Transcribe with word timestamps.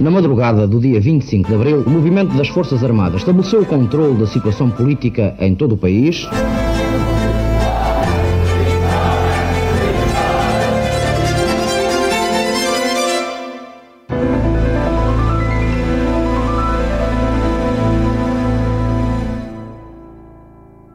Na 0.00 0.10
madrugada 0.10 0.66
do 0.66 0.80
dia 0.80 0.98
25 0.98 1.46
de 1.46 1.54
abril, 1.54 1.82
o 1.82 1.90
movimento 1.90 2.34
das 2.34 2.48
Forças 2.48 2.82
Armadas 2.82 3.20
estabeleceu 3.20 3.60
o 3.60 3.66
controle 3.66 4.18
da 4.18 4.26
situação 4.26 4.70
política 4.70 5.36
em 5.38 5.54
todo 5.54 5.74
o 5.74 5.76
país. 5.76 6.26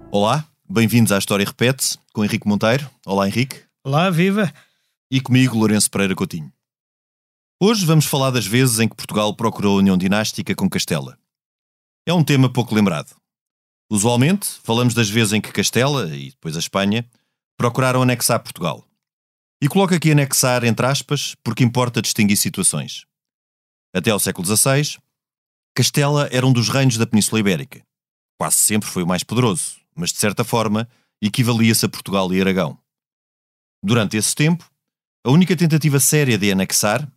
Olá, 0.10 0.44
bem-vindos 0.68 1.12
à 1.12 1.20
História 1.20 1.46
Repete-se, 1.46 2.00
com 2.12 2.26
Henrique 2.26 2.48
Monteiro. 2.48 2.90
Olá, 3.06 3.28
Henrique. 3.28 3.58
Olá, 3.84 4.10
viva! 4.10 4.52
E 5.12 5.22
comigo, 5.22 5.60
Lourenço 5.60 5.92
Pereira 5.92 6.16
Coutinho. 6.16 6.52
Hoje 7.58 7.86
vamos 7.86 8.06
falar 8.06 8.32
das 8.32 8.46
vezes 8.46 8.82
em 8.82 8.90
que 8.90 8.98
Portugal 8.98 9.34
procurou 9.34 9.78
a 9.78 9.80
união 9.80 9.98
dinástica 9.98 10.54
com 10.54 10.70
Castela. 10.70 11.18
É 12.06 12.14
um 12.14 12.22
tema 12.22 12.52
pouco 12.52 12.76
lembrado. 12.76 13.16
Usualmente, 13.90 14.46
falamos 14.62 14.94
das 14.94 15.10
vezes 15.10 15.32
em 15.32 15.40
que 15.40 15.54
Castela, 15.54 16.14
e 16.14 16.32
depois 16.32 16.58
a 16.58 16.60
Espanha, 16.60 17.10
procuraram 17.58 18.02
anexar 18.02 18.44
Portugal. 18.44 18.86
E 19.62 19.70
coloco 19.70 19.96
aqui 19.96 20.12
anexar 20.12 20.66
entre 20.66 20.86
aspas, 20.86 21.34
porque 21.42 21.64
importa 21.64 22.02
distinguir 22.02 22.36
situações. 22.36 23.06
Até 23.96 24.12
ao 24.12 24.20
século 24.20 24.46
XVI, 24.46 24.98
Castela 25.74 26.28
era 26.34 26.46
um 26.46 26.52
dos 26.52 26.68
reinos 26.68 26.98
da 26.98 27.08
Península 27.08 27.40
Ibérica. 27.40 27.82
Quase 28.38 28.58
sempre 28.58 28.90
foi 28.90 29.04
o 29.04 29.08
mais 29.08 29.24
poderoso, 29.24 29.80
mas 29.96 30.12
de 30.12 30.18
certa 30.18 30.44
forma 30.44 30.90
equivalia-se 31.22 31.86
a 31.86 31.90
Portugal 31.90 32.34
e 32.34 32.42
Aragão. 32.42 32.78
Durante 33.82 34.18
esse 34.18 34.36
tempo, 34.36 34.70
a 35.26 35.32
única 35.32 35.56
tentativa 35.56 36.02
séria 36.02 36.38
de 36.38 36.52
anexar, 36.52 37.10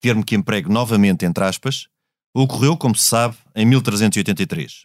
termo 0.00 0.24
que 0.24 0.34
emprego 0.34 0.70
novamente 0.70 1.24
entre 1.24 1.44
aspas, 1.44 1.88
ocorreu, 2.34 2.76
como 2.76 2.94
se 2.94 3.08
sabe, 3.08 3.36
em 3.54 3.64
1383. 3.64 4.84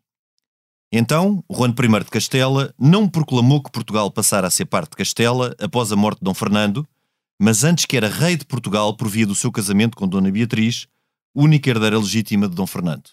Então, 0.91 1.43
Juan 1.49 1.69
I 1.69 2.03
de 2.03 2.09
Castela 2.09 2.73
não 2.77 3.07
proclamou 3.07 3.63
que 3.63 3.71
Portugal 3.71 4.11
passara 4.11 4.47
a 4.47 4.51
ser 4.51 4.65
parte 4.65 4.91
de 4.91 4.97
Castela 4.97 5.55
após 5.59 5.91
a 5.91 5.95
morte 5.95 6.19
de 6.19 6.25
Dom 6.25 6.33
Fernando, 6.33 6.85
mas 7.39 7.63
antes 7.63 7.85
que 7.85 7.95
era 7.95 8.09
rei 8.09 8.35
de 8.35 8.45
Portugal 8.45 8.95
por 8.95 9.07
via 9.07 9.25
do 9.25 9.33
seu 9.33 9.51
casamento 9.51 9.95
com 9.95 10.07
Dona 10.07 10.29
Beatriz, 10.29 10.87
única 11.33 11.69
herdeira 11.69 11.97
legítima 11.97 12.47
de 12.47 12.55
Dom 12.55 12.67
Fernando. 12.67 13.09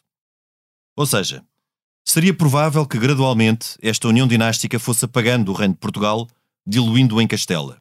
Ou 0.96 1.06
seja, 1.06 1.44
seria 2.04 2.34
provável 2.34 2.84
que 2.84 2.98
gradualmente 2.98 3.76
esta 3.80 4.08
união 4.08 4.26
dinástica 4.26 4.78
fosse 4.78 5.04
apagando 5.04 5.50
o 5.50 5.54
reino 5.54 5.74
de 5.74 5.80
Portugal, 5.80 6.26
diluindo-o 6.66 7.20
em 7.20 7.28
Castela. 7.28 7.80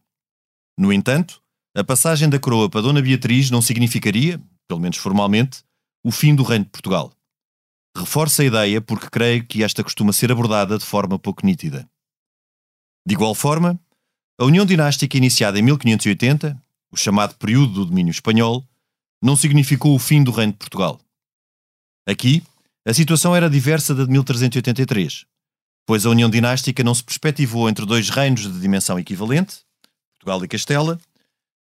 No 0.78 0.94
entanto, 0.94 1.42
a 1.78 1.83
passagem 1.83 2.28
da 2.28 2.39
coroa 2.39 2.67
para 2.67 2.81
Dona 2.81 3.03
Beatriz 3.03 3.52
não 3.52 3.61
significaria, 3.61 4.42
pelo 4.67 4.80
menos 4.80 4.97
formalmente, 4.97 5.64
o 6.03 6.11
fim 6.11 6.33
do 6.33 6.42
reino 6.42 6.66
de 6.66 6.72
Portugal. 6.72 7.14
Reforça 7.95 8.42
a 8.42 8.45
ideia 8.45 8.81
porque 8.81 9.08
creio 9.11 9.45
que 9.45 9.64
esta 9.64 9.83
costuma 9.83 10.11
ser 10.11 10.31
abordada 10.31 10.80
de 10.80 10.83
forma 10.83 11.20
pouco 11.20 11.45
nítida. 11.45 11.88
De 13.05 13.14
igual 13.14 13.36
forma, 13.36 13.80
a 14.39 14.45
união 14.45 14.66
dinástica 14.66 15.17
iniciada 15.17 15.59
em 15.59 15.61
1580, 15.61 16.59
o 16.92 16.98
chamado 16.98 17.36
período 17.36 17.73
do 17.73 17.86
domínio 17.86 18.09
espanhol, 18.09 18.67
não 19.22 19.36
significou 19.36 19.94
o 19.94 20.00
fim 20.00 20.23
do 20.23 20.31
reino 20.31 20.53
de 20.53 20.58
Portugal. 20.58 21.00
Aqui, 22.08 22.42
a 22.88 22.94
situação 22.94 23.36
era 23.36 23.48
diversa 23.48 23.94
da 23.94 24.03
de 24.03 24.09
1383, 24.09 25.25
pois 25.86 26.08
a 26.08 26.09
união 26.09 26.28
dinástica 26.28 26.83
não 26.83 26.95
se 26.95 27.03
perspectivou 27.03 27.70
entre 27.70 27.86
dois 27.86 28.09
reinos 28.09 28.52
de 28.52 28.59
dimensão 28.59 28.98
equivalente, 28.98 29.58
Portugal 30.16 30.44
e 30.44 30.48
Castela, 30.48 31.00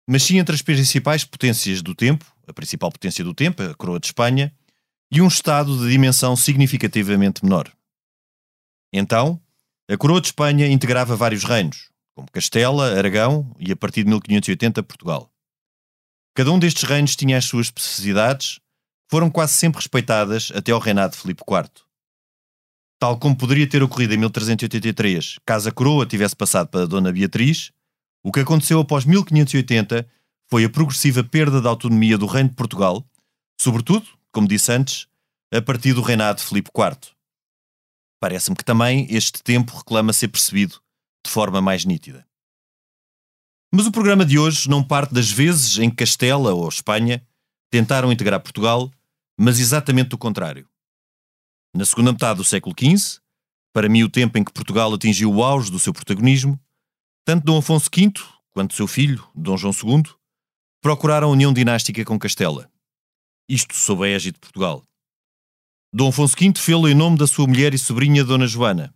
mas 0.08 0.24
sim 0.24 0.38
entre 0.38 0.56
as 0.56 0.62
principais 0.62 1.24
potências 1.24 1.82
do 1.82 1.96
tempo, 1.96 2.26
a 2.48 2.54
principal 2.54 2.92
potência 2.92 3.24
do 3.24 3.34
tempo, 3.34 3.64
a 3.64 3.74
coroa 3.74 4.00
de 4.00 4.08
Espanha, 4.08 4.54
e 5.12 5.22
um 5.22 5.28
Estado 5.28 5.78
de 5.78 5.90
dimensão 5.90 6.36
significativamente 6.36 7.44
menor. 7.44 7.72
Então, 8.94 9.40
a 9.90 9.98
coroa 9.98 10.22
de 10.22 10.28
Espanha 10.28 10.68
integrava 10.68 11.16
vários 11.16 11.44
reinos, 11.44 11.90
como 12.16 12.32
Castela, 12.32 12.98
Aragão 12.98 13.56
e, 13.60 13.72
a 13.72 13.76
partir 13.76 14.04
de 14.04 14.10
1580, 14.10 14.82
Portugal. 14.84 15.32
Cada 16.36 16.52
um 16.52 16.60
destes 16.60 16.84
reinos 16.84 17.16
tinha 17.16 17.38
as 17.38 17.46
suas 17.46 17.68
especificidades 17.68 18.60
foram 19.10 19.30
quase 19.30 19.54
sempre 19.54 19.80
respeitadas 19.80 20.52
até 20.54 20.72
ao 20.72 20.80
reinado 20.80 21.14
de 21.14 21.22
Filipe 21.22 21.44
IV. 21.48 21.70
Tal 23.00 23.20
como 23.20 23.38
poderia 23.38 23.70
ter 23.70 23.84
ocorrido 23.84 24.14
em 24.14 24.18
1383, 24.18 25.40
caso 25.46 25.70
a 25.70 25.72
coroa 25.72 26.06
tivesse 26.06 26.36
passado 26.36 26.70
para 26.70 26.88
Dona 26.88 27.12
Beatriz, 27.12 27.72
o 28.26 28.32
que 28.32 28.40
aconteceu 28.40 28.80
após 28.80 29.06
1580 29.06 30.10
foi 30.50 30.66
a 30.66 30.70
progressiva 30.70 31.24
perda 31.24 31.62
da 31.62 31.70
autonomia 31.70 32.18
do 32.18 32.26
Reino 32.26 32.50
de 32.50 32.56
Portugal, 32.56 33.08
sobretudo, 33.62 34.08
como 34.32 34.48
disse 34.48 34.72
antes, 34.72 35.08
a 35.54 35.62
partir 35.62 35.94
do 35.94 36.02
reinado 36.02 36.40
de 36.40 36.46
Filipe 36.46 36.72
IV. 36.76 37.14
Parece-me 38.20 38.56
que 38.56 38.66
também 38.66 39.06
este 39.12 39.44
tempo 39.44 39.78
reclama 39.78 40.12
ser 40.12 40.30
percebido 40.30 40.82
de 41.24 41.32
forma 41.32 41.62
mais 41.62 41.86
nítida. 41.86 42.26
Mas 43.72 43.86
o 43.86 43.92
programa 43.92 44.26
de 44.26 44.40
hoje 44.40 44.68
não 44.68 44.84
parte 44.84 45.14
das 45.14 45.30
vezes 45.30 45.78
em 45.78 45.92
que 45.92 45.98
Castela 45.98 46.52
ou 46.52 46.68
Espanha 46.68 47.24
tentaram 47.70 48.12
integrar 48.12 48.40
Portugal, 48.40 48.92
mas 49.38 49.60
exatamente 49.60 50.16
o 50.16 50.18
contrário. 50.18 50.68
Na 51.76 51.86
segunda 51.86 52.12
metade 52.12 52.38
do 52.38 52.44
século 52.44 52.74
XV, 52.76 53.20
para 53.72 53.88
mim 53.88 54.02
o 54.02 54.10
tempo 54.10 54.36
em 54.40 54.44
que 54.44 54.52
Portugal 54.52 54.92
atingiu 54.92 55.32
o 55.32 55.44
auge 55.44 55.70
do 55.70 55.78
seu 55.78 55.94
protagonismo, 55.94 56.60
tanto 57.26 57.44
Dom 57.44 57.58
Afonso 57.58 57.90
V 57.94 58.14
quanto 58.54 58.76
seu 58.76 58.88
filho, 58.88 59.28
Dom 59.36 59.58
João 59.58 59.74
II, 59.74 60.04
procuraram 60.82 61.28
a 61.28 61.32
união 61.32 61.52
dinástica 61.52 62.06
com 62.06 62.20
Castela. 62.20 62.72
Isto 63.50 63.76
sob 63.76 64.06
a 64.06 64.08
égide 64.08 64.34
de 64.34 64.40
Portugal. 64.40 64.84
Dom 65.92 66.10
Afonso 66.10 66.36
V 66.40 66.54
fê-lo 66.56 66.88
em 66.88 66.94
nome 66.94 67.18
da 67.18 67.26
sua 67.26 67.48
mulher 67.48 67.74
e 67.74 67.80
sobrinha 67.80 68.24
Dona 68.24 68.46
Joana, 68.46 68.94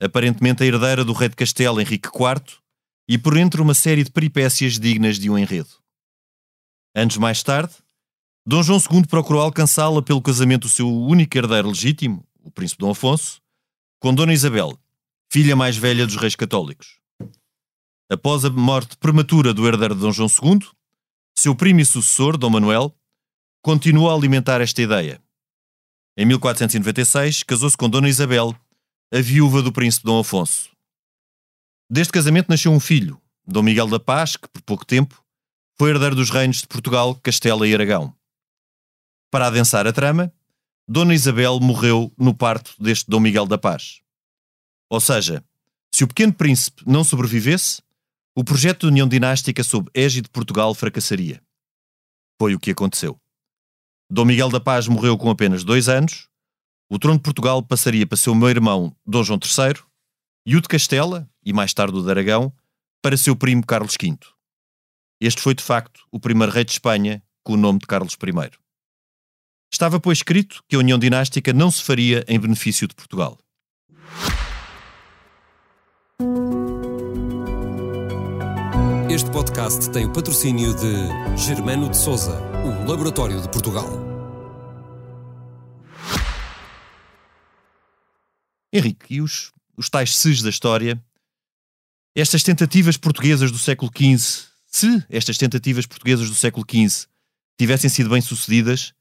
aparentemente 0.00 0.62
a 0.62 0.66
herdeira 0.66 1.04
do 1.04 1.12
rei 1.12 1.28
de 1.28 1.34
Castela 1.34 1.82
Henrique 1.82 2.08
IV, 2.08 2.58
e 3.08 3.18
por 3.18 3.36
entre 3.36 3.60
uma 3.60 3.74
série 3.74 4.04
de 4.04 4.12
peripécias 4.12 4.78
dignas 4.78 5.18
de 5.18 5.28
um 5.28 5.36
enredo. 5.36 5.70
Anos 6.94 7.16
mais 7.16 7.42
tarde, 7.42 7.74
Dom 8.46 8.62
João 8.62 8.78
II 8.78 9.06
procurou 9.06 9.42
alcançá-la 9.42 10.00
pelo 10.00 10.22
casamento 10.22 10.62
do 10.62 10.68
seu 10.68 10.88
único 10.88 11.36
herdeiro 11.36 11.68
legítimo, 11.68 12.24
o 12.42 12.50
príncipe 12.50 12.80
Dom 12.80 12.92
Afonso, 12.92 13.40
com 13.98 14.14
Dona 14.14 14.32
Isabel, 14.32 14.78
filha 15.32 15.56
mais 15.56 15.76
velha 15.76 16.06
dos 16.06 16.16
reis 16.16 16.36
católicos. 16.36 17.04
Após 18.08 18.44
a 18.44 18.50
morte 18.50 18.96
prematura 18.98 19.52
do 19.52 19.66
herdeiro 19.66 19.94
de 19.94 20.00
Dom 20.00 20.12
João 20.12 20.28
II, 20.28 20.60
seu 21.36 21.56
primo 21.56 21.80
e 21.80 21.84
sucessor, 21.84 22.36
Dom 22.36 22.50
Manuel, 22.50 22.96
continuou 23.60 24.08
a 24.08 24.14
alimentar 24.14 24.60
esta 24.60 24.80
ideia. 24.80 25.20
Em 26.16 26.24
1496, 26.24 27.42
casou-se 27.42 27.76
com 27.76 27.90
Dona 27.90 28.08
Isabel, 28.08 28.54
a 29.12 29.20
viúva 29.20 29.60
do 29.60 29.72
príncipe 29.72 30.06
Dom 30.06 30.20
Afonso. 30.20 30.70
Deste 31.90 32.12
casamento 32.12 32.48
nasceu 32.48 32.70
um 32.70 32.78
filho, 32.78 33.20
Dom 33.44 33.62
Miguel 33.62 33.88
da 33.88 33.98
Paz, 33.98 34.36
que 34.36 34.48
por 34.48 34.62
pouco 34.62 34.86
tempo 34.86 35.20
foi 35.76 35.90
herdeiro 35.90 36.14
dos 36.14 36.30
reinos 36.30 36.58
de 36.58 36.68
Portugal, 36.68 37.14
Castela 37.16 37.66
e 37.66 37.74
Aragão. 37.74 38.14
Para 39.32 39.48
adensar 39.48 39.84
a 39.84 39.92
trama, 39.92 40.32
Dona 40.88 41.12
Isabel 41.12 41.58
morreu 41.58 42.12
no 42.16 42.32
parto 42.32 42.72
deste 42.78 43.10
Dom 43.10 43.18
Miguel 43.18 43.46
da 43.46 43.58
Paz. 43.58 44.00
Ou 44.88 45.00
seja, 45.00 45.44
se 45.92 46.04
o 46.04 46.08
pequeno 46.08 46.32
príncipe 46.32 46.82
não 46.86 47.02
sobrevivesse, 47.02 47.82
o 48.38 48.44
projeto 48.44 48.80
de 48.80 48.88
união 48.88 49.08
dinástica 49.08 49.64
sob 49.64 49.90
égide 49.94 50.24
de 50.24 50.28
Portugal 50.28 50.74
fracassaria. 50.74 51.42
Foi 52.38 52.54
o 52.54 52.60
que 52.60 52.70
aconteceu. 52.70 53.18
Dom 54.10 54.26
Miguel 54.26 54.50
da 54.50 54.60
Paz 54.60 54.86
morreu 54.86 55.16
com 55.16 55.30
apenas 55.30 55.64
dois 55.64 55.88
anos, 55.88 56.28
o 56.90 56.98
trono 56.98 57.16
de 57.16 57.22
Portugal 57.22 57.62
passaria 57.62 58.06
para 58.06 58.18
seu 58.18 58.34
meu 58.34 58.50
irmão 58.50 58.94
Dom 59.06 59.24
João 59.24 59.40
III 59.42 59.82
e 60.44 60.54
o 60.54 60.60
de 60.60 60.68
Castela, 60.68 61.26
e 61.42 61.50
mais 61.50 61.72
tarde 61.72 61.96
o 61.96 62.02
de 62.02 62.10
Aragão, 62.10 62.52
para 63.02 63.16
seu 63.16 63.34
primo 63.34 63.64
Carlos 63.64 63.96
V. 63.98 64.18
Este 65.18 65.40
foi 65.40 65.54
de 65.54 65.64
facto 65.64 66.06
o 66.12 66.20
primeiro 66.20 66.52
rei 66.52 66.62
de 66.62 66.72
Espanha 66.72 67.22
com 67.42 67.54
o 67.54 67.56
nome 67.56 67.78
de 67.78 67.86
Carlos 67.86 68.12
I. 68.22 68.50
Estava, 69.72 69.98
pois, 69.98 70.18
escrito 70.18 70.62
que 70.68 70.76
a 70.76 70.78
união 70.78 70.98
dinástica 70.98 71.54
não 71.54 71.70
se 71.70 71.82
faria 71.82 72.22
em 72.28 72.38
benefício 72.38 72.86
de 72.86 72.94
Portugal. 72.94 73.38
Podcast 79.36 79.90
tem 79.90 80.06
o 80.06 80.12
patrocínio 80.14 80.74
de 80.74 81.36
Germano 81.36 81.90
de 81.90 81.98
Souza, 81.98 82.40
o 82.64 82.88
Laboratório 82.88 83.38
de 83.38 83.46
Portugal. 83.50 83.86
Henrique, 88.72 89.16
e 89.16 89.20
os, 89.20 89.52
os 89.76 89.90
tais 89.90 90.16
ses 90.16 90.40
da 90.40 90.48
história? 90.48 90.98
Estas 92.14 92.42
tentativas 92.42 92.96
portuguesas 92.96 93.52
do 93.52 93.58
século 93.58 93.92
XV, 93.94 94.46
se 94.68 95.04
estas 95.10 95.36
tentativas 95.36 95.84
portuguesas 95.84 96.30
do 96.30 96.34
século 96.34 96.64
XV 96.66 97.06
tivessem 97.58 97.90
sido 97.90 98.08
bem-sucedidas, 98.08 98.94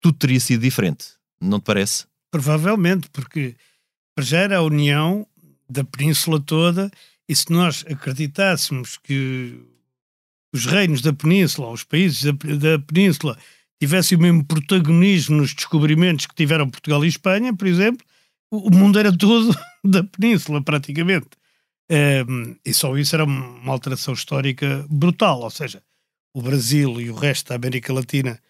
tudo 0.00 0.16
teria 0.16 0.40
sido 0.40 0.62
diferente, 0.62 1.08
não 1.38 1.60
te 1.60 1.64
parece? 1.64 2.06
Provavelmente, 2.30 3.10
porque 3.10 3.54
para 4.14 4.24
já 4.24 4.38
era 4.38 4.56
a 4.56 4.62
união 4.62 5.26
da 5.68 5.84
península 5.84 6.40
toda, 6.40 6.90
e 7.28 7.34
se 7.34 7.50
nós 7.50 7.84
acreditássemos 7.88 8.98
que 8.98 9.60
os 10.52 10.66
reinos 10.66 11.02
da 11.02 11.12
península, 11.12 11.70
os 11.70 11.84
países 11.84 12.22
da, 12.22 12.32
da 12.32 12.78
península, 12.78 13.36
tivessem 13.80 14.16
o 14.16 14.20
mesmo 14.20 14.44
protagonismo 14.44 15.36
nos 15.36 15.54
descobrimentos 15.54 16.26
que 16.26 16.34
tiveram 16.34 16.70
Portugal 16.70 17.04
e 17.04 17.08
Espanha, 17.08 17.54
por 17.54 17.66
exemplo, 17.66 18.04
o 18.50 18.70
mundo 18.70 18.98
era 18.98 19.16
todo 19.16 19.54
da 19.84 20.04
península, 20.04 20.62
praticamente. 20.62 21.28
Um, 21.90 22.56
e 22.64 22.74
só 22.74 22.96
isso 22.96 23.14
era 23.14 23.24
uma 23.24 23.72
alteração 23.72 24.14
histórica 24.14 24.84
brutal, 24.88 25.40
ou 25.40 25.50
seja, 25.50 25.82
o 26.34 26.42
Brasil 26.42 27.00
e 27.00 27.10
o 27.10 27.14
resto 27.14 27.48
da 27.48 27.56
América 27.56 27.92
Latina 27.92 28.40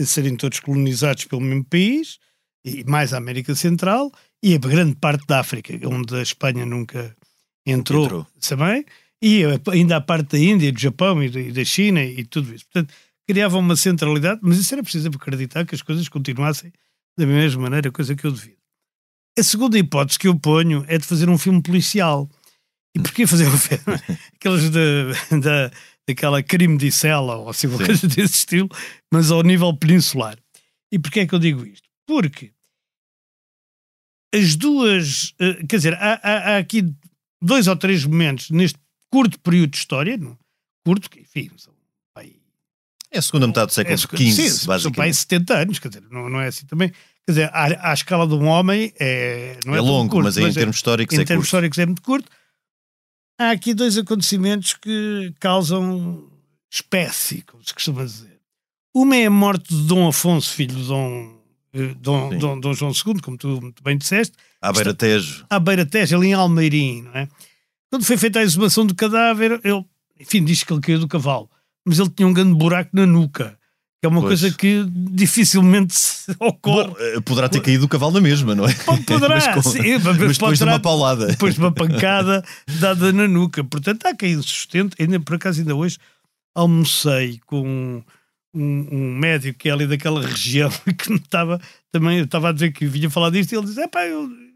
serem 0.00 0.36
todos 0.36 0.60
colonizados 0.60 1.24
pelo 1.24 1.40
mesmo 1.40 1.64
país, 1.64 2.18
e 2.64 2.84
mais 2.84 3.12
a 3.12 3.18
América 3.18 3.54
Central, 3.54 4.12
e 4.42 4.54
a 4.54 4.58
grande 4.58 4.96
parte 4.96 5.26
da 5.26 5.40
África, 5.40 5.72
onde 5.88 6.14
a 6.16 6.22
Espanha 6.22 6.66
nunca 6.66 7.16
entrou, 7.66 8.04
entrou. 8.04 8.26
também, 8.40 8.84
e 9.22 9.42
ainda 9.70 9.96
a 9.96 10.00
parte 10.00 10.32
da 10.32 10.38
Índia, 10.38 10.72
do 10.72 10.80
Japão 10.80 11.22
e 11.22 11.52
da 11.52 11.64
China 11.64 12.02
e 12.02 12.24
tudo 12.24 12.52
isso. 12.52 12.64
Portanto, 12.64 12.92
criava 13.26 13.56
uma 13.56 13.76
centralidade, 13.76 14.40
mas 14.42 14.58
isso 14.58 14.74
era 14.74 14.82
preciso 14.82 15.08
acreditar 15.08 15.64
que 15.64 15.74
as 15.74 15.82
coisas 15.82 16.08
continuassem 16.08 16.72
da 17.16 17.26
mesma 17.26 17.62
maneira, 17.62 17.92
coisa 17.92 18.16
que 18.16 18.26
eu 18.26 18.32
devido. 18.32 18.56
A 19.38 19.42
segunda 19.42 19.78
hipótese 19.78 20.18
que 20.18 20.28
eu 20.28 20.38
ponho 20.38 20.84
é 20.88 20.98
de 20.98 21.04
fazer 21.04 21.28
um 21.28 21.38
filme 21.38 21.62
policial. 21.62 22.28
E 22.94 23.00
porquê 23.00 23.26
fazer 23.26 23.46
um 23.46 23.56
filme? 23.56 23.82
Aqueles 24.34 24.70
da, 24.70 25.38
da, 25.38 25.70
daquela 26.06 26.42
crime 26.42 26.76
de 26.76 26.90
cela 26.90 27.36
ou 27.36 27.48
assim, 27.48 27.68
uma 27.68 27.78
coisa 27.78 28.06
desse 28.08 28.34
estilo, 28.34 28.68
mas 29.12 29.30
ao 29.30 29.42
nível 29.42 29.74
peninsular. 29.76 30.36
E 30.90 30.98
porquê 30.98 31.20
é 31.20 31.26
que 31.26 31.34
eu 31.34 31.38
digo 31.38 31.64
isto? 31.64 31.88
Porque 32.06 32.52
as 34.34 34.56
duas, 34.56 35.34
eh, 35.38 35.64
quer 35.66 35.76
dizer, 35.76 35.94
há, 35.94 36.20
há, 36.22 36.54
há 36.54 36.58
aqui 36.58 36.94
dois 37.42 37.66
ou 37.66 37.76
três 37.76 38.04
momentos 38.04 38.50
neste 38.50 38.78
curto 39.10 39.38
período 39.40 39.70
de 39.70 39.78
história, 39.78 40.16
não? 40.16 40.38
curto, 40.84 41.08
enfim, 41.18 41.50
são 41.56 41.72
é 43.12 43.18
a 43.18 43.22
segunda 43.22 43.46
metade 43.46 43.66
do 43.66 43.72
século 43.74 43.98
XV, 43.98 44.14
é, 44.14 44.30
sim, 44.30 44.66
basicamente. 44.66 44.82
São 44.82 44.92
pai 44.92 45.12
70 45.12 45.54
anos, 45.54 45.78
quer 45.78 45.88
dizer, 45.88 46.04
não, 46.10 46.30
não 46.30 46.40
é 46.40 46.46
assim 46.46 46.64
também. 46.64 46.88
Quer 46.88 47.32
dizer, 47.32 47.50
à, 47.52 47.90
à 47.90 47.92
escala 47.92 48.26
de 48.26 48.34
um 48.34 48.46
homem 48.46 48.90
é, 48.98 49.58
não 49.66 49.74
é, 49.74 49.78
é 49.78 49.80
longo, 49.82 50.10
curto, 50.10 50.24
mas, 50.24 50.38
em 50.38 50.46
é, 50.46 50.50
termos 50.52 50.76
históricos 50.76 51.16
em 51.16 51.20
é 51.20 51.24
termos 51.24 51.42
curto. 51.42 51.48
históricos 51.48 51.78
é 51.78 51.86
muito 51.86 52.00
curto. 52.00 52.30
Há 53.38 53.50
aqui 53.50 53.74
dois 53.74 53.98
acontecimentos 53.98 54.72
que 54.72 55.34
causam 55.38 56.26
espécie, 56.70 57.42
como 57.42 57.62
se 57.62 57.74
costuma 57.74 58.02
dizer. 58.02 58.40
Uma 58.94 59.16
é 59.16 59.26
a 59.26 59.30
morte 59.30 59.74
de 59.74 59.86
Dom 59.86 60.08
Afonso, 60.08 60.50
filho 60.50 60.74
de 60.74 60.84
Dom, 60.84 61.38
eh, 61.74 61.94
Dom, 61.98 62.38
Dom, 62.38 62.60
Dom 62.60 62.72
João 62.72 62.92
II, 62.92 63.20
como 63.20 63.36
tu 63.36 63.60
muito 63.60 63.82
bem 63.82 63.98
disseste. 63.98 64.34
À 64.62 64.72
Beira 64.72 64.94
Tejo. 64.94 65.44
À 65.50 65.58
Beira 65.58 65.84
Tejo, 65.84 66.16
ali 66.16 66.28
em 66.28 66.34
Almeirim, 66.34 67.02
não 67.02 67.12
é? 67.14 67.28
Quando 67.90 68.04
foi 68.04 68.16
feita 68.16 68.38
a 68.38 68.42
exumação 68.42 68.86
do 68.86 68.94
cadáver, 68.94 69.60
ele, 69.62 69.84
enfim, 70.18 70.44
diz 70.44 70.62
que 70.62 70.72
ele 70.72 70.80
caiu 70.80 71.00
do 71.00 71.08
cavalo, 71.08 71.50
mas 71.84 71.98
ele 71.98 72.08
tinha 72.08 72.26
um 72.26 72.32
grande 72.32 72.54
buraco 72.54 72.90
na 72.94 73.04
nuca 73.04 73.58
que 74.02 74.06
é 74.06 74.08
uma 74.08 74.20
pois. 74.20 74.40
coisa 74.40 74.56
que 74.56 74.84
dificilmente 74.90 75.94
ocorre. 76.40 76.88
Bom, 76.88 76.96
eh, 76.98 77.20
poderá 77.20 77.48
ter 77.48 77.60
caído 77.60 77.82
do 77.82 77.88
cavalo 77.88 78.14
na 78.14 78.20
mesma, 78.20 78.52
não 78.52 78.66
é? 78.66 78.74
Poderá, 79.06 79.36
mas, 79.36 79.46
com, 79.46 79.62
sim, 79.62 79.92
mas 80.02 80.16
depois 80.18 80.38
poderá, 80.38 80.56
de 80.56 80.64
uma 80.64 80.80
paulada. 80.80 81.26
Depois 81.28 81.54
de 81.54 81.60
uma 81.60 81.70
pancada 81.72 82.44
dada 82.80 83.12
na 83.12 83.28
nuca. 83.28 83.62
Portanto, 83.62 83.98
está 83.98 84.12
caído 84.12 84.42
sustento. 84.42 84.96
Ainda, 84.98 85.20
por 85.20 85.36
acaso, 85.36 85.60
ainda 85.60 85.76
hoje 85.76 85.98
almocei 86.52 87.38
com 87.46 88.02
um, 88.54 88.88
um, 88.90 89.18
médico 89.18 89.58
que 89.58 89.68
é 89.68 89.72
ali 89.72 89.86
daquela 89.86 90.20
região 90.26 90.70
que 90.98 91.10
me 91.10 91.18
estava 91.18 91.60
também, 91.90 92.20
estava 92.20 92.50
a 92.50 92.52
dizer 92.52 92.72
que 92.72 92.86
vinha 92.86 93.10
falar 93.10 93.30
disto 93.30 93.52
e 93.52 93.56
ele 93.56 93.66
disse: 93.66 93.86
pá, 93.88 94.00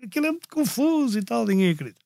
aquilo 0.03 0.27
é 0.27 0.31
muito 0.31 0.49
confuso 0.49 1.19
e 1.19 1.23
tal, 1.23 1.47
ninguém 1.47 1.71
acredita. 1.71 2.01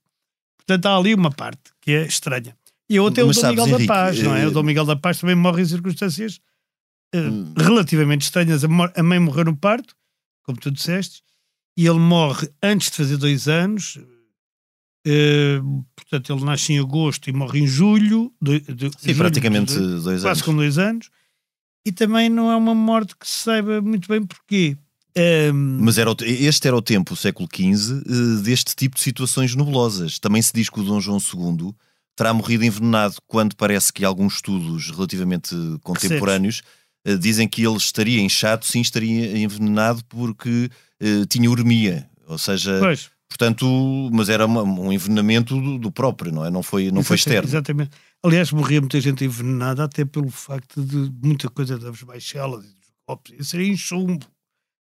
Portanto, 0.58 0.86
há 0.86 0.96
ali 0.96 1.14
uma 1.14 1.30
parte 1.30 1.72
que 1.80 1.92
é 1.92 2.06
estranha. 2.06 2.56
E 2.88 2.96
a 2.96 3.02
outra 3.02 3.22
é 3.22 3.24
o 3.24 3.32
Dom 3.32 3.48
Miguel 3.48 3.66
Henrique, 3.68 3.86
da 3.86 3.94
Paz, 3.94 4.22
não 4.22 4.36
é? 4.36 4.46
O 4.46 4.50
Dom 4.50 4.62
Miguel 4.64 4.84
da 4.84 4.96
Paz 4.96 5.20
também 5.20 5.36
morre 5.36 5.62
em 5.62 5.66
circunstâncias 5.66 6.40
hum. 7.14 7.52
relativamente 7.56 8.22
estranhas. 8.22 8.64
A 8.64 9.02
mãe 9.02 9.18
morreu 9.20 9.44
no 9.44 9.56
parto, 9.56 9.94
como 10.42 10.58
tu 10.58 10.70
disseste, 10.70 11.22
e 11.76 11.86
ele 11.86 11.98
morre 11.98 12.50
antes 12.62 12.90
de 12.90 12.96
fazer 12.96 13.16
dois 13.16 13.46
anos. 13.48 13.96
Uh, 15.06 15.84
portanto, 15.94 16.32
ele 16.32 16.44
nasce 16.44 16.72
em 16.72 16.78
agosto 16.78 17.30
e 17.30 17.32
morre 17.32 17.60
em 17.60 17.66
julho. 17.66 18.32
De, 18.42 18.60
de, 18.60 18.90
Sim, 18.90 19.08
julho, 19.08 19.18
praticamente 19.18 19.72
de, 19.72 19.78
dois 19.78 20.02
quase 20.02 20.10
anos. 20.10 20.22
Quase 20.22 20.44
com 20.44 20.54
dois 20.54 20.78
anos. 20.78 21.10
E 21.84 21.92
também 21.92 22.28
não 22.28 22.50
é 22.50 22.56
uma 22.56 22.74
morte 22.74 23.16
que 23.16 23.26
se 23.26 23.44
saiba 23.44 23.80
muito 23.80 24.08
bem 24.08 24.22
porquê. 24.22 24.76
Um... 25.16 25.78
Mas 25.80 25.98
era 25.98 26.10
o, 26.10 26.16
este 26.20 26.68
era 26.68 26.76
o 26.76 26.82
tempo, 26.82 27.14
o 27.14 27.16
século 27.16 27.48
XV, 27.52 28.02
eh, 28.06 28.42
deste 28.42 28.76
tipo 28.76 28.96
de 28.96 29.02
situações 29.02 29.54
nebulosas. 29.54 30.18
Também 30.18 30.40
se 30.40 30.52
diz 30.52 30.68
que 30.68 30.78
o 30.78 30.84
Dom 30.84 31.00
João 31.00 31.18
II 31.18 31.74
terá 32.14 32.34
morrido 32.34 32.64
envenenado 32.64 33.16
quando 33.26 33.56
parece 33.56 33.92
que 33.92 34.04
alguns 34.04 34.34
estudos 34.34 34.90
relativamente 34.90 35.56
contemporâneos 35.82 36.62
eh, 37.04 37.16
dizem 37.16 37.48
que 37.48 37.64
ele 37.66 37.76
estaria 37.76 38.20
inchado, 38.20 38.64
sim, 38.64 38.80
estaria 38.80 39.38
envenenado 39.38 40.04
porque 40.04 40.70
uh, 41.02 41.26
tinha 41.26 41.50
uremia, 41.50 42.06
ou 42.26 42.36
seja, 42.36 42.78
pois. 42.78 43.10
portanto, 43.28 43.66
mas 44.12 44.28
era 44.28 44.44
uma, 44.44 44.62
um 44.62 44.92
envenenamento 44.92 45.58
do, 45.58 45.78
do, 45.78 45.90
próprio, 45.90 46.30
não 46.30 46.44
é? 46.44 46.50
Não 46.50 46.62
foi, 46.62 46.90
não 46.90 47.02
foi 47.02 47.16
externo. 47.16 47.48
Exatamente. 47.48 47.90
Aliás, 48.22 48.52
morria 48.52 48.80
muita 48.80 49.00
gente 49.00 49.24
envenenada 49.24 49.84
até 49.84 50.04
pelo 50.04 50.30
facto 50.30 50.82
de 50.82 51.10
muita 51.22 51.48
coisa 51.48 51.78
das 51.78 52.02
baixelas 52.02 52.64
e 52.64 52.68
dos 52.68 52.92
copos, 53.06 53.32
isso 53.32 53.50
seria 53.50 53.68
em 53.68 53.76
chumbo. 53.76 54.26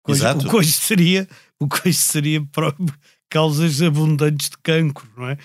Exato. 0.07 0.47
O 0.47 0.55
hoje 0.55 0.71
seria, 0.71 1.27
o 1.59 1.67
seria 1.91 2.41
próprio, 2.51 2.93
causas 3.29 3.81
abundantes 3.81 4.49
de 4.49 4.57
cancro, 4.57 5.09
não 5.17 5.29
é? 5.29 5.37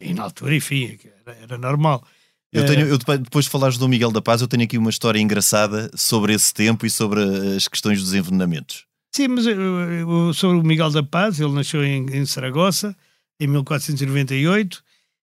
E 0.00 0.14
na 0.14 0.24
altura, 0.24 0.54
enfim, 0.54 0.98
era, 1.26 1.36
era 1.38 1.58
normal. 1.58 2.06
Eu 2.52 2.64
tenho, 2.64 2.86
eu, 2.86 2.96
depois 2.96 3.46
de 3.46 3.50
falares 3.50 3.76
do 3.76 3.88
Miguel 3.88 4.12
da 4.12 4.22
Paz, 4.22 4.40
eu 4.40 4.46
tenho 4.46 4.62
aqui 4.62 4.78
uma 4.78 4.90
história 4.90 5.18
engraçada 5.18 5.90
sobre 5.96 6.32
esse 6.32 6.54
tempo 6.54 6.86
e 6.86 6.90
sobre 6.90 7.20
as 7.56 7.66
questões 7.66 8.00
dos 8.00 8.14
envenenamentos. 8.14 8.86
Sim, 9.12 9.28
mas 9.28 9.46
eu, 9.46 10.32
sobre 10.32 10.58
o 10.58 10.62
Miguel 10.62 10.90
da 10.90 11.02
Paz, 11.02 11.40
ele 11.40 11.52
nasceu 11.52 11.84
em, 11.84 12.06
em 12.06 12.24
Saragossa 12.24 12.96
em 13.40 13.48
1498, 13.48 14.84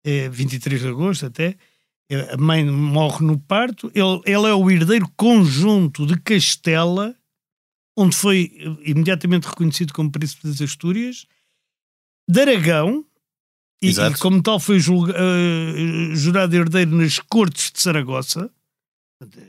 é, 0.04 0.30
23 0.30 0.82
de 0.82 0.88
agosto 0.88 1.28
até. 1.28 1.56
A 2.34 2.38
mãe 2.38 2.66
morre 2.66 3.26
no 3.26 3.40
parto. 3.40 3.92
Ele, 3.96 4.22
ele 4.26 4.48
é 4.48 4.54
o 4.54 4.70
herdeiro 4.70 5.10
conjunto 5.16 6.06
de 6.06 6.20
Castela, 6.20 7.16
onde 7.98 8.16
foi 8.16 8.52
imediatamente 8.86 9.48
reconhecido 9.48 9.94
como 9.94 10.12
príncipe 10.12 10.48
das 10.48 10.62
Astúrias, 10.62 11.26
de 12.28 12.42
Aragão, 12.42 13.06
e, 13.82 13.90
e, 13.90 14.18
como 14.20 14.44
tal 14.44 14.60
foi 14.60 14.80
julga, 14.80 15.14
uh, 15.14 16.16
jurado 16.16 16.56
herdeiro 16.56 16.96
nas 16.96 17.18
Cortes 17.18 17.72
de 17.72 17.82
Saragossa, 17.82 18.52
de, 19.24 19.42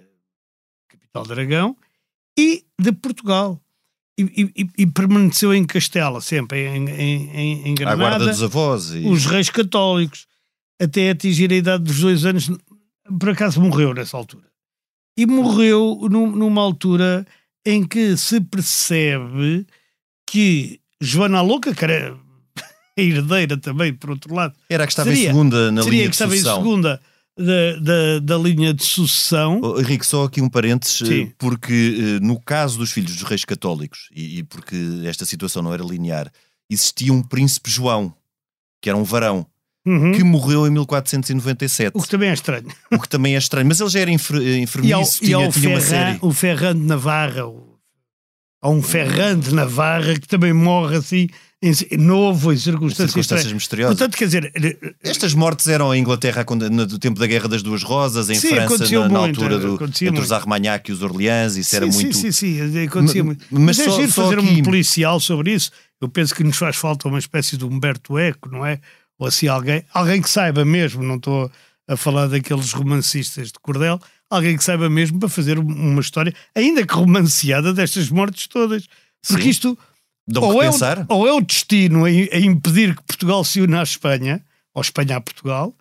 capital 0.89 1.25
de 1.25 1.33
Aragão, 1.33 1.77
e 2.39 2.65
de 2.81 2.93
Portugal. 2.93 3.61
E, 4.19 4.53
e, 4.57 4.69
e, 4.79 4.87
permaneceu 4.87 5.55
em 5.55 5.65
Castela, 5.65 6.21
sempre 6.21 6.67
em, 6.67 6.89
em, 6.89 7.69
em 7.69 7.75
Granada. 7.75 8.05
A 8.05 8.09
guarda 8.09 8.27
dos 8.27 8.43
avós. 8.43 8.91
E... 8.95 9.07
Os 9.07 9.25
reis 9.25 9.49
católicos, 9.49 10.27
até 10.83 11.11
atingir 11.11 11.53
a 11.53 11.57
idade 11.57 11.85
dos 11.85 12.01
dois 12.01 12.25
anos, 12.25 12.51
por 13.19 13.31
acaso 13.31 13.61
morreu 13.61 13.95
nessa 13.95 14.17
altura. 14.17 14.47
E 15.17 15.27
morreu 15.27 16.09
num, 16.11 16.31
numa 16.31 16.63
altura 16.63 17.27
em 17.65 17.87
que 17.87 18.17
se 18.17 18.41
percebe 18.41 19.67
que 20.27 20.81
Joana 21.01 21.43
Louca, 21.43 21.75
que 21.75 21.85
era 21.85 22.17
a 22.99 23.01
herdeira 23.01 23.57
também, 23.57 23.93
por 23.93 24.11
outro 24.11 24.35
lado. 24.35 24.55
Era 24.69 24.85
a 24.85 24.87
que 24.87 24.93
estava 24.93 25.11
seria, 25.11 25.25
em 25.25 25.27
segunda 25.29 25.71
na 25.71 25.83
linha 25.83 26.09
de 26.09 26.17
sucessão. 26.17 26.31
Seria 26.31 26.39
que 26.39 26.43
estava 26.43 26.61
em 26.61 26.65
segunda 26.65 27.01
da, 27.37 27.77
da, 27.81 28.19
da, 28.19 28.39
linha 28.39 28.75
de 28.75 28.85
sucessão. 28.85 29.61
Oh, 29.63 29.81
Henrique, 29.81 30.07
só 30.07 30.25
aqui 30.25 30.41
um 30.41 30.49
parênteses, 30.49 31.07
Sim. 31.07 31.23
Eh, 31.25 31.33
porque 31.39 31.73
eh, 31.73 32.21
no 32.21 32.41
caso 32.41 32.79
dos 32.79 32.93
filhos 32.93 33.15
dos 33.15 33.23
reis 33.23 33.45
católicos, 33.45 34.09
e, 34.15 34.39
e, 34.39 34.43
porque 34.43 34.77
esta 35.05 35.25
situação 35.25 35.63
não 35.63 35.73
era 35.73 35.83
linear, 35.83 36.31
existia 36.69 37.13
um 37.13 37.23
príncipe 37.23 37.71
João, 37.71 38.15
que 38.81 38.89
era 38.89 38.99
um 38.99 39.05
varão, 39.05 39.47
uhum. 39.87 40.13
que 40.13 40.23
morreu 40.23 40.67
em 40.67 40.71
1497. 40.71 41.93
O 41.95 42.03
que 42.03 42.09
também 42.09 42.31
é 42.31 42.35
estranho. 42.35 42.67
O 42.91 42.99
que 42.99 43.09
também 43.09 43.35
é 43.35 43.39
estranho, 43.39 43.67
mas 43.67 43.81
ele 43.81 43.91
já 43.91 44.01
era 44.01 44.11
enfermiço, 44.11 44.81
e 44.83 44.93
ao, 44.93 45.03
tinha, 45.05 45.49
e 45.49 45.53
tinha 45.53 45.81
Ferran, 45.81 46.19
O 46.21 46.33
Ferran 46.33 46.75
de 46.75 46.83
Navarra, 46.83 47.47
o, 47.47 47.79
há 48.61 48.71
um 48.71 48.83
Ferran 48.83 49.39
de 49.39 49.55
Navarra 49.55 50.15
que 50.15 50.29
também 50.29 50.53
morre 50.53 50.97
assim 50.97 51.29
novo, 51.97 52.53
em 52.53 52.57
circunstâncias, 52.57 53.11
em 53.11 53.13
circunstâncias 53.13 53.53
misteriosas. 53.53 53.97
Portanto, 53.97 54.17
quer 54.17 54.25
dizer... 54.25 54.53
Eh, 54.55 54.95
Estas 55.01 55.33
mortes 55.33 55.69
eram 55.69 55.95
em 55.95 56.01
Inglaterra 56.01 56.45
no 56.69 56.99
tempo 56.99 57.21
da 57.21 57.27
Guerra 57.27 57.49
das 57.49 57.63
Duas 57.63 57.85
Rosas, 57.85 58.29
em 58.31 58.35
sim, 58.35 58.49
França 58.49 58.89
na, 58.91 59.09
na 59.09 59.19
altura 59.21 59.61
do, 59.61 59.75
entre 59.85 60.11
muito. 60.11 60.23
os 60.23 60.33
Armagnac 60.33 60.91
e 60.91 60.93
os 60.93 61.03
Orleans, 61.03 61.57
isso 61.57 61.71
sim, 61.71 61.77
era 61.77 61.93
sim, 61.93 62.03
muito... 62.03 62.17
Sim, 62.17 62.33
sim, 62.33 62.73
sim, 62.73 62.85
acontecia 62.85 63.23
muito. 63.23 63.47
Mas, 63.49 63.79
mas 63.79 63.79
é 63.79 63.91
giro 63.91 64.13
fazer 64.13 64.41
aqui... 64.41 64.49
um 64.49 64.63
policial 64.63 65.21
sobre 65.21 65.53
isso. 65.53 65.71
Eu 66.01 66.09
penso 66.09 66.35
que 66.35 66.43
nos 66.43 66.57
faz 66.57 66.75
falta 66.75 67.07
uma 67.07 67.19
espécie 67.21 67.57
de 67.57 67.65
Humberto 67.65 68.19
Eco, 68.19 68.51
não 68.51 68.67
é? 68.67 68.81
Ou 69.23 69.29
assim 69.29 69.47
alguém, 69.47 69.85
alguém 69.95 70.21
que 70.21 70.29
saiba 70.29 70.65
mesmo, 70.65 71.01
não 71.01 71.15
estou 71.15 71.49
a 71.87 71.97
falar 71.97 72.27
daqueles 72.27 72.73
romancistas 72.73 73.53
de 73.53 73.59
cordel, 73.61 74.01
alguém 74.29 74.57
que 74.57 74.65
saiba 74.65 74.91
mesmo 74.91 75.21
para 75.21 75.29
fazer 75.29 75.61
uma 75.61 76.01
história, 76.01 76.35
ainda 76.53 76.85
que 76.85 76.93
romanceada, 76.93 77.73
destas 77.73 78.11
mortes 78.11 78.49
todas. 78.49 78.89
Porque 79.25 79.49
isto 79.49 79.79
ou 80.37 80.61
é, 80.61 80.69
o, 80.69 80.75
ou 81.09 81.29
é 81.29 81.33
o 81.33 81.41
destino 81.41 82.05
a, 82.05 82.09
a, 82.09 82.41
impedir 82.41 82.97
que 82.97 83.03
Portugal 83.05 83.45
se 83.45 83.61
una 83.61 83.79
à 83.79 83.83
Espanha, 83.85 84.45
ou 84.75 84.83
Espanha 84.83 85.19
a 85.19 85.21
Portugal, 85.21 85.73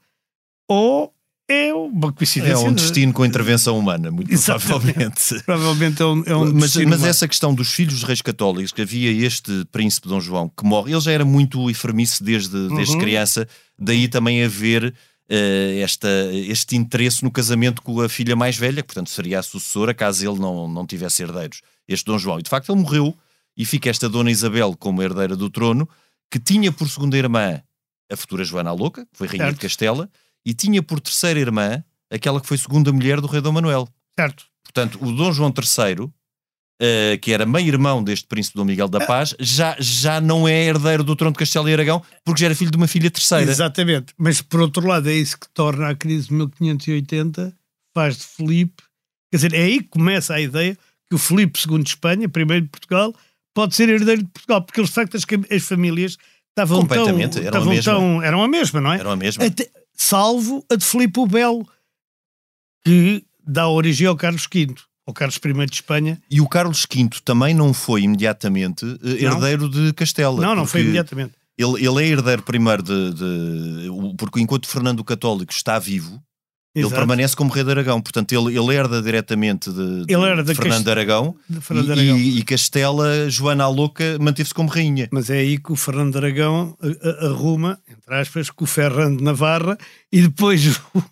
ou 0.70 1.12
é 1.52 1.74
uma 1.74 2.12
coincidência. 2.14 2.54
É 2.54 2.70
um 2.70 2.74
destino 2.74 3.12
com 3.14 3.26
intervenção 3.26 3.78
humana, 3.78 4.10
muito 4.12 4.32
Exatamente. 4.32 4.68
provavelmente. 4.68 5.44
Provavelmente 5.46 6.02
é 6.02 6.06
um, 6.06 6.24
é 6.26 6.36
um 6.36 6.54
mas, 6.54 6.76
mas 6.76 7.04
essa 7.04 7.28
questão 7.28 7.54
dos 7.54 7.72
filhos 7.72 8.00
de 8.00 8.06
reis 8.06 8.22
católicos, 8.22 8.72
que 8.72 8.82
havia 8.82 9.12
este 9.26 9.66
príncipe 9.72 10.08
Dom 10.08 10.20
João 10.20 10.50
que 10.50 10.64
morre, 10.66 10.92
ele 10.92 11.02
já 11.02 11.12
era 11.12 11.26
muito 11.26 11.70
enfermiço 11.70 12.24
desde, 12.24 12.68
desde 12.70 12.94
Uhum. 12.96 13.00
criança, 13.02 13.48
daí 13.78 14.08
também 14.08 14.44
haver 14.44 14.94
eh, 15.30 15.80
esta, 15.84 16.08
este 16.34 16.76
interesse 16.76 17.24
no 17.24 17.32
casamento 17.32 17.82
com 17.82 18.02
a 18.02 18.10
filha 18.10 18.36
mais 18.36 18.58
velha, 18.58 18.82
que 18.82 18.88
portanto 18.88 19.10
seria 19.10 19.40
a 19.40 19.44
sucessora 19.44 19.94
caso 19.94 20.30
ele 20.30 20.40
não, 20.40 20.68
não 20.68 20.86
tivesse 20.86 21.24
herdeiros, 21.24 21.62
este 21.88 22.06
Dom 22.06 22.18
João. 22.18 22.40
E 22.40 22.44
de 22.44 22.50
facto 22.50 22.72
ele 22.72 22.82
morreu 22.82 23.16
e 23.56 23.66
fica 23.66 23.90
esta 23.90 24.08
Dona 24.10 24.32
Isabel 24.32 24.76
como 24.78 25.02
herdeira 25.02 25.36
do 25.36 25.50
trono, 25.50 25.88
que 26.30 26.40
tinha 26.40 26.72
por 26.72 26.90
segunda 26.90 27.18
irmã 27.18 27.62
a 28.12 28.16
futura 28.18 28.44
Joana 28.44 28.70
a 28.70 28.74
Louca, 28.74 29.04
que 29.06 29.18
foi 29.18 29.28
rainha 29.28 29.46
Certo. 29.46 29.56
de 29.56 29.62
Castela, 29.62 30.10
e 30.46 30.54
tinha 30.54 30.82
por 30.82 31.00
terceira 31.00 31.40
irmã 31.40 31.84
aquela 32.12 32.40
que 32.42 32.48
foi 32.48 32.58
segunda 32.58 32.92
mulher 32.92 33.22
do 33.22 33.28
rei 33.28 33.42
Dom 33.42 33.52
Manuel. 33.54 33.88
Certo. 34.20 34.46
Portanto, 34.64 34.98
o 35.02 35.12
Dom 35.12 35.32
João 35.32 35.54
III, 35.56 36.10
eh, 36.82 37.18
que 37.22 37.32
era 37.32 37.46
meio-irmão 37.46 38.04
deste 38.04 38.26
príncipe 38.28 38.58
Dom 38.58 38.66
Miguel 38.66 38.88
Ah. 38.88 39.00
da 39.00 39.06
Paz, 39.06 39.36
já, 39.40 39.76
já 39.80 40.20
não 40.20 40.48
é 40.48 40.64
herdeiro 40.66 41.04
do 41.04 41.16
trono 41.16 41.34
de 41.34 41.40
Castelo 41.40 41.70
e 41.70 41.74
Aragão, 41.74 42.02
porque 42.24 42.42
já 42.42 42.48
era 42.48 42.56
filho 42.56 42.72
de 42.72 42.78
uma 42.78 42.88
filha 42.88 43.10
terceira. 43.12 43.50
Exatamente. 43.50 44.14
Mas 44.18 44.42
por 44.42 44.62
outro 44.62 44.86
lado, 44.88 45.10
é 45.10 45.14
isso 45.14 45.38
que 45.40 45.48
torna 45.54 45.90
a 45.90 45.96
crise 45.96 46.28
de 46.28 46.34
1580, 46.34 47.54
faz 47.94 48.18
de 48.18 48.24
Filipe. 48.24 48.84
Quer 49.32 49.38
dizer, 49.38 49.54
é 49.54 49.64
aí 49.64 49.80
que 49.82 49.90
começa 49.90 50.34
a 50.34 50.42
ideia 50.42 50.76
que 51.10 51.16
o 51.16 51.18
Filipe 51.18 51.60
II 51.70 51.84
de 51.84 51.90
Espanha, 51.90 52.28
primeiro 52.30 52.64
de 52.66 52.70
Portugal, 52.70 53.14
pode 53.54 53.76
ser 53.76 53.90
herdeiro 53.90 54.24
de 54.24 54.30
Portugal, 54.30 54.62
porque 54.62 54.82
de 54.82 54.90
facto 54.92 55.16
as, 55.18 55.24
as 55.52 55.64
famílias 55.64 56.18
estavam 56.50 56.80
tão, 56.86 56.88
Completamente, 57.06 57.40
eram 57.46 57.62
a 57.62 57.66
mesma. 57.66 57.94
tão. 57.94 58.24
Eram 58.24 58.44
a 58.44 58.48
mesma, 58.48 58.82
não 58.82 58.94
é? 58.94 59.00
Era 59.00 59.12
a 59.12 59.16
mesma. 59.16 59.46
Até- 59.46 59.70
salvo 60.02 60.66
a 60.72 60.76
de 60.76 60.84
Filipe 60.86 61.20
o 61.20 61.28
Belo, 61.28 61.68
que 62.86 63.24
dá 63.46 63.68
origem 63.68 64.08
ao 64.08 64.16
Carlos 64.16 64.48
V, 64.52 64.74
ao 65.06 65.14
Carlos 65.14 65.38
I 65.44 65.66
de 65.68 65.76
Espanha. 65.76 66.22
E 66.30 66.42
o 66.42 66.48
Carlos 66.48 66.86
V 66.92 67.10
também 67.24 67.54
não 67.54 67.74
foi 67.74 68.02
imediatamente 68.04 68.86
eh, 69.04 69.24
Não. 69.26 69.34
herdeiro 69.34 69.70
de 69.70 69.94
Castela. 69.94 70.42
não, 70.42 70.56
não 70.56 70.66
foi 70.66 70.82
imediatamente. 70.82 71.34
Ele, 71.58 71.86
ele 71.86 72.04
é 72.04 72.08
herdeiro 72.08 72.42
primeiro 72.42 72.82
de, 72.82 73.14
de- 73.14 74.16
Porque 74.18 74.40
enquanto 74.42 74.68
Fernando 74.68 75.02
o 75.02 75.04
Católico 75.04 75.52
está 75.52 75.78
vivo, 75.78 76.20
ele 76.74 76.86
Exato. 76.86 76.96
permanece 76.96 77.36
como 77.36 77.52
rei 77.52 77.64
de 77.64 77.70
Aragão. 77.70 78.02
Portanto, 78.02 78.32
ele, 78.32 78.58
ele 78.58 78.74
herda 78.74 79.02
diretamente 79.02 79.70
de, 79.70 80.06
de 80.06 80.14
Ele 80.14 80.24
herda 80.24 80.44
de 80.44 80.56
Fernando 80.56 80.78
Cast- 80.86 80.90
Aragão. 80.90 81.36
Fernando 81.60 81.88
e, 81.90 81.92
Aragão. 81.92 82.18
e- 82.18 82.40
e 82.40 82.44
Castela, 82.44 83.30
Joana 83.30 83.66
a 83.66 83.68
Louca, 83.68 84.18
manteve-se 84.20 84.54
como 84.54 84.70
rainha. 84.70 85.10
Mas 85.12 85.30
é 85.30 85.38
aí 85.40 85.58
que 85.60 85.72
o 85.72 85.76
Fernando 85.76 86.16
Aragão 86.16 86.76
arruma, 87.20 87.78
entre 88.12 88.20
aspas, 88.20 88.50
com 88.50 88.66
o 88.66 88.68
Ferrando 88.68 89.18
de 89.18 89.24
Navarra 89.24 89.78
e 90.12 90.22
depois, 90.24 90.62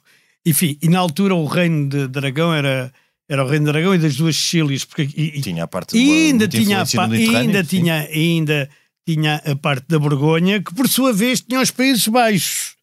enfim, 0.45 0.77
e 0.81 0.89
na 0.89 0.99
altura 0.99 1.33
o 1.33 1.45
reino 1.45 1.87
de, 2.07 2.17
Aragão 2.19 2.53
era, 2.53 2.91
era 3.29 3.43
o 3.43 3.47
reino 3.47 3.65
de 3.65 3.69
Aragão 3.71 3.95
e 3.95 3.97
das 3.97 4.15
duas 4.17 4.35
Sicílias, 4.35 4.83
porque 4.83 5.03
e, 5.15 5.41
Tinha 5.41 5.63
a 5.63 5.67
parte 5.67 5.95
uma- 5.95 6.13
ainda, 6.13 6.47
tinha 6.47 6.85
pa- 6.85 7.05
ainda, 7.05 7.63
sim. 7.63 7.69
tinha, 7.81 7.99
ainda 8.11 8.69
tinha 9.07 9.35
a 9.45 9.55
parte 9.55 9.85
da 9.87 9.97
Borgonha, 9.97 10.61
que 10.61 10.73
por 10.75 10.87
sua 10.89 11.13
vez 11.13 11.39
tinha 11.41 11.61
os 11.61 11.71
Países 11.71 12.07
Baixos. 12.07 12.75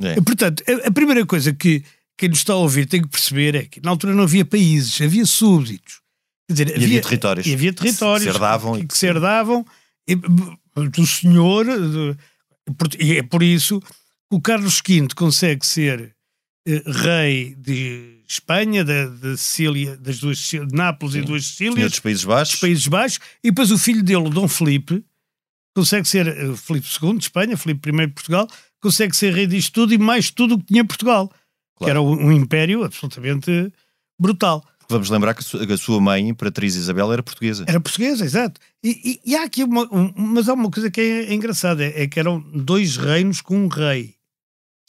É. 0.00 0.14
Portanto, 0.20 0.62
a, 0.66 0.88
a 0.88 0.90
primeira 0.92 1.26
coisa 1.26 1.52
que 1.52 1.82
quem 2.16 2.28
nos 2.28 2.38
está 2.38 2.52
a 2.52 2.56
ouvir 2.56 2.86
tem 2.86 3.02
que 3.02 3.08
perceber 3.08 3.54
é 3.56 3.64
que 3.64 3.80
na 3.82 3.90
altura 3.90 4.14
não 4.14 4.22
havia 4.24 4.44
países, 4.44 5.00
havia 5.00 5.26
súbditos. 5.26 6.00
Quer 6.48 6.52
dizer, 6.54 6.68
E 6.80 6.84
havia 6.84 7.02
territórios. 7.02 7.46
E 7.46 7.52
havia 7.54 7.72
territórios 7.72 8.24
Que 8.26 8.30
se 8.30 8.36
herdavam 8.36 8.74
que, 8.80 8.86
que 8.86 8.96
se 8.98 9.06
herdavam 9.06 9.66
e, 10.06 10.14
do 10.14 11.06
senhor. 11.06 11.64
de- 11.66 12.16
e 12.98 13.16
é 13.18 13.22
por 13.22 13.42
isso 13.42 13.80
que 13.80 13.86
o 14.36 14.40
Carlos 14.40 14.80
V 14.86 15.08
consegue 15.14 15.64
ser 15.66 16.14
eh, 16.66 16.82
rei 16.86 17.54
de 17.56 18.18
Espanha, 18.28 18.84
da, 18.84 19.06
da 19.06 19.36
Sicília, 19.36 19.96
das 19.96 20.18
duas 20.20 20.38
de 20.38 20.60
Nápoles 20.72 21.14
e 21.16 21.20
Sim. 21.20 21.24
duas 21.24 21.44
Senhor 21.46 21.70
Sicílias, 21.72 21.90
dos 21.92 22.00
Países 22.00 22.24
Baixos. 22.24 22.52
dos 22.54 22.60
Países 22.60 22.86
Baixos, 22.86 23.18
e 23.42 23.50
depois 23.50 23.70
o 23.72 23.78
filho 23.78 24.02
dele, 24.02 24.18
o 24.26 24.30
Dom 24.30 24.46
Felipe, 24.46 25.04
consegue 25.74 26.06
ser 26.08 26.26
eh, 26.28 26.56
Felipe 26.56 26.86
II 27.02 27.14
de 27.18 27.24
Espanha, 27.24 27.56
Felipe 27.56 27.88
I 27.88 27.92
de 27.92 28.08
Portugal, 28.12 28.48
consegue 28.80 29.16
ser 29.16 29.34
rei 29.34 29.46
disto 29.46 29.72
tudo 29.72 29.92
e 29.94 29.98
mais 29.98 30.30
tudo 30.30 30.54
o 30.54 30.58
que 30.58 30.66
tinha 30.66 30.84
Portugal, 30.84 31.28
que 31.28 31.34
Claro. 31.84 31.90
era 31.90 32.02
um, 32.02 32.26
um 32.26 32.32
império 32.32 32.84
absolutamente 32.84 33.72
brutal. 34.20 34.64
Vamos 34.90 35.08
lembrar 35.10 35.34
que 35.34 35.40
a 35.40 35.42
su- 35.44 35.56
a 35.58 35.76
sua 35.76 36.00
mãe, 36.00 36.28
Imperatriz 36.28 36.74
Isabel, 36.74 37.12
era 37.12 37.22
portuguesa. 37.22 37.64
Era 37.66 37.80
portuguesa, 37.80 38.24
exato. 38.24 38.60
E, 38.82 39.20
e- 39.24 39.30
e 39.32 39.36
há 39.36 39.44
aqui 39.44 39.62
uma, 39.64 39.82
um- 39.94 40.12
mas 40.16 40.48
há 40.48 40.52
uma 40.54 40.70
coisa 40.70 40.90
que 40.90 41.00
é, 41.00 41.32
engraçada, 41.32 41.84
é, 41.84 42.02
é 42.02 42.06
que 42.06 42.18
eram 42.20 42.40
dois 42.54 42.96
reinos 42.96 43.40
com 43.40 43.56
um 43.56 43.68
rei. 43.68 44.14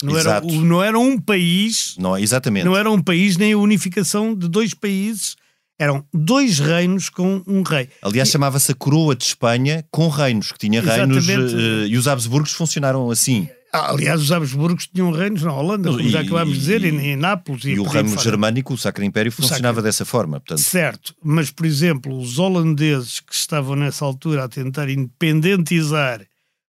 Não 0.03 0.17
era, 0.17 0.41
não 0.41 0.83
era 0.83 0.97
um 0.99 1.19
país, 1.19 1.95
Não, 1.99 2.17
exatamente. 2.17 2.65
não 2.65 2.75
era 2.75 2.89
um 2.89 2.99
país 3.01 3.37
nem 3.37 3.53
a 3.53 3.57
unificação 3.57 4.33
de 4.33 4.47
dois 4.49 4.73
países, 4.73 5.35
eram 5.79 6.03
dois 6.11 6.57
reinos 6.57 7.07
com 7.09 7.43
um 7.45 7.61
rei. 7.61 7.87
Aliás, 8.01 8.29
chamava-se 8.29 8.71
a 8.71 8.75
Coroa 8.75 9.15
de 9.15 9.23
Espanha 9.25 9.85
com 9.91 10.07
reinos, 10.09 10.51
que 10.51 10.57
tinha 10.57 10.81
reinos. 10.81 11.17
Exatamente. 11.27 11.55
eh, 11.55 11.87
e 11.89 11.97
os 11.97 12.07
Habsburgos 12.07 12.51
funcionaram 12.51 13.11
assim. 13.11 13.47
Ah, 13.73 13.91
Aliás, 13.91 14.21
os 14.21 14.31
Habsburgos 14.31 14.87
tinham 14.87 15.11
reinos 15.11 15.43
na 15.43 15.53
Holanda, 15.53 15.89
como 15.89 16.01
E- 16.01 16.09
já 16.09 16.19
acabámos 16.21 16.53
de 16.55 16.59
dizer, 16.59 16.83
e- 16.83 16.89
e, 16.89 17.07
em 17.11 17.15
Nápoles. 17.15 17.63
E, 17.63 17.79
o 17.79 17.83
por 17.85 17.95
aí 17.95 18.03
ramo 18.03 18.19
germânico, 18.19 18.73
o 18.73 18.77
Sacro 18.77 19.03
Império, 19.03 19.31
funcionava 19.31 19.75
Sacro- 19.75 19.83
dessa 19.83 20.03
forma. 20.05 20.39
Portanto, 20.41 20.59
Certo, 20.61 21.15
mas 21.23 21.49
por 21.49 21.65
exemplo, 21.65 22.17
os 22.19 22.37
holandeses 22.37 23.19
que 23.21 23.33
estavam 23.33 23.75
nessa 23.77 24.03
altura 24.03 24.43
a 24.43 24.49
tentar 24.49 24.89
independentizar 24.89 26.25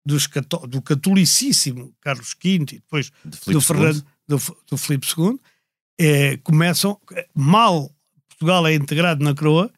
dos 0.07 0.29
do 0.69 0.83
catolicíssimo 0.83 1.93
Carlos 2.01 2.35
V 2.43 2.51
e 2.51 2.59
depois 2.59 3.07
de 3.25 3.31
do, 3.31 3.37
Filipe 3.39 3.65
Fernando, 3.65 3.97
II, 3.97 4.03
do, 4.29 4.57
do 4.71 4.77
Filipe 4.77 5.07
II, 5.19 5.39
eh, 5.99 6.39
começam, 6.43 6.99
mal 7.35 7.91
Portugal 8.29 8.67
é 8.67 8.75
integrado 8.75 9.25
na 9.25 9.35
coroa, 9.35 9.71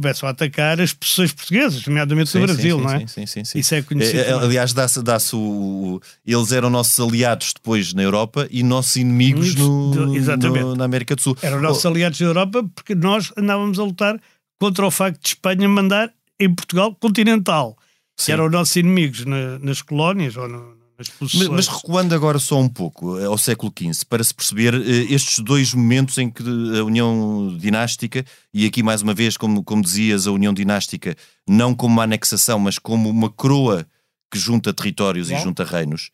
começam 0.00 0.28
a 0.28 0.32
atacar 0.32 0.80
as 0.80 0.92
posições 0.92 1.32
portuguesas, 1.32 1.86
nomeadamente 1.86 2.30
Sim, 2.30 2.40
do 2.40 2.46
Brasil, 2.46 2.76
sim, 2.78 2.84
não 2.84 2.90
é? 2.92 3.06
Sim, 3.06 3.26
sim, 3.26 3.44
sim. 3.44 3.58
Isso 3.58 3.74
é 3.74 3.82
conhecido. 3.82 4.18
Eh, 4.18 4.22
eh, 4.22 4.24
também. 4.26 4.44
Aliás, 4.46 4.72
dá-se 4.74 5.02
dá-se 5.02 5.34
o. 5.34 6.00
Eles 6.26 6.52
eram 6.52 6.68
nossos 6.68 7.00
aliados 7.00 7.54
depois 7.54 7.94
na 7.94 8.02
Europa 8.02 8.46
e 8.50 8.62
nossos 8.62 8.96
inimigos 8.96 9.54
no, 9.54 9.94
no- 9.94 10.76
na 10.76 10.84
América 10.84 11.16
do 11.16 11.22
Sul. 11.22 11.36
Eram 11.40 11.60
nossos 11.60 11.84
aliados 11.86 12.18
da 12.18 12.26
Europa 12.26 12.62
porque 12.74 12.94
nós 12.94 13.32
andávamos 13.36 13.78
a 13.78 13.84
lutar 13.84 14.20
contra 14.60 14.86
o 14.86 14.90
facto 14.90 15.20
de 15.22 15.28
Espanha 15.28 15.68
mandar 15.68 16.12
em 16.38 16.54
Portugal 16.54 16.94
continental. 16.94 17.76
Sim. 18.18 18.26
Que 18.26 18.32
eram 18.32 18.50
nossos 18.50 18.76
inimigos 18.76 19.24
na- 19.24 19.58
nas 19.58 19.80
colónias 19.82 20.36
ou 20.36 20.46
no- 20.48 20.75
Mas, 21.20 21.48
mas 21.48 21.68
recuando 21.68 22.14
agora 22.14 22.38
só 22.38 22.58
um 22.58 22.68
pouco 22.68 23.18
eh, 23.18 23.24
ao 23.26 23.36
século 23.36 23.72
XV, 23.76 24.04
para 24.08 24.24
se 24.24 24.34
perceber 24.34 24.74
eh, 24.74 25.12
estes 25.12 25.40
dois 25.40 25.74
momentos 25.74 26.16
em 26.18 26.30
que 26.30 26.42
a 26.42 26.84
União 26.84 27.54
Dinástica, 27.58 28.24
e 28.52 28.64
aqui 28.66 28.82
mais 28.82 29.02
uma 29.02 29.12
vez, 29.12 29.36
como, 29.36 29.62
como 29.62 29.82
dizias, 29.82 30.26
a 30.26 30.32
União 30.32 30.54
Dinástica 30.54 31.16
não 31.46 31.74
como 31.74 31.94
uma 31.94 32.04
anexação, 32.04 32.58
mas 32.58 32.78
como 32.78 33.10
uma 33.10 33.30
coroa 33.30 33.86
que 34.32 34.38
junta 34.38 34.72
territórios 34.72 35.30
e 35.30 35.34
Bom. 35.34 35.42
junta 35.42 35.64
reinos. 35.64 36.10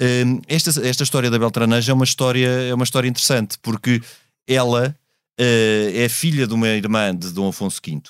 Eh, 0.00 0.24
Esta, 0.48 0.70
esta 0.86 1.04
história 1.04 1.30
da 1.30 1.38
Beltraneja 1.38 1.92
é 1.92 1.94
uma 1.94 2.04
história, 2.04 2.48
é 2.48 2.74
uma 2.74 2.84
história 2.84 3.08
interessante, 3.08 3.56
porque 3.62 4.02
ela 4.46 4.96
eh, 5.38 5.92
é 6.04 6.08
filha 6.08 6.46
de 6.46 6.54
uma 6.54 6.68
irmã 6.68 7.14
de 7.14 7.30
Dom 7.32 7.48
Afonso 7.48 7.80
V. 7.84 8.02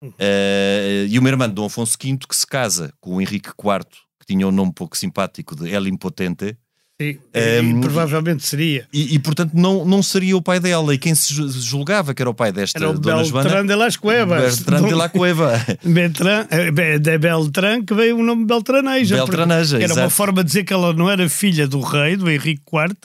Uhum. 0.00 0.12
Eh, 0.18 1.06
e 1.08 1.18
uma 1.18 1.28
irmã 1.28 1.48
de 1.48 1.54
Dom 1.54 1.66
Afonso 1.66 1.96
V 2.00 2.18
que 2.28 2.36
se 2.36 2.46
casa 2.46 2.92
com 3.00 3.16
o 3.16 3.20
Henrique 3.20 3.50
IV, 3.50 3.86
tinha 4.28 4.46
um 4.46 4.52
nome 4.52 4.72
pouco 4.72 4.96
simpático 4.96 5.56
de 5.56 5.70
El 5.72 5.88
Impotente, 5.88 6.56
Sim, 7.00 7.16
Ehm, 7.32 7.78
e 7.78 7.80
provavelmente 7.80 8.44
seria. 8.44 8.88
e, 8.92 9.14
e, 9.14 9.18
portanto 9.20 9.52
não, 9.54 9.84
não 9.84 10.02
seria 10.02 10.36
o 10.36 10.42
pai 10.42 10.58
dela. 10.58 10.92
E 10.92 10.98
quem 10.98 11.14
se 11.14 11.32
ju- 11.32 11.48
julgava 11.48 12.12
que 12.12 12.20
era 12.20 12.28
o 12.28 12.34
pai 12.34 12.50
desta 12.50 12.76
Era 12.76 12.90
o 12.90 12.98
Dona 12.98 13.22
Joana? 13.22 13.44
Beltrán 13.48 13.66
de 13.68 13.74
las 13.76 13.96
Cuevas. 13.96 14.56
Bertrand 14.58 14.88
de 14.88 14.94
la 14.96 15.08
Cueva. 15.18 15.64
Beltrán, 15.84 16.48
eh, 16.50 16.98
de 16.98 17.18
Beltrán 17.18 17.84
que 17.86 17.94
veio 17.94 18.16
o 18.18 18.22
nome 18.24 18.44
Beltraneja. 18.46 19.14
Beltraneja, 19.14 19.76
Era 19.76 19.86
uma 19.94 20.00
exato. 20.02 20.10
forma 20.10 20.42
de 20.42 20.48
dizer 20.48 20.64
que 20.64 20.72
ela 20.72 20.92
não 20.92 21.08
era 21.08 21.28
filha 21.28 21.68
do 21.68 21.80
rei, 21.80 22.16
do 22.16 22.28
Henrique 22.28 22.62
IV, 22.66 22.96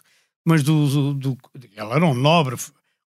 mas 0.43 0.63
do, 0.63 0.87
do, 0.87 1.13
do- 1.13 1.37
ela 1.75 1.95
era 1.95 2.05
um 2.07 2.15
nobre, 2.15 2.55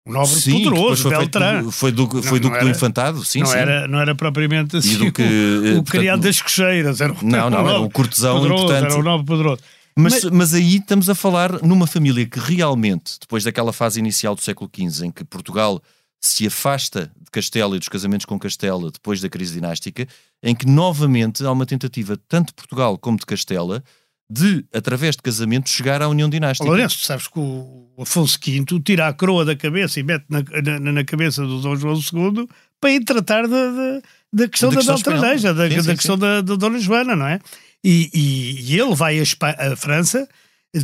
um 0.07 0.12
nobre 0.13 0.39
Sim, 0.39 0.63
poderoso, 0.63 1.01
foi, 1.03 1.12
feito 1.17 1.39
Beltrán. 1.39 1.63
do- 1.63 1.71
foi, 1.71 1.91
do, 1.91 2.07
foi 2.09 2.21
Não- 2.21 2.24
duque 2.24 2.43
não 2.43 2.50
do 2.51 2.55
era- 2.57 2.69
Infantado, 2.69 3.24
sim, 3.25 3.39
não, 3.39 3.47
sim. 3.47 3.57
Era, 3.57 3.88
não 3.88 4.00
era 4.00 4.13
propriamente 4.15 4.77
assim 4.77 4.97
do 4.97 5.12
que, 5.12 5.21
o, 5.21 5.25
eh, 5.25 5.57
o 5.57 5.62
portanto, 5.75 5.91
criado 5.91 6.21
das 6.21 6.41
cocheiras. 6.41 7.01
Era 7.01 7.13
um, 7.13 7.17
Não, 7.24 7.50
não, 7.50 7.67
era 7.67 7.79
o 7.79 7.89
cortesão 7.89 8.35
poderoso, 8.38 8.63
importante. 8.65 8.91
Era 8.91 9.00
um 9.00 9.03
nobre 9.03 9.25
poderoso. 9.25 9.62
Mas, 9.97 10.24
mas 10.25 10.53
aí 10.53 10.75
estamos 10.75 11.09
a 11.09 11.15
falar 11.15 11.62
numa 11.63 11.88
família 11.88 12.25
que 12.25 12.38
realmente, 12.39 13.13
depois 13.19 13.43
daquela 13.45 13.71
fase 13.71 14.00
inicial 14.00 14.35
do 14.35 14.41
século 14.41 14.69
XV, 14.75 15.05
em 15.07 15.12
que 15.12 15.24
Portugal 15.24 15.81
se 16.21 16.45
afasta 16.45 17.12
de 17.19 17.31
Castela 17.31 17.75
e 17.75 17.79
dos 17.79 17.88
casamentos 17.88 18.25
com 18.25 18.38
Castela 18.38 18.91
depois 18.91 19.21
da 19.21 19.29
crise 19.29 19.53
dinástica, 19.53 20.05
em 20.43 20.53
que 20.53 20.65
novamente 20.67 21.45
há 21.45 21.51
uma 21.51 21.65
tentativa, 21.65 22.19
tanto 22.27 22.47
de 22.50 22.53
Portugal 22.55 22.97
como 22.97 23.17
de 23.17 23.25
Castela, 23.25 23.83
de, 24.29 24.65
através 24.74 25.15
de 25.15 25.22
casamento, 25.22 25.70
chegar 25.70 26.01
à 26.01 26.10
União 26.10 26.29
Dinástica. 26.29 26.67
Lourenço, 26.67 27.00
sabes 27.03 27.27
que 27.27 27.39
o 27.39 27.94
Afonso 28.00 28.39
V 28.44 28.79
tira 28.84 29.08
a 29.08 29.13
coroa 29.13 29.46
da 29.46 29.55
cabeça 29.55 30.00
e 30.00 30.03
mete 30.03 30.25
na, 30.29 30.44
na, 30.79 30.91
na 30.91 31.03
cabeça 31.03 31.44
do 31.44 31.62
Dom 31.62 31.75
João 31.75 31.96
II 31.96 32.48
para 32.79 32.91
ir 32.91 33.03
tratar 33.03 33.48
da, 33.48 34.01
da, 34.34 34.48
questão 34.48 34.70
Da 34.70 34.75
da, 34.82 34.84
questão 34.84 35.53
da, 35.53 35.82
da 35.82 35.96
questão 35.96 36.17
da, 36.17 36.41
da 36.41 36.55
Dona 36.55 36.79
Joana, 36.79 37.15
não 37.15 37.27
é? 37.27 37.39
E, 37.84 38.10
e, 38.13 38.74
e 38.74 38.79
ele 38.79 38.96
vai 38.96 39.20
à, 39.20 39.75
França 39.75 40.27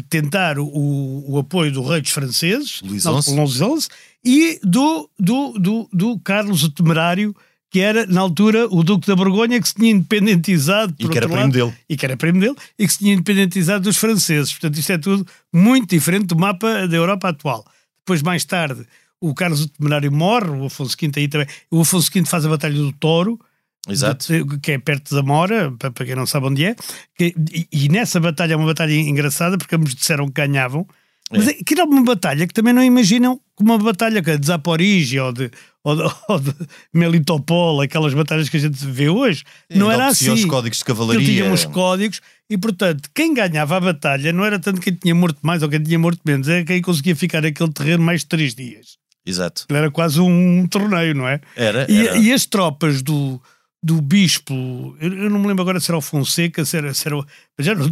tentar 0.10 0.58
o, 0.58 1.26
o 1.28 1.38
apoio 1.40 1.72
do 1.72 1.84
rei 1.84 2.00
dos 2.00 2.12
franceses, 2.12 2.82
Luís 2.82 3.04
não, 3.04 3.22
XI. 3.22 3.36
Luís 3.36 3.54
XI, 3.56 3.90
e 4.24 4.60
do, 4.64 5.10
do, 5.20 5.54
do, 5.54 5.90
do 5.92 6.20
Carlos 6.20 6.64
o 6.64 6.72
Temerário, 6.72 7.36
que 7.72 7.80
era, 7.80 8.06
na 8.06 8.20
altura, 8.22 8.68
o 8.70 8.84
Duque 8.84 9.08
da 9.08 9.16
Borgonha, 9.16 9.60
que 9.62 9.68
se 9.68 9.74
tinha 9.75 9.92
independentizado, 9.92 10.94
E 11.00 11.08
que 11.08 11.18
era 11.18 11.25
primo 11.28 11.42
lado, 11.42 11.51
dele. 11.54 11.74
e 11.90 11.96
que 11.98 12.06
era 12.06 12.18
primo 12.18 12.40
dele, 12.40 12.56
e 12.78 12.86
que 12.86 12.92
se 12.94 13.00
tinha 13.00 13.13
independentizado 13.13 13.84
dos 13.86 13.98
franceses. 13.98 14.51
Portanto, 14.51 14.78
isto 14.78 14.92
é 14.92 14.98
tudo 14.98 15.25
muito 15.54 15.90
diferente 15.90 16.25
do 16.28 16.36
mapa 16.38 16.88
da 16.88 16.96
Europa 16.98 17.30
atual. 17.30 17.66
Depois, 18.06 18.22
mais 18.22 18.44
tarde, 18.46 18.86
o 19.22 19.34
Carlos 19.34 19.62
o 19.63 19.70
Temerário 19.70 20.12
morre, 20.12 20.50
o 20.50 20.66
Afonso 20.66 20.98
V 21.00 21.12
aí 21.16 21.28
também. 21.28 21.48
O 21.72 21.82
Afonso 21.82 22.12
V 22.13 22.25
faz 22.25 22.46
a 22.46 22.50
Batalha 22.50 22.75
do 22.75 22.92
Touro, 22.92 23.40
Exato. 23.88 24.28
de- 24.28 24.60
que 24.60 24.74
é 24.74 24.78
perto 24.78 25.06
de 25.06 25.16
Zamora, 25.16 25.72
para, 25.80 25.92
quem 26.06 26.13
não 26.16 26.25
sabe 26.25 26.48
onde 26.48 26.66
é. 26.66 26.75
Que- 27.18 27.34
e, 27.54 27.68
e 27.86 27.90
nessa 27.90 28.20
batalha 28.20 28.54
é 28.54 28.56
uma 28.58 28.66
batalha 28.66 28.94
engraçada, 28.94 29.58
porque 29.58 29.75
ambos 29.75 29.96
disseram 29.96 30.25
que 30.28 30.34
ganhavam. 30.34 30.86
Mas 31.32 31.48
é. 31.48 31.54
que 31.54 31.74
era 31.74 31.86
uma 31.86 32.04
batalha 32.04 32.46
que 32.46 32.54
também 32.54 32.74
não 32.74 32.84
imaginam 32.84 33.40
uma 33.62 33.77
batalha 33.77 34.22
que 34.22 34.32
é 34.32 34.38
de 34.38 34.46
Zaporizhia 34.48 35.24
ou 35.25 35.32
de, 35.34 35.50
ou 35.84 35.96
de, 35.96 36.01
ou 36.30 36.39
de 36.39 36.53
Melitopol, 36.94 37.82
aquelas 37.82 38.13
batalhas 38.13 38.50
que 38.50 38.58
a 38.58 38.60
gente 38.60 38.86
vê 38.86 39.10
hoje. 39.10 39.44
não 39.70 39.88
Ele 39.91 39.96
era 40.01 40.08
assim. 40.08 40.30
aos 40.30 40.46
códigos 40.46 40.77
de 40.80 40.84
Ele 40.84 40.88
cavalaria. 40.88 41.25
tinha 41.25 41.46
uns 41.51 41.65
códigos 41.65 42.22
e, 42.50 42.58
portanto, 42.58 43.10
quem 43.13 43.34
ganhava 43.34 43.77
a 43.77 43.80
batalha 43.80 44.32
não 44.34 44.44
era 44.46 44.60
tanto 44.60 44.82
quem 44.82 44.94
tinha 44.94 45.15
morto 45.15 45.39
mais 45.41 45.63
ou 45.63 45.70
quem 45.70 45.82
tinha 45.82 45.98
morto 45.98 46.20
menos, 46.25 46.48
era 46.48 46.63
quem 46.65 46.82
conseguia 46.82 47.15
ficar 47.15 47.41
naquele 47.41 47.72
terreno 47.72 48.03
mais 48.03 48.22
de 48.22 48.27
três 48.27 48.53
dias. 48.53 48.98
Exato. 49.25 49.65
Ele 49.70 49.77
era 49.80 49.91
quase 49.91 50.20
um 50.20 50.68
torneio, 50.68 51.13
não 51.15 51.27
é? 51.27 51.39
Era. 51.56 51.86
E, 51.89 52.08
era. 52.08 52.18
e 52.18 52.34
as 52.34 52.46
tropas 52.46 53.01
do, 53.01 53.39
do 53.84 54.01
bispo, 54.01 54.53
eu, 55.00 55.13
eu 55.13 55.30
não 55.30 55.39
me 55.39 55.48
lembro 55.48 55.62
agora 55.62 55.80
se 55.80 55.89
era 55.91 55.98
o 55.98 56.01
Fonseca, 56.01 56.65
se 56.65 56.75
era, 56.77 56.94
se 56.94 57.08
era 57.08 57.18
mas 57.58 57.68
era 57.68 57.80
do, 57.80 57.89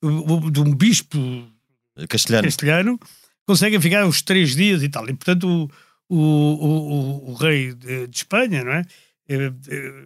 do- 0.00 0.50
de 0.50 0.60
um 0.60 0.74
bispo 0.74 1.18
Castelhano. 2.08 2.44
castelhano, 2.44 3.00
conseguem 3.46 3.80
ficar 3.80 4.04
uns 4.06 4.22
três 4.22 4.54
dias 4.54 4.82
e 4.82 4.88
tal. 4.88 5.04
E 5.08 5.14
portanto 5.14 5.70
o, 6.08 6.14
o, 6.14 6.18
o, 6.18 7.30
o- 7.30 7.34
rei 7.34 7.72
de, 7.74 8.06
de 8.06 8.16
Espanha, 8.16 8.62
não 8.64 8.72
é? 8.72 8.82
Eh, 9.28 9.52
eh, 9.68 10.04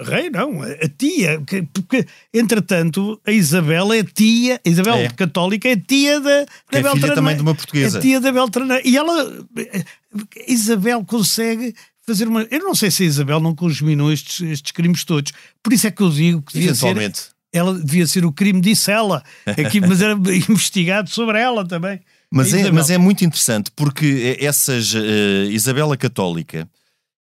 Rei 0.00 0.30
não, 0.30 0.62
a 0.62 0.88
tia, 0.96 1.42
que- 1.44 1.62
porque 1.74 2.06
entretanto 2.32 3.20
a 3.26 3.32
Isabel 3.32 3.92
é 3.92 4.04
tia, 4.04 4.60
a 4.64 4.68
Isabel 4.68 4.94
É. 4.94 5.08
católica 5.08 5.68
é 5.68 5.74
tia 5.74 6.20
da, 6.20 6.44
da 6.70 6.78
é 6.78 6.82
Beltrana- 6.82 7.14
também 7.16 7.34
de 7.34 7.42
uma 7.42 7.52
portuguesa. 7.54 7.98
é 7.98 8.00
tia 8.00 8.20
da 8.20 8.30
Beltrana. 8.30 8.80
E 8.84 8.96
ela, 8.96 9.44
Isabel 10.46 11.04
consegue 11.04 11.74
fazer 12.06 12.28
uma. 12.28 12.42
Eu 12.50 12.60
não 12.60 12.74
sei 12.74 12.90
se 12.90 13.02
a 13.02 13.06
Isabel 13.06 13.40
não 13.40 13.54
conjuminou 13.54 14.12
estes, 14.12 14.40
estes 14.40 14.72
crimes 14.72 15.04
todos. 15.04 15.32
Por 15.62 15.72
isso 15.72 15.86
é 15.86 15.90
que 15.90 16.02
eu 16.02 16.10
digo 16.10 16.42
que 16.42 16.52
devia 16.54 16.74
ser, 16.74 17.12
ela 17.52 17.74
devia 17.78 18.06
ser 18.06 18.24
o 18.24 18.32
crime, 18.32 18.60
disse 18.60 18.90
ela. 18.90 19.22
Aqui, 19.46 19.80
mas 19.80 20.00
era 20.00 20.12
investigado 20.48 21.10
sobre 21.10 21.40
ela 21.40 21.66
também. 21.66 22.00
Mas 22.32 22.52
A 22.52 22.58
é, 22.60 22.70
mas 22.70 22.90
é 22.90 22.98
muito 22.98 23.24
interessante 23.24 23.70
porque 23.74 24.36
essas 24.40 24.94
eh, 24.94 25.46
Isabela 25.50 25.96
Católica 25.96 26.68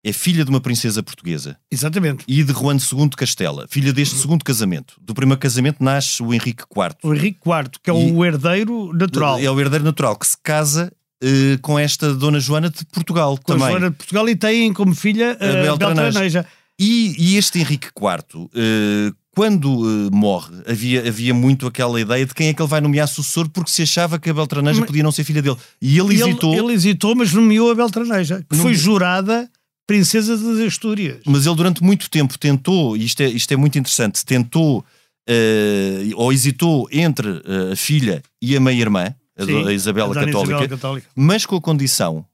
é 0.02 0.12
filha 0.12 0.44
de 0.44 0.50
uma 0.50 0.60
princesa 0.60 1.02
portuguesa 1.02 1.56
Exatamente. 1.70 2.24
e 2.28 2.42
de 2.42 2.52
Juan 2.52 2.76
II 2.76 3.10
Castela, 3.16 3.66
filha 3.68 3.92
deste 3.92 4.16
segundo 4.16 4.44
casamento. 4.44 4.94
Do 5.00 5.14
primeiro 5.14 5.40
casamento 5.40 5.82
nasce 5.82 6.22
o 6.22 6.32
Henrique 6.32 6.62
IV. 6.62 6.96
O 7.02 7.14
Henrique 7.14 7.38
IV, 7.46 7.70
que 7.82 7.90
é 7.90 7.94
E- 7.94 8.12
o 8.12 8.24
herdeiro 8.24 8.92
natural. 8.92 9.38
É 9.38 9.50
o 9.50 9.58
herdeiro 9.60 9.84
natural 9.84 10.16
que 10.16 10.26
se 10.26 10.36
casa 10.42 10.92
eh, 11.22 11.58
com 11.62 11.78
esta 11.78 12.12
Dona 12.14 12.38
Joana 12.40 12.68
de 12.70 12.84
Portugal 12.86 13.38
com 13.42 13.52
a 13.52 13.56
também. 13.56 13.70
Joana 13.72 13.90
de 13.90 13.96
Portugal 13.96 14.28
e 14.28 14.36
tem 14.36 14.72
como 14.74 14.94
filha 14.94 15.32
a 15.32 15.36
Beltraneja. 15.62 15.76
Beltraneja. 16.04 16.46
E, 16.78 17.14
e 17.18 17.36
este 17.36 17.58
Henrique 17.60 17.88
IV, 17.96 18.48
eh, 18.54 19.12
quando 19.34 19.68
eh, 19.84 20.10
morre, 20.14 20.54
havia, 20.66 21.06
havia 21.08 21.34
muito 21.34 21.66
aquela 21.66 22.00
ideia 22.00 22.24
de 22.24 22.32
quem 22.34 22.48
é 22.48 22.54
que 22.54 22.62
ele 22.62 22.68
vai 22.68 22.80
nomear 22.80 23.08
sucessor, 23.08 23.48
porque 23.48 23.70
se 23.70 23.82
achava 23.82 24.18
que 24.18 24.30
a 24.30 24.34
Beltraneja 24.34 24.80
Mas- 24.80 24.86
podia 24.86 25.02
não 25.02 25.12
ser 25.12 25.24
filha 25.24 25.42
dele. 25.42 25.56
E 25.82 25.98
ele 25.98 26.14
hesitou, 26.14 26.54
Ele, 26.54 26.72
hesitou, 26.72 27.14
mas 27.14 27.32
nomeou 27.32 27.70
a 27.70 27.74
Beltraneja, 27.74 28.44
que 28.48 28.56
foi 28.56 28.74
jurada 28.74 29.50
princesa 29.86 30.36
das 30.38 30.58
Astúrias. 30.66 31.18
mas 31.26 31.44
ele 31.46 31.54
durante 31.56 31.82
muito 31.82 32.08
tempo 32.08 32.38
tentou, 32.38 32.96
e 32.96 33.04
isto 33.04 33.20
é, 33.22 33.28
isto 33.28 33.52
é 33.52 33.56
muito 33.56 33.78
interessante, 33.78 34.24
tentou 34.24 34.82
eh, 35.28 36.10
ou 36.14 36.32
hesitou 36.32 36.88
entre 36.92 37.28
eh, 37.44 37.72
a 37.72 37.76
filha 37.76 38.22
e 38.40 38.56
a 38.56 38.60
meia-irmã, 38.60 39.14
a, 39.38 39.44
Sim, 39.44 39.66
a 39.66 39.72
Isabela 39.72 40.12
a 40.18 40.24
Católica, 40.26 40.68
Católica. 40.68 41.06
mas 41.14 41.44
com 41.44 41.56
a 41.56 41.60
condição 41.60 42.24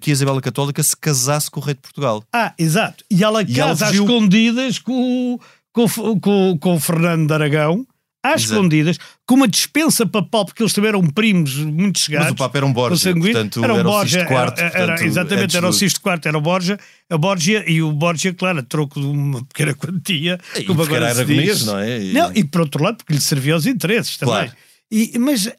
que 0.00 0.10
a 0.10 0.12
Isabela 0.12 0.40
Católica 0.40 0.80
se 0.82 0.96
casasse 0.96 1.50
com 1.50 1.58
o 1.58 1.62
rei 1.62 1.74
de 1.74 1.80
Portugal. 1.80 2.22
Ah, 2.32 2.54
exato. 2.56 3.04
E 3.10 3.22
ela 3.24 3.42
E 3.42 3.58
ela 3.60 3.70
casa 3.70 3.86
às 3.86 3.90
fugiu. 3.90 4.04
escondidas 4.04 4.78
com, 4.78 4.92
o- 5.34 5.40
com, 5.74 5.84
o- 5.84 6.18
com, 6.20 6.58
com 6.58 6.74
o 6.76 6.80
Fernando 6.80 7.26
de 7.26 7.34
Aragão, 7.34 7.86
às 8.22 8.40
Exato. 8.44 8.54
escondidas, 8.54 8.98
com 9.26 9.34
uma 9.34 9.46
dispensa 9.46 10.06
papal, 10.06 10.46
porque 10.46 10.62
eles 10.62 10.72
também 10.72 10.88
eram 10.88 11.06
primos 11.06 11.56
muito 11.56 11.98
chegados. 11.98 12.28
Mas 12.28 12.32
o 12.32 12.36
Papa 12.38 12.56
era 12.56 12.64
um 12.64 12.72
consanguíneos. 12.72 13.32
portanto 13.34 13.62
era, 13.62 13.74
um 13.74 13.78
era 13.80 13.88
o 13.90 14.02
IV. 14.02 14.16
era- 14.16 14.30
era- 14.32 14.70
portanto, 14.70 15.02
exatamente, 15.02 15.56
era 15.58 15.68
o 15.68 15.72
Sisto 15.74 16.00
IV, 16.02 16.20
era 16.24 16.38
o 16.38 16.40
Borgia, 16.40 16.78
a 17.10 17.18
Borgia 17.18 17.70
e 17.70 17.82
o 17.82 17.92
Borgia, 17.92 18.32
claro, 18.32 18.60
a 18.60 18.62
troco 18.62 18.98
de 18.98 19.04
uma 19.06 19.44
pequena 19.44 19.74
quantia, 19.74 20.40
E 20.56 20.64
como 20.64 20.82
agora 20.82 21.10
era 21.10 21.22
diz. 21.22 21.66
não 21.66 21.78
é? 21.78 22.00
E- 22.02 22.12
Não, 22.14 22.32
e 22.34 22.42
por 22.44 22.62
outro 22.62 22.82
lado, 22.82 22.96
porque 22.96 23.12
lhe 23.12 23.20
servia 23.20 23.52
aos 23.52 23.66
interesses 23.66 24.16
também. 24.16 24.34
Claro. 24.36 24.52
E, 24.90 25.18
mas, 25.18 25.52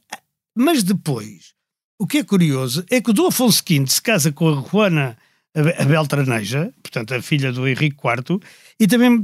mas 0.58 0.82
depois, 0.82 1.54
o 2.00 2.08
que 2.08 2.18
é 2.18 2.24
curioso 2.24 2.84
é 2.90 3.00
que 3.00 3.12
o 3.12 3.14
Dom 3.14 3.28
Afonso 3.28 3.62
V 3.68 3.86
se 3.88 4.02
casa 4.02 4.32
com 4.32 4.50
a 4.50 4.64
Juana 4.68 5.16
a 5.56 5.84
a 5.84 5.86
Beltraneja, 5.86 6.74
portanto 6.82 7.14
a 7.14 7.22
filha 7.22 7.52
do 7.52 7.68
Henrique 7.68 7.96
IV, 8.04 8.40
e 8.80 8.88
também 8.88 9.24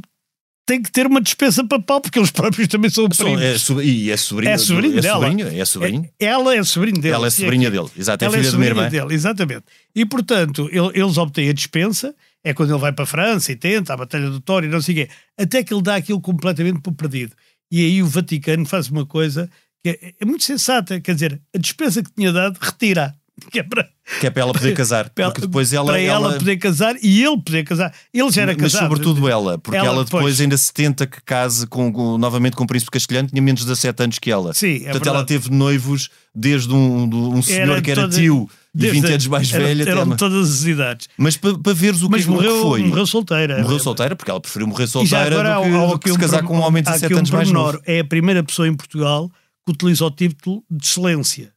tem 0.65 0.81
que 0.81 0.91
ter 0.91 1.05
uma 1.07 1.19
dispensa 1.21 1.65
papal, 1.67 1.99
porque 2.01 2.17
eles 2.19 2.31
próprios 2.31 2.67
também 2.67 2.89
são 2.89 3.09
primos. 3.09 3.41
é, 3.41 3.57
so- 3.57 3.81
e 3.81 4.09
é 4.11 4.15
sobrinho, 4.17 4.51
É 4.53 4.57
sobrinho 4.57 4.97
é 4.97 5.01
dela. 5.01 5.25
sobrinho, 5.27 5.47
é 5.61 5.65
sobrinho. 5.65 6.09
É- 6.19 6.25
ela 6.25 6.55
é 6.55 6.63
sobrinho 6.63 7.01
dele. 7.01 7.13
Ela 7.15 7.27
é 7.27 7.29
sobrinha 7.29 7.67
aqui. 7.67 7.77
dele, 7.77 7.89
exato, 7.97 8.23
é 8.23 8.27
Ela 8.27 8.35
é 8.35 8.39
filha 8.39 8.51
de 8.51 8.57
minha 8.57 8.69
sobrinha 8.69 8.87
irmã. 8.87 8.97
dele, 9.05 9.13
exatamente. 9.15 9.63
E 9.95 10.05
portanto, 10.05 10.69
ele- 10.71 10.91
eles 11.01 11.17
obtêm 11.17 11.49
a 11.49 11.53
dispensa, 11.53 12.15
é 12.43 12.53
quando 12.53 12.69
ele 12.71 12.79
vai 12.79 12.93
para 12.93 13.03
a 13.03 13.07
França 13.07 13.51
e 13.51 13.55
tenta 13.55 13.93
a 13.93 13.97
Batalha 13.97 14.29
do 14.29 14.39
Toro 14.39 14.65
e 14.65 14.69
não 14.69 14.81
sei 14.81 14.93
o 14.93 14.97
quê, 15.07 15.13
até 15.37 15.63
que 15.63 15.73
ele 15.73 15.81
dá 15.83 15.95
aquilo 15.95 16.21
completamente 16.21 16.79
por 16.79 16.93
perdido. 16.93 17.33
E 17.71 17.79
aí 17.85 18.01
o 18.03 18.07
Vaticano 18.07 18.65
faz 18.65 18.89
uma 18.89 19.05
coisa 19.05 19.49
que 19.83 19.89
é, 19.89 20.13
é 20.21 20.25
muito 20.25 20.43
sensata, 20.43 20.99
quer 21.01 21.13
dizer, 21.15 21.41
a 21.55 21.57
dispensa 21.57 22.03
que 22.03 22.11
tinha 22.13 22.31
dado, 22.31 22.57
retira. 22.61 23.15
Que 23.49 23.59
é 23.59 23.63
para, 23.63 23.87
Que 24.19 24.27
é 24.27 24.29
para 24.29 24.41
ela 24.43 24.53
poder 24.53 24.73
casar, 24.73 25.09
para- 25.15 25.25
porque 25.31 25.41
depois 25.41 25.71
ela, 25.73 25.87
para 25.93 25.99
ela, 26.01 26.27
ela- 26.29 26.37
poder 26.37 26.57
casar 26.57 26.95
e 27.01 27.23
ele 27.23 27.37
poder 27.41 27.63
casar. 27.63 27.93
Ele 28.13 28.29
já 28.31 28.41
era 28.43 28.53
mas 28.53 28.71
casado. 28.73 28.89
sobretudo 28.89 29.27
ela, 29.27 29.57
porque 29.57 29.77
ela, 29.77 29.87
Ela, 29.87 30.03
depois 30.05 30.23
pois. 30.23 30.41
ainda 30.41 30.57
se 30.57 30.73
tenta 30.73 31.07
que 31.07 31.21
case 31.23 31.65
com, 31.67 31.91
com- 31.91 32.17
novamente 32.17 32.55
com 32.55 32.63
o 32.63 32.67
príncipe 32.67 32.91
castelhano, 32.91 33.29
tinha 33.29 33.41
menos 33.41 33.61
de 33.61 33.67
17 33.67 34.03
anos 34.03 34.19
que 34.19 34.29
ela. 34.31 34.53
Sim, 34.53 34.75
é 34.75 34.79
Portanto, 34.91 35.07
ela 35.07 35.17
verdade. 35.19 35.27
teve 35.27 35.49
noivos 35.55 36.09
desde 36.35 36.73
um, 36.73 37.03
um 37.35 37.41
senhor 37.41 37.69
Era 37.71 37.81
que 37.81 37.91
era 37.91 38.01
toda- 38.03 38.15
tio 38.15 38.49
e 38.73 38.77
desde- 38.77 39.01
20 39.01 39.11
anos 39.11 39.27
mais 39.27 39.53
era- 39.53 39.63
velho. 39.65 39.81
até 39.81 39.91
Eram 39.91 40.03
uma- 40.03 40.15
todas 40.15 40.49
as 40.49 40.63
idades. 40.63 41.09
Mas 41.17 41.35
para, 41.35 41.57
para 41.57 41.73
veres 41.73 42.01
o 42.01 42.05
que, 42.05 42.11
Mas 42.11 42.21
o 42.21 42.25
que 42.25 42.31
morreu, 42.31 42.61
foi. 42.61 42.83
morreu 42.83 43.05
solteira. 43.05 43.61
Morreu 43.61 43.79
solteira, 43.79 44.15
porque 44.15 44.31
ela 44.31 44.39
preferiu 44.39 44.67
morrer 44.67 44.87
solteira 44.87 45.25
agora 45.25 45.55
do 45.55 45.61
que, 45.63 45.75
há- 45.75 45.81
há 45.83 45.87
do 45.87 45.99
que 45.99 46.09
se 46.09 46.15
um 46.15 46.19
casar 46.19 46.37
pormen- 46.43 46.47
com 46.47 46.57
um 46.59 46.67
homem 46.67 46.83
de 46.83 46.89
há 46.89 46.91
17 46.93 47.05
aqui 47.05 47.13
um 47.15 47.17
anos 47.17 47.31
mais 47.31 47.51
novo. 47.51 47.81
É 47.85 47.99
a 47.99 48.05
primeira 48.05 48.41
pessoa 48.43 48.67
em 48.67 48.73
Portugal 48.75 49.29
que 49.65 49.71
utiliza 49.73 50.05
o 50.05 50.09
título 50.11 50.63
de 50.71 50.85
excelência. 50.85 51.51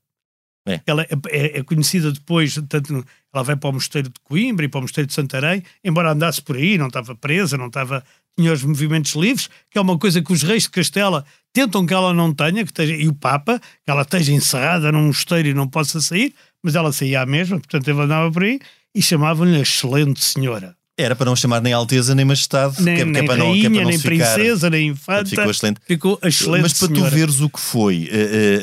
É. 0.67 0.81
Ela 0.87 1.03
é, 1.03 1.09
é- 1.29 1.59
é 1.59 1.63
conhecida 1.63 2.11
depois, 2.11 2.55
tanto, 2.69 3.05
ela 3.33 3.45
vai 3.45 3.55
para 3.55 3.69
o 3.69 3.73
Mosteiro 3.75 4.09
de 4.09 4.19
Coimbra 4.25 4.65
e 4.65 4.69
para 4.69 4.79
o 4.79 4.83
Mosteiro 4.83 5.07
de 5.07 5.13
Santarém, 5.15 5.63
embora 5.85 6.13
andasse 6.13 6.41
por 6.41 6.57
aí, 6.57 6.79
não 6.79 6.87
estava 6.87 7.15
presa, 7.15 7.59
não 7.59 7.67
estava, 7.67 8.03
tinha 8.39 8.51
os 8.53 8.63
movimentos 8.65 9.13
livres, 9.13 9.51
que 9.71 9.77
é 9.77 9.81
uma 9.81 9.99
coisa 9.99 10.23
que 10.23 10.33
os 10.33 10.43
reis 10.43 10.63
de 10.63 10.71
Castela 10.71 11.25
tentam 11.53 11.85
que 11.85 11.93
ela 11.93 12.15
não 12.15 12.33
tenha, 12.33 12.65
que 12.65 12.71
esteja, 12.71 12.95
e 12.97 13.07
o 13.07 13.13
Papa, 13.15 13.61
que 13.85 13.91
ela 13.91 14.03
esteja 14.03 14.33
encerrada 14.33 14.91
num 14.91 15.09
mosteiro 15.09 15.49
e 15.49 15.55
não 15.55 15.69
possa 15.69 16.01
sair, 16.01 16.35
mas 16.63 16.75
ela 16.75 16.93
saía 16.93 17.21
à 17.21 17.27
mesma, 17.27 17.59
portanto 17.59 17.87
ele 17.89 18.01
andava 18.01 18.33
por 18.33 18.43
aí 18.43 18.59
e 18.95 19.03
chamavam-lhe 19.03 19.57
a 19.57 19.61
excelente 19.61 20.25
senhora. 20.25 20.75
Era 20.97 21.17
para 21.17 21.27
não 21.27 21.35
chamar 21.35 21.61
nem 21.61 21.73
Alteza 21.73 22.15
nem 22.15 22.25
Majestade, 22.25 22.81
Nem, 22.81 22.95
que 22.95 23.01
é, 23.01 23.05
que 23.05 23.11
é 23.11 23.13
nem 23.13 23.27
para 23.27 23.37
não, 23.37 23.47
que 23.47 23.51
é 23.51 23.63
rainha, 23.63 23.71
para 23.71 23.81
não 23.83 23.89
nem 23.91 23.99
ficar- 23.99 24.35
princesa, 24.35 24.71
nem 24.71 24.89
infanta. 24.89 25.29
Ficou 25.29 25.51
excelente. 25.51 25.81
Ficou 25.87 26.19
excelente 26.23 26.63
Mas 26.63 26.73
para 26.79 26.89
senhora. 26.89 27.11
tu 27.11 27.15
veres 27.17 27.41
o 27.41 27.49
que 27.49 27.59
foi 27.61 28.09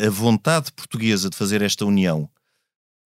a, 0.02 0.06
a- 0.06 0.08
a 0.08 0.10
vontade 0.10 0.72
portuguesa 0.72 1.30
de 1.30 1.36
fazer 1.36 1.62
esta 1.62 1.86
união, 1.86 2.30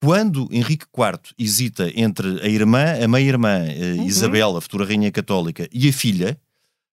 quando 0.01 0.47
Henrique 0.51 0.85
IV 0.95 1.19
hesita 1.39 1.91
entre 1.95 2.39
a 2.41 2.47
irmã, 2.47 2.85
a 3.03 3.07
meia-irmã 3.07 3.63
eh, 3.65 3.95
Isabel, 4.05 4.55
a 4.57 4.61
futura 4.61 4.85
rainha 4.85 5.11
católica, 5.11 5.67
e 5.73 5.89
a 5.89 5.93
filha, 5.93 6.37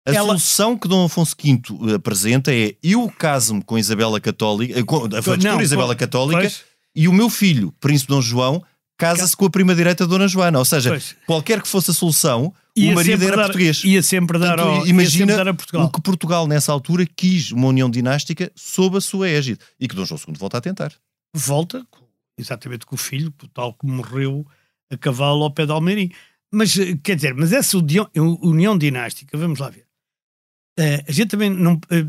a 0.07 0.12
Ela- 0.14 0.29
solução 0.29 0.77
que 0.79 0.88
Dom 0.88 1.05
Afonso 1.05 1.37
V 1.38 1.95
apresenta 1.95 2.51
é 2.55 2.75
eu 2.83 3.12
caso-me 3.18 3.62
com 3.62 3.75
a 3.77 3.81
Isabela 3.81 4.18
Católica, 4.18 4.79
eh, 4.79 4.83
com 4.83 5.05
a 5.14 5.21
futura 5.23 5.62
Isabela 5.62 5.95
Católica, 5.95 6.40
pois. 6.40 6.62
e 6.97 7.07
o 7.09 7.12
meu 7.12 7.29
filho, 7.29 7.75
Príncipe 7.79 8.09
Dom 8.11 8.23
João, 8.23 8.62
casa-se 9.02 9.36
com 9.36 9.44
a 9.46 9.50
prima 9.50 9.74
direita 9.74 10.06
Dona 10.06 10.28
Joana. 10.28 10.58
Ou 10.58 10.64
seja, 10.64 10.90
Pois. 10.90 11.16
qualquer 11.26 11.60
que 11.60 11.68
fosse 11.68 11.90
a 11.90 11.94
solução, 11.94 12.54
Ia 12.76 12.92
o 12.92 12.94
marido 12.94 13.22
era 13.24 13.36
dar- 13.36 13.42
português. 13.44 13.82
Ia 13.84 14.02
sempre 14.02 14.38
dar, 14.38 14.56
Portanto, 14.56 14.80
ao, 14.80 14.86
imagina 14.86 15.36
dar 15.36 15.48
a 15.48 15.54
Portugal. 15.54 15.86
o 15.86 15.90
que 15.90 16.00
Portugal 16.00 16.46
nessa 16.46 16.72
altura 16.72 17.04
quis 17.04 17.50
uma 17.52 17.66
união 17.68 17.90
dinástica 17.90 18.50
sob 18.54 18.96
a 18.96 19.00
sua 19.00 19.28
égide 19.28 19.60
e 19.78 19.86
que 19.88 19.94
Dom 19.94 20.04
João 20.06 20.20
II 20.26 20.34
volta 20.38 20.58
a 20.58 20.60
tentar. 20.60 20.92
Volta, 21.34 21.86
exatamente 22.38 22.86
com 22.86 22.94
o 22.94 22.98
filho, 22.98 23.32
tal 23.52 23.74
que 23.74 23.86
morreu 23.86 24.46
a 24.90 24.96
cavalo 24.96 25.42
ao 25.44 25.50
pé 25.50 25.66
de 25.66 25.72
Almeirim. 25.72 26.10
Mas, 26.50 26.76
eh, 26.78 26.96
quer 27.02 27.16
dizer, 27.16 27.34
mas 27.34 27.52
essa 27.52 27.76
união, 27.78 28.08
união 28.42 28.76
dinástica, 28.78 29.36
vamos 29.38 29.58
lá 29.58 29.68
ver. 29.70 29.86
Eh, 30.78 31.04
a 31.08 31.12
gente 31.12 31.30
também 31.30 31.50
não. 31.50 31.80
eh, 31.90 32.06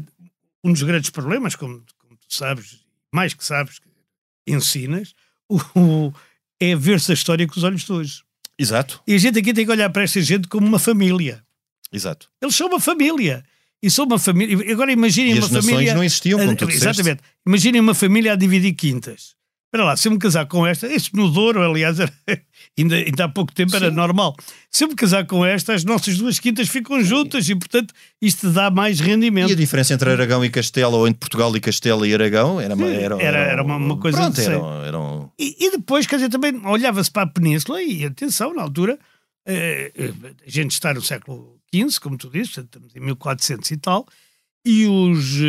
um 0.64 0.72
dos 0.72 0.84
grandes 0.84 1.10
problemas, 1.10 1.56
como, 1.56 1.82
como 1.98 2.16
tu 2.18 2.34
sabes, 2.34 2.80
mais 3.14 3.34
que 3.34 3.44
sabes, 3.44 3.80
ensinas, 4.48 5.14
o, 5.50 5.58
o, 5.80 6.14
é 6.72 6.76
ver-se 6.76 7.12
a 7.12 7.14
história 7.14 7.48
com 7.48 7.56
os 7.56 7.64
olhos 7.64 7.84
de 7.84 7.92
hoje. 7.92 8.22
Exato. 8.58 9.02
E 9.08 9.14
a 9.14 9.18
gente 9.18 9.40
aqui 9.40 9.54
tem 9.54 9.66
que 9.66 9.72
olhar 9.72 9.90
para 9.90 10.04
esta 10.04 10.22
gente 10.22 10.48
como 10.48 10.66
uma 10.66 10.80
família. 10.80 11.44
Exato. 11.92 12.30
Eles 12.42 12.56
são 12.56 12.68
uma 12.68 12.80
família. 12.80 13.44
E 13.82 13.92
são 13.92 14.06
uma 14.06 14.18
família. 14.18 14.72
Agora 14.72 14.92
imaginem 14.92 15.36
e 15.36 15.40
uma 15.40 15.46
as 15.46 15.66
família. 15.66 15.94
não 15.94 16.04
existiam, 16.04 16.40
como 16.40 16.56
tu. 16.56 16.70
Exatamente. 16.70 17.22
Imaginem 17.46 17.82
uma 17.82 17.94
família 17.94 18.34
a 18.34 18.36
dividir 18.36 18.74
quintas. 18.74 19.36
Espera 19.74 19.86
lá, 19.86 19.98
se 19.98 20.08
eu 20.08 20.12
me 20.12 20.20
casar 20.20 20.46
com 20.46 20.68
esta, 20.68 20.86
este 20.86 21.16
no 21.16 21.28
Douro, 21.32 21.60
aliás, 21.60 22.00
era, 22.00 22.14
ainda, 22.78 22.96
ainda 22.96 23.26
há 23.26 23.28
pouco 23.28 23.52
tempo 23.52 23.76
era 23.76 23.90
Sim. 23.90 23.96
normal. 23.96 24.36
Se 24.70 24.84
eu 24.84 24.88
me 24.88 24.94
casar 24.94 25.26
com 25.26 25.44
esta, 25.44 25.74
as 25.74 25.84
nossas 25.84 26.16
duas 26.16 26.38
quintas 26.38 26.70
ficam 26.70 27.04
juntas 27.04 27.50
e, 27.50 27.56
portanto, 27.56 27.92
isto 28.22 28.52
dá 28.52 28.70
mais 28.70 29.00
rendimento. 29.00 29.50
E 29.50 29.54
a 29.54 29.56
diferença 29.56 29.96
entre 29.96 30.12
Aragão 30.12 30.46
e 30.46 30.50
Castela, 30.52 30.96
ou 30.96 31.08
entre 31.08 31.20
Portugal 31.20 31.58
e 31.58 31.60
Castela 31.60 32.08
e 32.08 32.14
Aragão, 32.14 32.62
era 32.62 32.76
uma, 32.76 32.86
era, 32.86 33.20
era, 33.20 33.38
era 33.40 33.64
uma, 33.64 33.78
uma, 33.78 33.98
coisa 33.98 34.20
pronto, 34.20 34.40
era, 34.40 34.58
era 34.86 35.00
um... 35.00 35.28
e, 35.40 35.66
e, 35.66 35.72
depois, 35.72 36.06
quer 36.06 36.18
dizer, 36.18 36.30
também 36.30 36.56
olhava-se 36.68 37.10
para 37.10 37.24
a 37.24 37.28
península 37.28 37.82
e, 37.82 38.06
atenção, 38.06 38.54
na 38.54 38.62
altura, 38.62 39.00
eh, 39.44 39.92
eh, 39.96 40.14
a 40.46 40.50
gente 40.52 40.70
está 40.70 40.94
no 40.94 41.02
século 41.02 41.60
XV, 41.74 42.00
como 42.00 42.16
tu 42.16 42.30
dizes, 42.30 42.56
estamos 42.56 42.96
em 42.96 43.00
1400 43.00 43.72
e 43.72 43.78
tal, 43.78 44.06
e 44.64 44.86
os. 44.86 45.40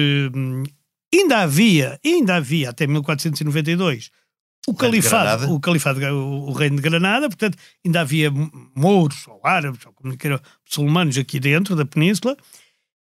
Ainda 1.15 1.43
havia, 1.43 2.01
ainda 2.05 2.37
havia 2.37 2.71
até 2.71 2.87
1492 2.87 4.11
o 4.67 4.75
califado, 4.75 5.53
o 5.53 5.61
califado, 5.61 6.01
o, 6.01 6.53
reino 6.53 6.77
de 6.77 6.83
Granada, 6.83 7.29
portanto, 7.29 7.59
ainda 7.85 8.01
havia 8.01 8.31
mouros 8.75 9.29
ou 9.29 9.39
árabes 9.45 9.85
ou 9.85 9.93
como 9.93 10.17
queiram, 10.17 10.41
muçulmanos 10.67 11.19
aqui 11.19 11.39
dentro 11.39 11.77
da 11.77 11.85
península. 11.85 12.35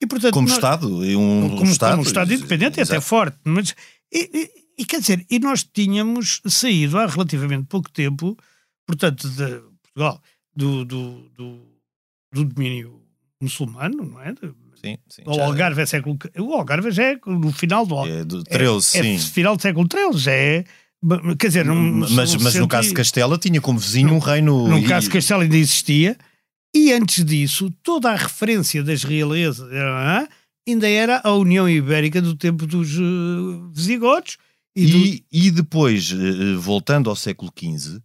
E, 0.02 0.08
portanto, 0.08 0.34
como 0.34 0.48
nós, 0.48 0.56
Estado, 0.56 1.06
e 1.06 1.15
um 1.17 1.58
como, 1.58 1.69
Estado, 1.69 1.91
como 1.91 2.04
Estado 2.04 2.34
independente, 2.34 2.80
até 2.80 3.02
forte. 3.02 3.38
Mas, 3.43 3.76
e, 4.12 4.30
e, 4.34 4.82
e, 4.82 4.86
quer 4.86 5.02
dizer, 5.02 5.26
e 5.30 5.38
nós 5.39 5.63
tínhamos 5.63 6.41
saído 6.48 6.98
há 6.98 7.06
relativamente 7.06 7.67
pouco 7.67 7.91
tempo, 7.91 8.38
portanto, 8.88 9.30
de 9.30 9.62
Portugal, 9.84 10.22
do, 10.56 10.86
do, 10.86 11.30
do, 11.36 11.60
do 12.32 12.45
domínio 12.45 13.02
muçulmano, 13.41 14.06
não 14.06 14.22
é? 14.22 14.34
Sim, 14.84 14.98
sim. 15.10 15.22
O 15.26 15.42
Algarve 15.42 15.82
é 15.82 15.86
século. 15.86 16.18
O 16.38 16.54
Algarve 16.54 16.92
já 16.92 17.04
é 17.04 17.20
no 17.26 17.52
final 17.52 17.86
do. 17.86 18.06
É 18.06 18.24
do 18.24 18.44
13, 18.44 18.78
é, 18.78 18.80
sim. 18.82 19.15
É 19.15 19.20
final 19.20 19.56
do 19.56 19.62
século 19.62 19.88
XIII, 19.92 20.18
já 20.18 20.32
é. 20.32 20.63
Quer 21.38 21.48
dizer, 21.48 21.65
mas, 21.65 22.36
mas 22.36 22.56
no 22.56 22.68
caso 22.68 22.89
de 22.89 22.94
Castela 22.94 23.38
tinha 23.38 23.62
como 23.62 23.80
vizinho 23.80 24.13
um 24.13 24.20
reino. 24.20 24.68
No 24.68 24.80
e... 24.80 24.84
caso 24.84 25.08
de 25.08 25.13
Castela 25.13 25.44
ainda 25.44 25.56
existia, 25.56 26.18
e 26.76 26.92
antes 26.92 27.24
disso, 27.24 27.72
toda 27.82 28.12
a 28.12 28.15
referência 28.15 28.84
das 28.84 29.04
realezas 29.04 29.68
ainda 30.68 30.89
era 30.89 31.22
a 31.24 31.34
União 31.34 31.70
Ibérica 31.70 32.22
do 32.22 32.36
tempo 32.36 32.65
dos 32.65 32.98
uh, 32.98 33.72
visigodos. 33.74 34.38
E, 34.76 34.86
do... 34.86 35.24
e 35.32 35.52
depois, 35.52 36.12
uh, 36.12 36.60
voltando 36.60 37.10
ao 37.10 37.15
século 37.15 37.52
XV, 37.58 38.02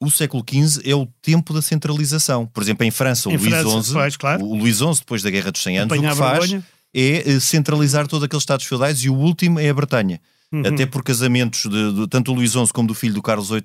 o 0.00 0.10
século 0.10 0.44
XV 0.48 0.82
é 0.88 0.94
o 0.94 1.06
tempo 1.22 1.52
da 1.52 1.62
centralização. 1.62 2.46
Por 2.46 2.62
exemplo, 2.62 2.84
em 2.84 2.90
França, 2.90 3.28
o 3.28 3.32
em 3.32 3.36
Luís 3.36 3.50
França, 3.50 3.82
XI, 3.82 3.92
faz, 3.92 4.16
claro. 4.16 4.44
o 4.44 4.56
Luís 4.56 4.78
XI, 4.78 4.98
depois 4.98 5.22
da 5.22 5.30
Guerra 5.30 5.50
dos 5.50 5.62
100 5.62 5.78
Anos, 5.78 5.98
o 5.98 6.02
que 6.02 6.14
faz 6.14 6.56
é 6.96 7.40
centralizar 7.40 8.06
todos 8.06 8.24
aqueles 8.24 8.42
Estados 8.42 8.66
feudais 8.66 9.02
e 9.02 9.10
o 9.10 9.14
último 9.14 9.58
é 9.58 9.68
a 9.68 9.74
Bretanha. 9.74 10.20
Uhum. 10.52 10.62
Até 10.64 10.86
por 10.86 11.02
casamentos 11.02 11.62
de, 11.62 11.92
de, 11.92 12.08
tanto 12.08 12.30
o 12.30 12.34
Luís 12.34 12.52
XI 12.52 12.68
como 12.72 12.86
do 12.86 12.94
filho 12.94 13.14
do 13.14 13.22
Carlos 13.22 13.48
VIII 13.48 13.62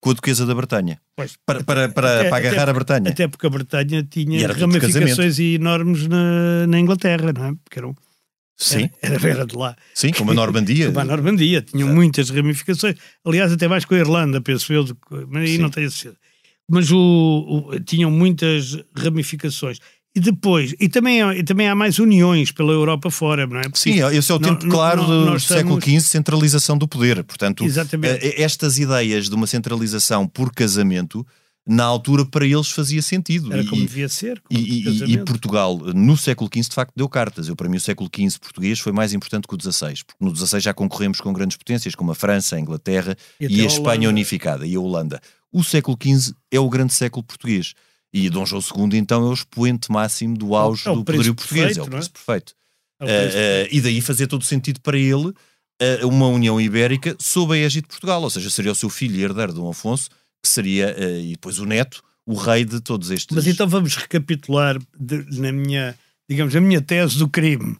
com 0.00 0.10
a 0.10 0.12
duquesa 0.12 0.44
da 0.44 0.54
Bretanha. 0.54 0.98
Pois, 1.16 1.36
para, 1.46 1.62
para, 1.62 1.88
para, 1.88 2.20
até, 2.20 2.28
para 2.28 2.36
agarrar 2.36 2.62
até, 2.62 2.70
a 2.70 2.74
Bretanha. 2.74 3.10
Até 3.10 3.28
porque 3.28 3.46
a 3.46 3.50
Bretanha 3.50 4.02
tinha 4.02 4.52
ramificações 4.52 5.38
enormes 5.38 6.08
na, 6.08 6.66
na 6.66 6.78
Inglaterra, 6.78 7.32
não 7.32 7.44
é? 7.46 7.52
Porque 7.64 7.78
eram 7.78 7.94
Sim. 8.56 8.88
Era, 9.02 9.28
era 9.28 9.46
de 9.46 9.56
lá. 9.56 9.76
Sim, 9.94 10.12
como 10.12 10.30
a 10.30 10.34
Normandia. 10.34 10.86
como 10.92 11.00
a 11.00 11.04
Normandia, 11.04 11.62
tinham 11.62 11.88
muitas 11.88 12.30
ramificações. 12.30 12.96
Aliás, 13.24 13.52
até 13.52 13.66
mais 13.66 13.84
com 13.84 13.94
a 13.94 13.98
Irlanda, 13.98 14.40
penso 14.40 14.72
eu, 14.72 14.86
mas 15.28 15.42
aí 15.42 15.56
Sim. 15.56 15.62
não 15.62 15.70
tenho 15.70 15.90
certeza. 15.90 16.16
Mas 16.68 16.90
o, 16.90 16.98
o, 17.70 17.80
tinham 17.80 18.10
muitas 18.10 18.78
ramificações. 18.96 19.78
E 20.16 20.20
depois, 20.20 20.74
e 20.78 20.88
também, 20.88 21.20
e 21.32 21.42
também 21.42 21.68
há 21.68 21.74
mais 21.74 21.98
uniões 21.98 22.52
pela 22.52 22.72
Europa 22.72 23.10
fora, 23.10 23.48
não 23.48 23.58
é? 23.58 23.62
Porque 23.64 23.80
Sim, 23.80 24.00
esse 24.16 24.30
é 24.30 24.34
o 24.34 24.38
tempo 24.38 24.68
claro 24.68 25.02
não, 25.02 25.32
do 25.32 25.40
século 25.40 25.80
XV, 25.82 26.00
centralização 26.02 26.78
do 26.78 26.86
poder. 26.86 27.24
Portanto, 27.24 27.64
Exatamente. 27.64 28.24
Eh, 28.24 28.40
estas 28.40 28.78
ideias 28.78 29.28
de 29.28 29.34
uma 29.34 29.48
centralização 29.48 30.28
por 30.28 30.52
casamento, 30.52 31.26
na 31.66 31.84
altura 31.84 32.26
para 32.26 32.46
eles 32.46 32.70
fazia 32.70 33.00
sentido. 33.00 33.52
Era 33.52 33.64
como 33.64 33.82
e, 33.82 33.86
devia 33.86 34.08
ser. 34.08 34.40
Como 34.40 34.60
e, 34.60 35.14
e, 35.14 35.18
Portugal, 35.24 35.78
no 35.78 36.16
século 36.16 36.50
XV, 36.52 36.68
de 36.68 36.74
facto, 36.74 36.92
deu 36.94 37.08
cartas. 37.08 37.48
Eu, 37.48 37.56
para 37.56 37.68
mim, 37.68 37.78
o 37.78 37.80
século 37.80 38.10
XV 38.14 38.38
português 38.38 38.78
foi 38.78 38.92
mais 38.92 39.12
importante 39.12 39.48
que 39.48 39.54
o 39.54 39.58
XVI, 39.58 40.04
porque 40.04 40.24
no 40.24 40.34
XVI 40.34 40.60
já 40.60 40.74
concorremos 40.74 41.20
com 41.20 41.32
grandes 41.32 41.56
potências, 41.56 41.94
como 41.94 42.12
a 42.12 42.14
França, 42.14 42.56
a 42.56 42.60
Inglaterra 42.60 43.16
e, 43.40 43.46
e 43.46 43.60
a, 43.60 43.64
a 43.64 43.66
Espanha 43.66 44.08
unificada, 44.08 44.66
e 44.66 44.74
a 44.74 44.80
Holanda. 44.80 45.20
O 45.50 45.64
século 45.64 45.96
XV 46.00 46.34
é 46.50 46.60
o 46.60 46.68
grande 46.68 46.92
século 46.92 47.22
português. 47.22 47.72
E 48.12 48.30
Dom 48.30 48.46
João 48.46 48.62
II, 48.62 48.98
então, 48.98 49.26
é 49.26 49.30
o 49.30 49.32
expoente 49.32 49.90
máximo 49.90 50.36
do 50.36 50.54
auge 50.54 50.88
é 50.88 50.92
do 50.92 51.04
poderio 51.04 51.34
português, 51.34 51.76
é 51.76 51.82
o 51.82 51.86
príncipe 51.86 52.18
perfeito. 52.24 52.54
É? 53.00 53.04
Uh, 53.04 53.08
uh, 53.08 53.68
e 53.72 53.80
daí 53.80 54.00
fazia 54.00 54.26
todo 54.26 54.44
sentido 54.44 54.80
para 54.80 54.96
ele 54.96 55.28
uh, 55.28 56.08
uma 56.08 56.28
União 56.28 56.60
Ibérica 56.60 57.16
sob 57.18 57.54
a 57.54 57.56
égide 57.56 57.82
de 57.82 57.88
Portugal, 57.88 58.22
ou 58.22 58.30
seja, 58.30 58.48
seria 58.50 58.70
o 58.70 58.74
seu 58.74 58.88
filho 58.88 59.16
e 59.16 59.22
herdeiro 59.22 59.52
Dom 59.52 59.68
Afonso, 59.68 60.10
que 60.44 60.48
seria, 60.48 60.94
e 61.20 61.32
depois 61.32 61.58
o 61.58 61.64
neto, 61.64 62.02
o 62.26 62.34
rei 62.34 62.64
de 62.64 62.80
todos 62.80 63.10
estes. 63.10 63.34
Mas 63.34 63.46
então 63.46 63.66
vamos 63.66 63.96
recapitular 63.96 64.78
de, 64.98 65.24
na 65.38 65.50
minha, 65.50 65.94
digamos, 66.28 66.54
a 66.54 66.60
minha 66.60 66.80
tese 66.80 67.18
do 67.18 67.28
crime. 67.28 67.76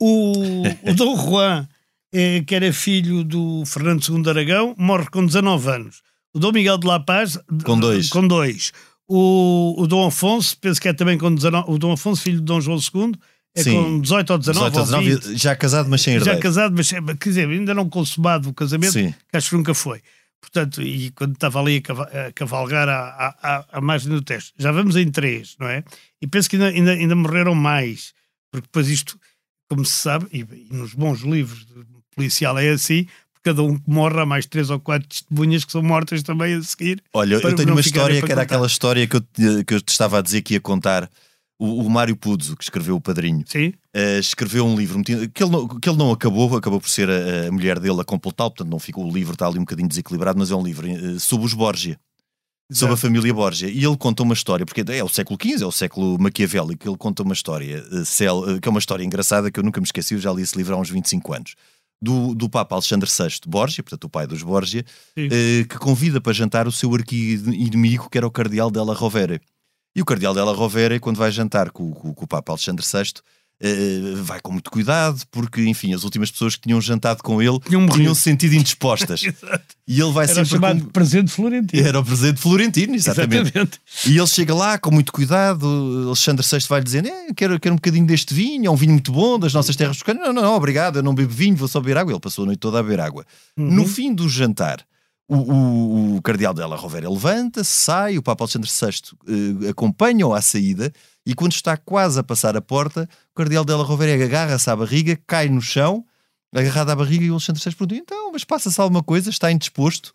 O, 0.00 0.62
o 0.88 0.94
Dom 0.94 1.16
Juan, 1.20 1.68
eh, 2.12 2.42
que 2.46 2.54
era 2.54 2.72
filho 2.72 3.24
do 3.24 3.64
Fernando 3.66 4.02
II 4.08 4.28
Aragão, 4.28 4.74
morre 4.78 5.06
com 5.06 5.26
19 5.26 5.68
anos. 5.68 6.02
O 6.32 6.38
Dom 6.38 6.52
Miguel 6.52 6.78
de 6.78 6.86
La 6.86 7.00
Paz, 7.00 7.38
com 7.64 7.78
dois. 7.78 8.08
Com 8.08 8.26
dois. 8.26 8.72
O, 9.08 9.74
o 9.78 9.86
Dom 9.86 10.06
Afonso, 10.06 10.56
penso 10.58 10.80
que 10.80 10.88
é 10.88 10.92
também 10.92 11.16
com 11.16 11.34
19, 11.34 11.70
o 11.70 11.78
Dom 11.78 11.92
Afonso, 11.92 12.22
filho 12.22 12.38
de 12.38 12.44
Dom 12.44 12.60
João 12.60 12.78
II, 12.78 13.14
é 13.54 13.62
Sim. 13.62 13.74
com 13.74 14.00
18 14.00 14.32
ou 14.32 14.38
19, 14.38 14.70
18 14.70 14.78
ou 14.78 15.00
19 15.02 15.36
já 15.36 15.56
casado, 15.56 15.88
mas 15.88 16.02
sem 16.02 16.14
herdeiro. 16.14 16.36
Já 16.36 16.42
casado, 16.42 16.74
mas 16.76 16.90
quer 16.90 17.28
dizer, 17.28 17.48
ainda 17.48 17.72
não 17.72 17.88
consumado 17.88 18.50
o 18.50 18.52
casamento, 18.52 18.92
Sim. 18.92 19.14
que 19.30 19.36
acho 19.36 19.48
que 19.48 19.56
nunca 19.56 19.72
foi. 19.72 20.02
Portanto, 20.46 20.80
e 20.80 21.10
quando 21.10 21.34
estava 21.34 21.60
ali 21.60 21.82
a 22.28 22.32
cavalgar 22.32 22.88
à, 22.88 23.34
à, 23.42 23.64
à 23.72 23.80
margem 23.80 24.10
do 24.10 24.22
teste, 24.22 24.54
já 24.56 24.70
vamos 24.70 24.94
em 24.94 25.10
três, 25.10 25.56
não 25.58 25.68
é? 25.68 25.82
E 26.22 26.26
penso 26.26 26.48
que 26.48 26.54
ainda, 26.54 26.68
ainda, 26.68 26.92
ainda 26.92 27.16
morreram 27.16 27.54
mais, 27.54 28.14
porque 28.50 28.66
depois 28.66 28.88
isto, 28.88 29.18
como 29.68 29.84
se 29.84 29.92
sabe, 29.92 30.26
e, 30.32 30.40
e 30.40 30.68
nos 30.70 30.94
bons 30.94 31.22
livros 31.22 31.66
policial 32.14 32.56
é 32.58 32.70
assim, 32.70 33.08
cada 33.42 33.60
um 33.62 33.76
que 33.76 33.90
morre, 33.90 34.20
há 34.20 34.24
mais 34.24 34.46
três 34.46 34.70
ou 34.70 34.78
quatro 34.78 35.08
testemunhas 35.08 35.64
que 35.64 35.72
são 35.72 35.82
mortas 35.82 36.22
também 36.22 36.54
a 36.54 36.62
seguir. 36.62 37.02
Olha, 37.12 37.34
eu 37.34 37.54
tenho 37.56 37.72
uma 37.72 37.80
história 37.80 38.22
que 38.22 38.30
era 38.30 38.42
aquela 38.42 38.66
história 38.68 39.06
que 39.06 39.16
eu, 39.16 39.22
que 39.64 39.74
eu 39.74 39.80
te 39.80 39.90
estava 39.90 40.20
a 40.20 40.22
dizer 40.22 40.42
que 40.42 40.54
ia 40.54 40.60
contar. 40.60 41.10
O, 41.58 41.82
o 41.82 41.90
Mário 41.90 42.16
Puzo, 42.16 42.56
que 42.56 42.64
escreveu 42.64 42.96
O 42.96 43.00
Padrinho, 43.00 43.40
uh, 43.40 44.18
escreveu 44.18 44.66
um 44.66 44.76
livro 44.76 45.02
que 45.02 45.12
ele, 45.12 45.50
não, 45.50 45.66
que 45.66 45.88
ele 45.88 45.98
não 45.98 46.10
acabou, 46.10 46.54
acabou 46.56 46.80
por 46.80 46.90
ser 46.90 47.08
a, 47.08 47.48
a 47.48 47.52
mulher 47.52 47.78
dele 47.78 48.00
a 48.00 48.04
completá-lo, 48.04 48.50
portanto 48.50 48.70
não 48.70 48.78
ficou, 48.78 49.06
o 49.06 49.12
livro 49.12 49.32
está 49.32 49.46
ali 49.46 49.58
um 49.58 49.62
bocadinho 49.62 49.88
desequilibrado, 49.88 50.38
mas 50.38 50.50
é 50.50 50.54
um 50.54 50.62
livro 50.62 50.86
uh, 50.86 51.18
sobre 51.18 51.46
os 51.46 51.54
Borgia. 51.54 51.98
Exato. 52.68 52.80
Sobre 52.80 52.94
a 52.94 52.96
família 52.96 53.32
Borgia. 53.32 53.68
E 53.68 53.84
ele 53.84 53.96
conta 53.96 54.22
uma 54.22 54.34
história, 54.34 54.66
porque 54.66 54.82
é 54.92 55.04
o 55.04 55.08
século 55.08 55.38
XV, 55.40 55.62
é 55.62 55.66
o 55.66 55.72
século 55.72 56.18
maquiavélico, 56.18 56.88
ele 56.88 56.96
conta 56.96 57.22
uma 57.22 57.32
história, 57.32 57.84
uh, 57.90 58.60
que 58.60 58.68
é 58.68 58.70
uma 58.70 58.80
história 58.80 59.04
engraçada 59.04 59.50
que 59.50 59.58
eu 59.58 59.64
nunca 59.64 59.80
me 59.80 59.86
esqueci, 59.86 60.14
eu 60.14 60.20
já 60.20 60.32
li 60.32 60.42
esse 60.42 60.56
livro 60.56 60.74
há 60.74 60.78
uns 60.78 60.90
25 60.90 61.32
anos 61.32 61.54
do, 62.00 62.34
do 62.34 62.48
Papa 62.48 62.74
Alexandre 62.74 63.08
VI 63.08 63.40
Borgia, 63.46 63.82
portanto 63.82 64.04
o 64.04 64.08
pai 64.08 64.26
dos 64.26 64.42
Borgia, 64.42 64.84
eh, 65.16 65.64
que 65.68 65.78
convida 65.78 66.20
para 66.20 66.32
jantar 66.32 66.66
o 66.66 66.72
seu 66.72 66.94
arqui-inimigo, 66.94 68.08
que 68.10 68.18
era 68.18 68.26
o 68.26 68.30
Cardeal 68.30 68.70
della 68.70 68.94
Rovere. 68.94 69.40
E 69.96 70.02
o 70.02 70.04
Cardeal 70.04 70.34
della 70.34 70.52
Rovere, 70.52 71.00
quando 71.00 71.16
vai 71.16 71.30
jantar 71.32 71.70
com, 71.70 71.90
com, 71.90 72.12
com 72.12 72.24
o 72.26 72.28
Papa 72.28 72.52
Alexandre 72.52 72.84
VI, 72.84 73.14
Uh, 73.58 74.22
vai 74.22 74.38
com 74.38 74.52
muito 74.52 74.70
cuidado, 74.70 75.22
porque, 75.30 75.62
enfim, 75.62 75.94
as 75.94 76.04
últimas 76.04 76.30
pessoas 76.30 76.56
que 76.56 76.60
tinham 76.60 76.78
jantado 76.78 77.22
com 77.22 77.40
ele 77.40 77.58
tinham, 77.60 77.88
tinham 77.88 78.14
se 78.14 78.20
sentido 78.20 78.54
indispostas. 78.54 79.22
e 79.88 79.98
ele 79.98 80.12
vai 80.12 80.26
Era 80.26 80.34
sempre. 80.34 80.50
chamado 80.50 80.84
com... 80.84 80.90
presente 80.90 81.30
florentino. 81.30 81.86
Era 81.86 81.98
o 81.98 82.04
presente 82.04 82.38
florentino, 82.38 82.94
exatamente. 82.94 83.44
exatamente. 83.44 83.80
E 84.04 84.18
ele 84.18 84.26
chega 84.26 84.54
lá 84.54 84.78
com 84.78 84.90
muito 84.90 85.10
cuidado. 85.10 85.66
Alexandre 86.06 86.44
VI 86.44 86.66
vai 86.68 86.82
dizendo: 86.82 87.08
eh, 87.08 87.28
quero, 87.34 87.58
quero 87.58 87.72
um 87.72 87.76
bocadinho 87.76 88.06
deste 88.06 88.34
vinho, 88.34 88.66
é 88.66 88.70
um 88.70 88.76
vinho 88.76 88.92
muito 88.92 89.10
bom 89.10 89.38
das 89.38 89.54
nossas 89.54 89.74
terras. 89.74 89.98
Não, 90.06 90.34
não, 90.34 90.42
não, 90.42 90.54
obrigado, 90.54 90.96
eu 90.96 91.02
não 91.02 91.14
bebo 91.14 91.32
vinho, 91.32 91.56
vou 91.56 91.66
só 91.66 91.80
beber 91.80 91.96
água. 91.96 92.12
Ele 92.12 92.20
passou 92.20 92.42
a 92.42 92.46
noite 92.48 92.58
toda 92.58 92.78
a 92.78 92.82
beber 92.82 93.00
água. 93.00 93.24
Uhum. 93.56 93.70
No 93.70 93.88
fim 93.88 94.12
do 94.14 94.28
jantar, 94.28 94.84
o, 95.28 95.36
o, 95.36 96.16
o 96.16 96.22
cardeal 96.22 96.54
dela 96.54 96.76
Rovera 96.76 97.10
levanta-se, 97.10 97.70
sai, 97.70 98.18
o 98.18 98.22
Papa 98.22 98.44
Alexandre 98.44 98.70
VI 98.70 99.64
uh, 99.66 99.70
acompanha-o 99.70 100.32
à 100.32 100.40
saída 100.40 100.92
e 101.24 101.34
quando 101.34 101.52
está 101.52 101.76
quase 101.76 102.18
a 102.20 102.22
passar 102.22 102.56
a 102.56 102.60
porta, 102.60 103.08
o 103.32 103.34
cardeal 103.34 103.64
dela 103.64 103.82
Rovera 103.84 104.24
agarra-se 104.24 104.70
à 104.70 104.76
barriga, 104.76 105.18
cai 105.26 105.48
no 105.48 105.60
chão, 105.60 106.04
agarrado 106.54 106.90
à 106.90 106.96
barriga 106.96 107.24
e 107.24 107.30
o 107.30 107.34
Alexandre 107.34 107.62
VI 107.62 107.74
pergunta, 107.74 107.94
então, 107.96 108.32
mas 108.32 108.44
passa-se 108.44 108.80
alguma 108.80 109.02
coisa, 109.02 109.28
está 109.28 109.50
indisposto? 109.50 110.10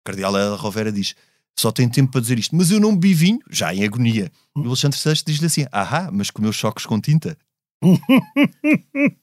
O 0.00 0.04
cardeal 0.04 0.32
dela 0.32 0.56
Rovera 0.56 0.92
diz, 0.92 1.16
só 1.58 1.72
tem 1.72 1.88
tempo 1.88 2.12
para 2.12 2.20
dizer 2.20 2.38
isto, 2.38 2.54
mas 2.54 2.70
eu 2.70 2.78
não 2.80 2.94
bebi 2.96 3.14
vinho, 3.14 3.40
já 3.50 3.74
em 3.74 3.84
agonia. 3.84 4.30
E 4.56 4.60
o 4.60 4.66
Alexandre 4.66 4.98
VI 4.98 5.22
diz-lhe 5.26 5.46
assim, 5.46 5.66
ahá, 5.72 6.10
mas 6.12 6.30
comeu 6.30 6.52
choques 6.52 6.86
com 6.86 7.00
tinta. 7.00 7.36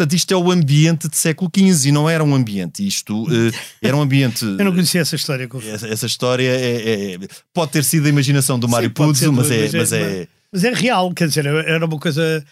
Portanto, 0.00 0.14
isto 0.14 0.32
é 0.32 0.36
o 0.36 0.50
ambiente 0.50 1.10
de 1.10 1.16
século 1.18 1.50
XV 1.54 1.90
e 1.90 1.92
não 1.92 2.08
era 2.08 2.24
um 2.24 2.34
ambiente. 2.34 2.86
Isto 2.86 3.24
uh, 3.24 3.52
era 3.82 3.94
um 3.94 4.00
ambiente. 4.00 4.46
Eu 4.58 4.64
não 4.64 4.72
conhecia 4.72 5.02
essa 5.02 5.14
história. 5.14 5.46
Essa, 5.70 5.88
essa, 5.88 6.06
história 6.06 6.48
é, 6.48 7.16
é, 7.16 7.18
pode 7.52 7.72
ter 7.72 7.84
sido 7.84 8.06
a 8.06 8.08
imaginação 8.08 8.58
do 8.58 8.66
Mário 8.66 8.90
Puzo, 8.90 9.30
mas, 9.30 9.50
é, 9.50 9.68
mas, 9.70 9.92
é, 9.92 10.26
mas 10.50 10.64
é 10.64 10.72
real, 10.72 11.12
quer 11.12 11.28
dizer, 11.28 11.44
era 11.44 11.84
uma 11.84 11.98
coisa. 11.98 12.42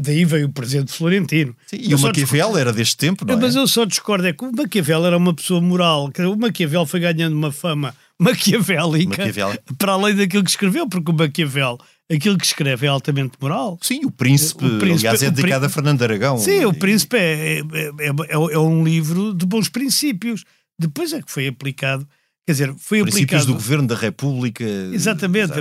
Daí 0.00 0.24
veio 0.24 0.46
o 0.46 0.52
presidente 0.52 0.92
Florentino. 0.92 1.56
Sim, 1.66 1.78
e 1.80 1.92
o 1.92 1.98
Maquiavel 1.98 2.56
era 2.56 2.72
deste 2.72 2.96
tempo, 2.96 3.24
não 3.24 3.34
é? 3.34 3.36
Mas 3.36 3.56
eu 3.56 3.66
só 3.66 3.84
discordo, 3.84 4.24
é 4.28 4.32
que 4.32 4.44
o 4.44 4.52
Maquiavel 4.52 5.04
era 5.04 5.16
uma 5.16 5.34
pessoa 5.34 5.60
moral. 5.60 6.08
O 6.20 6.36
Maquiavel 6.36 6.86
foi 6.86 7.00
ganhando 7.00 7.34
uma 7.34 7.50
fama 7.50 7.92
maquiavélica 8.16 9.26
Maquiavel. 9.26 9.58
para 9.76 9.92
além 9.92 10.14
daquilo 10.14 10.44
que 10.44 10.50
escreveu, 10.50 10.88
porque 10.88 11.10
o 11.10 11.14
Maquiavel 11.14 11.78
aquilo 12.10 12.38
que 12.38 12.46
escreve 12.46 12.86
é 12.86 12.88
altamente 12.88 13.34
moral. 13.40 13.78
Sim, 13.80 14.04
o 14.04 14.10
Príncipe, 14.10 14.64
o 14.64 14.78
príncipe 14.78 15.08
aliás, 15.08 15.22
é 15.22 15.30
dedicado 15.30 15.66
a 15.66 15.68
Fernando 15.68 16.02
Aragão. 16.02 16.38
Sim, 16.38 16.64
o 16.64 16.74
Príncipe 16.74 17.16
é, 17.16 17.58
é, 17.60 17.62
é, 18.00 18.32
é, 18.32 18.58
um 18.58 18.84
livro 18.84 19.34
de 19.34 19.46
bons 19.46 19.68
princípios. 19.68 20.44
Depois 20.78 21.12
é 21.12 21.22
que 21.22 21.30
foi 21.30 21.46
aplicado, 21.46 22.06
quer 22.46 22.52
dizer, 22.52 22.74
foi 22.78 23.02
princípios 23.02 23.42
aplicado... 23.42 23.46
do 23.46 23.54
Governo 23.54 23.88
da 23.88 23.96
República. 23.96 24.64
Exatamente. 24.64 25.52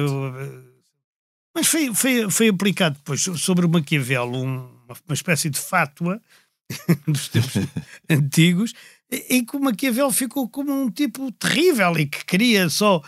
Mas 1.54 1.68
foi, 1.68 1.94
foi, 1.94 2.30
foi 2.30 2.48
aplicado 2.48 2.96
depois 2.96 3.22
sobre 3.22 3.66
o 3.66 3.70
Maquiavel 3.70 4.32
uma, 4.32 4.70
uma 5.06 5.14
espécie 5.14 5.50
de 5.50 5.60
fátua 5.60 6.22
dos 7.08 7.28
tempos 7.28 7.68
antigos, 8.10 8.74
em 9.30 9.44
que 9.44 9.58
o 9.58 9.60
Maquiavel 9.60 10.12
ficou 10.12 10.48
como 10.48 10.72
um 10.72 10.90
tipo 10.90 11.32
terrível 11.34 11.98
e 12.00 12.06
que 12.06 12.26
queria 12.26 12.70
só 12.70 13.02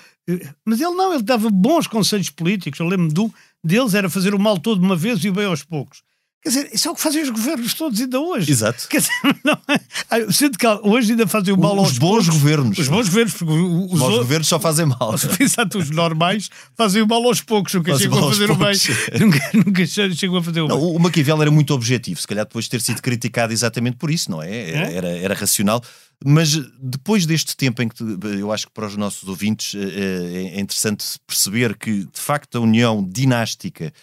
mas 0.65 0.79
ele 0.79 0.91
não, 0.91 1.13
ele 1.13 1.23
dava 1.23 1.49
bons 1.49 1.87
conselhos 1.87 2.29
políticos. 2.29 2.79
Eu 2.79 2.87
lembro 2.87 3.11
do 3.11 3.33
deles 3.63 3.93
era 3.93 4.09
fazer 4.09 4.33
o 4.33 4.39
mal 4.39 4.57
todo 4.57 4.79
de 4.79 4.85
uma 4.85 4.95
vez 4.95 5.23
e 5.23 5.29
o 5.29 5.33
bem 5.33 5.45
aos 5.45 5.63
poucos. 5.63 6.01
Quer 6.43 6.49
dizer, 6.49 6.69
isso 6.73 6.89
é 6.89 6.91
o 6.91 6.95
que 6.95 7.01
fazem 7.01 7.23
os 7.23 7.29
governos 7.29 7.73
todos 7.73 8.01
ainda 8.01 8.19
hoje. 8.19 8.51
Exato. 8.51 8.85
Quer 8.89 8.99
dizer, 8.99 9.13
não 9.45 9.57
é, 9.69 10.31
sinto 10.31 10.59
que 10.59 10.67
hoje 10.67 11.11
ainda 11.11 11.25
fazem 11.25 11.53
o 11.53 11.57
mal 11.57 11.73
os 11.75 11.79
aos 11.79 11.97
bons 11.97 12.25
poucos. 12.25 12.27
governos. 12.27 12.77
Os 12.77 12.87
bons 12.89 13.07
governos. 13.07 13.33
Porque 13.33 13.53
os, 13.53 13.93
os 13.93 13.99
bons 13.99 14.17
governos 14.17 14.47
só 14.49 14.59
fazem 14.59 14.85
mal. 14.85 15.15
Exato, 15.39 15.77
os 15.77 15.89
normais 15.89 16.49
fazem 16.75 17.01
o 17.01 17.07
mal 17.07 17.23
aos 17.23 17.39
poucos, 17.39 17.73
nunca 17.73 17.95
chegam 17.97 18.19
a 18.19 18.29
fazer 18.29 18.51
o 18.51 18.55
bem. 18.55 18.77
nunca, 19.21 19.51
nunca 19.53 19.85
chegam 19.85 20.35
a 20.35 20.43
fazer 20.43 20.61
o 20.61 20.67
bem. 20.67 20.77
Não, 20.77 20.83
o 20.83 20.99
Maquiavel 20.99 21.41
era 21.41 21.51
muito 21.51 21.73
objetivo, 21.73 22.19
se 22.19 22.27
calhar 22.27 22.45
depois 22.45 22.65
de 22.65 22.71
ter 22.71 22.81
sido 22.81 23.01
criticado 23.01 23.53
exatamente 23.53 23.95
por 23.95 24.11
isso, 24.11 24.29
não 24.29 24.43
é? 24.43 24.69
Era, 24.69 24.91
é? 24.91 24.95
era, 24.95 25.09
era 25.09 25.33
racional. 25.33 25.81
Mas 26.25 26.57
depois 26.81 27.25
deste 27.25 27.55
tempo 27.55 27.81
em 27.81 27.87
que 27.87 28.03
eu 28.39 28.51
acho 28.51 28.67
que 28.67 28.73
para 28.73 28.87
os 28.87 28.97
nossos 28.97 29.27
ouvintes 29.27 29.75
eh, 29.75 29.79
eh, 29.79 30.57
é 30.57 30.59
interessante 30.59 31.05
perceber 31.25 31.77
que 31.77 32.05
de 32.05 32.19
facto 32.19 32.57
a 32.57 32.61
união 32.61 33.03
dinástica 33.03 33.93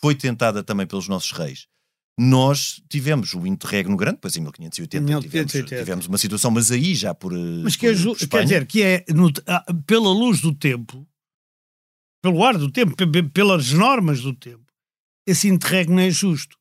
foi 0.00 0.14
tentada 0.14 0.62
também 0.62 0.86
pelos 0.86 1.08
nossos 1.08 1.32
reis. 1.32 1.66
Nós 2.18 2.82
tivemos 2.88 3.32
o 3.34 3.46
interregno 3.46 3.96
grande, 3.96 4.16
depois 4.16 4.36
em 4.36 4.40
1580, 4.40 5.04
1580. 5.04 5.64
Tivemos, 5.64 5.84
tivemos, 5.84 6.06
uma 6.06 6.18
situação, 6.18 6.50
mas 6.50 6.70
aí 6.70 6.94
já 6.94 7.14
por. 7.14 7.32
Eh, 7.32 7.62
mas 7.62 7.76
que 7.76 7.86
é, 7.86 7.94
quer 7.94 8.42
dizer, 8.42 8.66
que 8.66 8.82
é 8.82 9.04
no, 9.08 9.32
ah, 9.46 9.64
pela 9.86 10.10
luz 10.10 10.40
do 10.40 10.54
tempo, 10.54 11.06
pelo 12.22 12.44
ar 12.44 12.58
do 12.58 12.70
tempo, 12.70 12.94
pelas 13.32 13.72
normas 13.72 14.20
do 14.20 14.34
tempo, 14.34 14.66
esse 15.26 15.48
interregno 15.48 15.98
é 16.00 16.10
justo. 16.10 16.58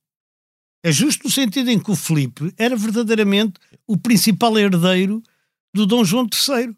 É 0.83 0.91
justo 0.91 1.25
no 1.25 1.29
sentido 1.29 1.69
em 1.69 1.79
que 1.79 1.91
o 1.91 1.95
Filipe 1.95 2.53
era 2.57 2.75
verdadeiramente 2.75 3.59
o 3.85 3.97
principal 3.97 4.57
herdeiro 4.57 5.21
do 5.73 5.85
Dom 5.85 6.05
João 6.05 6.25
III. 6.25 6.75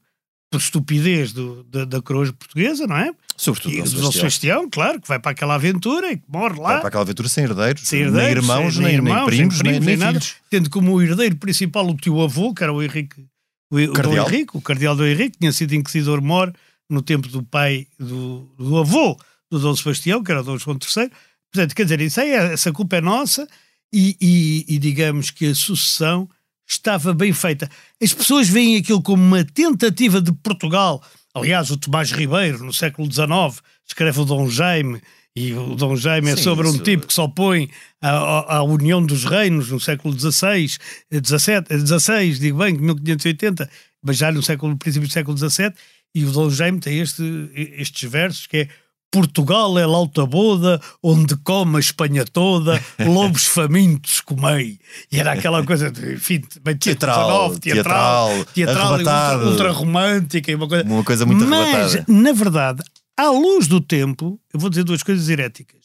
Por 0.51 0.59
estupidez 0.59 1.31
do, 1.31 1.63
da, 1.63 1.85
da 1.85 2.01
coroa 2.01 2.31
portuguesa, 2.33 2.85
não 2.85 2.97
é? 2.97 3.11
Sobretudo 3.37 3.73
e, 3.73 3.81
do 3.81 4.01
Dom 4.01 4.11
Sebastião, 4.11 4.69
claro, 4.69 5.01
que 5.01 5.07
vai 5.07 5.17
para 5.17 5.31
aquela 5.31 5.55
aventura 5.55 6.11
e 6.11 6.17
que 6.17 6.23
morre 6.27 6.59
lá. 6.59 6.73
Vai 6.73 6.79
para 6.79 6.87
aquela 6.89 7.03
aventura 7.03 7.29
sem 7.29 7.45
herdeiros, 7.45 7.87
sem 7.87 8.01
herdeiros 8.01 8.47
nem 8.47 8.57
irmãos, 8.57 8.73
sem, 8.73 8.83
nem, 8.83 8.93
irmãos, 8.95 9.15
nem 9.15 9.25
primos, 9.25 9.61
nem, 9.61 9.71
primos, 9.71 9.85
nem, 9.87 9.97
nem 9.97 10.13
nada. 10.13 10.19
Tendo 10.49 10.69
como 10.69 11.01
herdeiro 11.01 11.37
principal 11.37 11.87
o 11.87 11.95
tio 11.95 12.21
avô, 12.21 12.53
que 12.53 12.61
era 12.61 12.73
o 12.73 12.83
Henrique, 12.83 13.25
o, 13.71 13.79
o 13.79 13.93
cardeal. 13.93 14.25
Dom 14.25 14.31
Henrique, 14.31 14.57
o 14.57 14.61
cardeal 14.61 14.95
do 14.95 15.07
Henrique, 15.07 15.39
tinha 15.39 15.51
sido 15.53 15.73
inquisidor-mor 15.73 16.53
no 16.89 17.01
tempo 17.01 17.29
do 17.29 17.41
pai 17.41 17.87
do, 17.97 18.47
do 18.59 18.77
avô 18.77 19.17
do 19.49 19.57
Dom 19.57 19.75
Sebastião, 19.75 20.21
que 20.21 20.31
era 20.31 20.41
o 20.41 20.43
Dom 20.43 20.57
João 20.57 20.77
III. 20.77 21.09
Portanto, 21.51 21.75
quer 21.75 21.83
dizer, 21.83 22.01
isso 22.01 22.19
aí, 22.19 22.31
é, 22.31 22.53
essa 22.53 22.71
culpa 22.71 22.97
é 22.97 23.01
nossa 23.01 23.47
e, 23.91 24.15
e, 24.21 24.75
e, 24.75 24.77
digamos 24.77 25.31
que 25.31 25.47
a 25.47 25.55
sucessão 25.55 26.29
estava 26.73 27.13
bem 27.13 27.34
feita. 27.34 27.69
As 28.01 28.13
pessoas 28.13 28.49
veem 28.49 28.77
aquilo 28.77 29.01
como 29.01 29.23
uma 29.23 29.43
tentativa 29.43 30.21
de 30.21 30.31
Portugal. 30.31 31.03
Aliás, 31.34 31.71
o 31.71 31.77
Tomás 31.77 32.12
Ribeiro, 32.12 32.63
no 32.63 32.73
século 32.73 33.12
XIX, 33.12 33.62
escreve 33.88 34.19
o 34.19 34.25
Dom 34.25 34.49
Jaime, 34.49 35.01
e 35.36 35.53
o 35.53 35.75
Dom 35.75 35.95
Jaime 35.95 36.29
é 36.29 36.36
Sim, 36.36 36.41
é 36.41 36.43
sobre 36.43 36.67
um 36.67 36.77
tipo 36.77 37.07
que 37.07 37.13
se 37.13 37.21
opõe 37.21 37.69
à, 38.01 38.57
à, 38.57 38.63
União 38.63 39.05
dos 39.05 39.23
Reinos 39.23 39.69
no 39.69 39.79
século 39.79 40.17
XVI, 40.17 40.67
XVII, 40.67 41.88
XVI, 41.88 42.39
digo 42.39 42.57
bem, 42.57 42.73
1580, 42.73 43.69
mas 44.03 44.17
já 44.17 44.31
no 44.31 44.43
século, 44.43 44.77
princípio 44.77 45.07
do 45.07 45.13
século 45.13 45.38
XVII, 45.38 45.71
e 46.13 46.25
o 46.25 46.31
Dom 46.31 46.49
Jaime 46.49 46.79
tem 46.79 46.99
este, 46.99 47.23
estes 47.53 48.10
versos 48.10 48.45
que 48.45 48.57
é 48.57 48.69
Portugal 49.12 49.78
é 49.78 49.86
lauta 49.86 50.26
boda, 50.26 50.82
onde 51.04 51.36
come 51.36 51.76
a 51.76 51.80
Espanha 51.80 52.24
toda, 52.24 52.82
lobos 53.06 53.45
famintos 53.45 54.21
comei. 54.21 54.80
E 55.12 55.19
era 55.19 55.34
aquela 55.34 55.65
coisa, 55.65 55.91
de, 55.91 56.13
enfim, 56.13 56.41
bem 56.63 56.78
teatral, 56.78 57.60
teatral, 57.60 58.45
teatral, 58.45 58.97
teatral 58.97 59.45
ultra, 59.45 59.71
romântica. 59.71 60.56
Uma 60.56 60.67
coisa, 60.67 60.86
uma 60.86 61.04
coisa 61.04 61.26
muito 61.26 61.45
Mas, 61.45 61.95
arrebatada. 61.95 62.06
na 62.08 62.32
verdade, 62.32 62.84
à 63.17 63.30
luz 63.30 63.67
do 63.67 63.82
tempo, 63.82 64.39
eu 64.54 64.60
vou 64.60 64.69
dizer 64.69 64.86
duas 64.86 65.04
coisas 65.04 65.28
heréticas. 65.28 65.82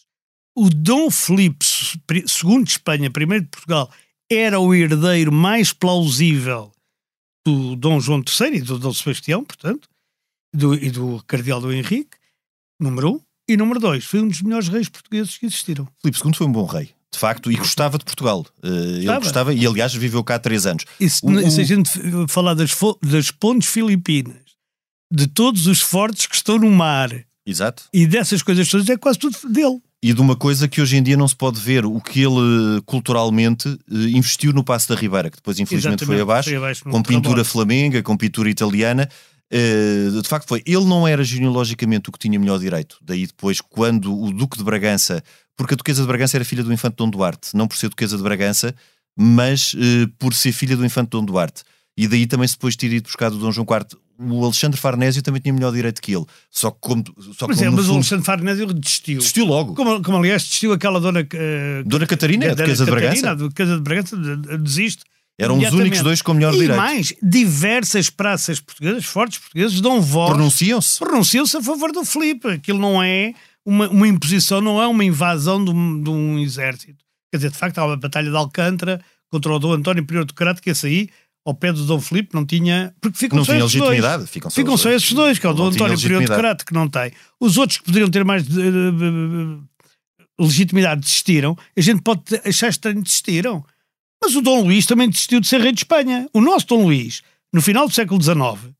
O 0.54 0.70
Dom 0.70 1.10
Filipe 1.10 1.66
II 2.08 2.62
de 2.62 2.70
Espanha, 2.70 3.10
primeiro 3.10 3.44
de 3.44 3.50
Portugal, 3.50 3.90
era 4.30 4.60
o 4.60 4.72
herdeiro 4.72 5.32
mais 5.32 5.72
plausível 5.72 6.70
do 7.44 7.74
Dom 7.76 7.98
João 8.00 8.20
III 8.20 8.56
e 8.56 8.60
do 8.60 8.78
Dom 8.78 8.92
Sebastião, 8.92 9.44
portanto, 9.44 9.88
do, 10.54 10.74
e 10.74 10.90
do 10.90 11.22
Cardeal 11.26 11.60
do 11.60 11.72
Henrique 11.72 12.16
número 12.80 13.14
um. 13.14 13.20
E 13.48 13.56
número 13.56 13.78
dois, 13.78 14.04
foi 14.04 14.20
um 14.20 14.28
dos 14.28 14.42
melhores 14.42 14.68
reis 14.68 14.88
portugueses 14.88 15.38
que 15.38 15.46
existiram. 15.46 15.86
Filipe 16.02 16.18
II 16.24 16.34
foi 16.34 16.46
um 16.48 16.52
bom 16.52 16.66
rei, 16.66 16.90
de 17.12 17.18
facto, 17.18 17.50
e 17.52 17.54
gostava 17.54 17.96
de 17.96 18.04
Portugal. 18.04 18.44
Uh, 18.62 18.96
ele 18.96 19.20
gostava, 19.20 19.54
e 19.54 19.64
aliás 19.64 19.94
viveu 19.94 20.24
cá 20.24 20.34
há 20.34 20.38
três 20.38 20.66
anos. 20.66 20.84
E 20.98 21.08
se, 21.08 21.24
o, 21.24 21.50
se 21.50 21.60
a 21.60 21.64
gente 21.64 21.90
falar 22.28 22.54
das, 22.54 22.76
das 23.02 23.30
pontes 23.30 23.68
filipinas, 23.68 24.42
de 25.12 25.28
todos 25.28 25.68
os 25.68 25.80
fortes 25.80 26.26
que 26.26 26.34
estão 26.34 26.58
no 26.58 26.70
mar, 26.70 27.10
Exato. 27.46 27.84
e 27.92 28.04
dessas 28.04 28.42
coisas 28.42 28.68
todas, 28.68 28.88
é 28.88 28.96
quase 28.96 29.18
tudo 29.18 29.36
dele. 29.48 29.80
E 30.02 30.12
de 30.12 30.20
uma 30.20 30.36
coisa 30.36 30.68
que 30.68 30.80
hoje 30.80 30.96
em 30.96 31.02
dia 31.02 31.16
não 31.16 31.26
se 31.26 31.34
pode 31.34 31.58
ver, 31.60 31.86
o 31.86 32.00
que 32.00 32.20
ele 32.20 32.80
culturalmente 32.84 33.68
eh, 33.68 34.08
investiu 34.10 34.52
no 34.52 34.62
Passo 34.62 34.88
da 34.88 34.94
Ribeira, 34.94 35.30
que 35.30 35.36
depois 35.36 35.58
infelizmente 35.58 36.04
foi 36.04 36.20
abaixo, 36.20 36.50
foi 36.50 36.58
abaixo 36.58 36.84
com 36.84 37.02
pintura 37.02 37.44
flamenga, 37.44 38.02
com 38.02 38.16
pintura 38.16 38.50
italiana, 38.50 39.08
Uh, 39.52 40.20
de 40.20 40.28
facto 40.28 40.48
foi. 40.48 40.62
Ele 40.66 40.84
não 40.84 41.06
era 41.06 41.22
genealogicamente 41.22 42.08
o 42.08 42.12
que 42.12 42.18
tinha 42.18 42.38
melhor 42.38 42.58
direito. 42.58 42.98
Daí 43.00 43.26
depois, 43.26 43.60
quando 43.60 44.12
o 44.12 44.32
Duque 44.32 44.58
de 44.58 44.64
Bragança, 44.64 45.22
porque 45.56 45.74
a 45.74 45.76
Duquesa 45.76 46.02
de 46.02 46.08
Bragança 46.08 46.36
era 46.36 46.44
filha 46.44 46.64
do 46.64 46.72
Infante 46.72 46.96
Dom 46.96 47.08
Duarte, 47.08 47.50
não 47.54 47.68
por 47.68 47.76
ser 47.76 47.88
Duquesa 47.88 48.16
de 48.16 48.22
Bragança, 48.22 48.74
mas 49.16 49.74
uh, 49.74 50.08
por 50.18 50.34
ser 50.34 50.52
filha 50.52 50.76
do 50.76 50.84
Infante 50.84 51.10
Dom 51.10 51.24
Duarte. 51.24 51.62
E 51.96 52.06
daí 52.06 52.26
também 52.26 52.46
se 52.46 52.54
depois 52.54 52.76
ter 52.76 52.92
ido 52.92 53.04
buscar 53.04 53.30
do 53.30 53.38
Dom 53.38 53.50
João 53.50 53.66
IV. 53.68 53.98
O 54.18 54.44
Alexandre 54.44 54.80
Farnésio 54.80 55.22
também 55.22 55.40
tinha 55.40 55.52
melhor 55.52 55.72
direito 55.72 56.00
que 56.00 56.14
ele. 56.14 56.24
Só 56.50 56.70
que 56.70 56.78
como. 56.80 57.04
Só 57.34 57.46
mas, 57.46 57.58
como 57.58 57.68
é, 57.68 57.70
mas 57.70 57.80
fundo, 57.84 57.92
o 57.92 57.94
Alexandre 57.96 58.24
Farnésio 58.24 58.66
desistiu. 58.72 59.18
Desistiu 59.18 59.46
logo. 59.46 59.74
Como, 59.74 60.02
como 60.02 60.18
aliás 60.18 60.42
desistiu 60.42 60.72
aquela 60.72 60.98
dona. 61.00 61.20
Uh, 61.20 61.84
dona 61.86 62.06
Catarina, 62.06 62.50
a 62.50 62.54
Duquesa 62.54 62.84
de 62.84 62.90
Bragança. 62.90 63.30
A 63.30 63.34
Duquesa 63.34 63.76
de 63.76 63.82
Bragança 63.82 64.16
desiste 64.58 65.04
eram 65.38 65.58
os 65.58 65.72
únicos 65.72 66.02
dois 66.02 66.22
com 66.22 66.32
melhor 66.32 66.54
e 66.54 66.58
direito. 66.58 66.74
E 66.74 66.76
mais, 66.76 67.14
diversas 67.22 68.08
praças 68.08 68.58
portuguesas, 68.58 69.04
fortes 69.04 69.38
portugueses, 69.38 69.80
dão 69.80 70.00
voz. 70.00 70.32
Pronunciam-se. 70.32 70.98
Pronunciam-se 70.98 71.56
a 71.56 71.62
favor 71.62 71.92
do 71.92 72.04
Filipe. 72.04 72.48
Aquilo 72.48 72.78
não 72.78 73.02
é 73.02 73.34
uma, 73.64 73.88
uma 73.88 74.08
imposição, 74.08 74.60
não 74.60 74.80
é 74.80 74.86
uma 74.86 75.04
invasão 75.04 75.62
de 75.62 75.70
um, 75.70 76.02
de 76.02 76.08
um, 76.08 76.38
exército. 76.38 77.04
Quer 77.30 77.38
dizer, 77.38 77.50
de 77.50 77.58
facto, 77.58 77.78
há 77.78 77.84
uma 77.84 77.96
batalha 77.96 78.30
de 78.30 78.36
Alcântara 78.36 79.00
contra 79.28 79.52
o 79.52 79.58
Dom 79.58 79.72
António 79.72 80.06
Prior 80.06 80.24
do 80.24 80.32
Crato, 80.32 80.62
que 80.62 80.70
esse 80.70 80.86
aí, 80.86 81.10
ao 81.44 81.52
pé 81.52 81.70
do 81.70 81.84
Dom 81.84 82.00
Filipe, 82.00 82.30
não 82.32 82.46
tinha. 82.46 82.94
Porque 82.98 83.18
ficam 83.18 83.36
não 83.36 83.44
só 83.44 83.52
tinha 83.52 83.64
esses 83.64 83.74
legitimidade. 83.74 84.18
Dois. 84.18 84.30
Ficam 84.30 84.50
só, 84.50 84.54
ficam 84.54 84.76
só 84.78 84.90
esses 84.90 85.12
dois, 85.12 85.38
que 85.38 85.46
é 85.46 85.50
o 85.50 85.54
Dom 85.54 85.66
António 85.66 86.00
Prior 86.00 86.24
Crato, 86.24 86.64
que 86.64 86.72
não 86.72 86.88
tem. 86.88 87.12
Os 87.38 87.58
outros 87.58 87.78
que 87.78 87.84
poderiam 87.84 88.08
ter 88.08 88.24
mais. 88.24 88.46
Uh, 88.48 89.62
legitimidade 90.38 91.00
desistiram. 91.00 91.56
A 91.76 91.80
gente 91.80 92.00
pode 92.02 92.22
achar 92.44 92.68
estranho 92.68 93.02
desistiram. 93.02 93.64
Mas 94.22 94.34
o 94.34 94.40
Dom 94.40 94.62
Luís 94.62 94.86
também 94.86 95.08
desistiu 95.08 95.40
de 95.40 95.46
ser 95.46 95.60
rei 95.60 95.72
de 95.72 95.80
Espanha. 95.80 96.28
O 96.32 96.40
nosso 96.40 96.66
Dom 96.66 96.84
Luís, 96.84 97.22
no 97.52 97.60
final 97.60 97.86
do 97.86 97.94
século 97.94 98.20
XIX, 98.22 98.72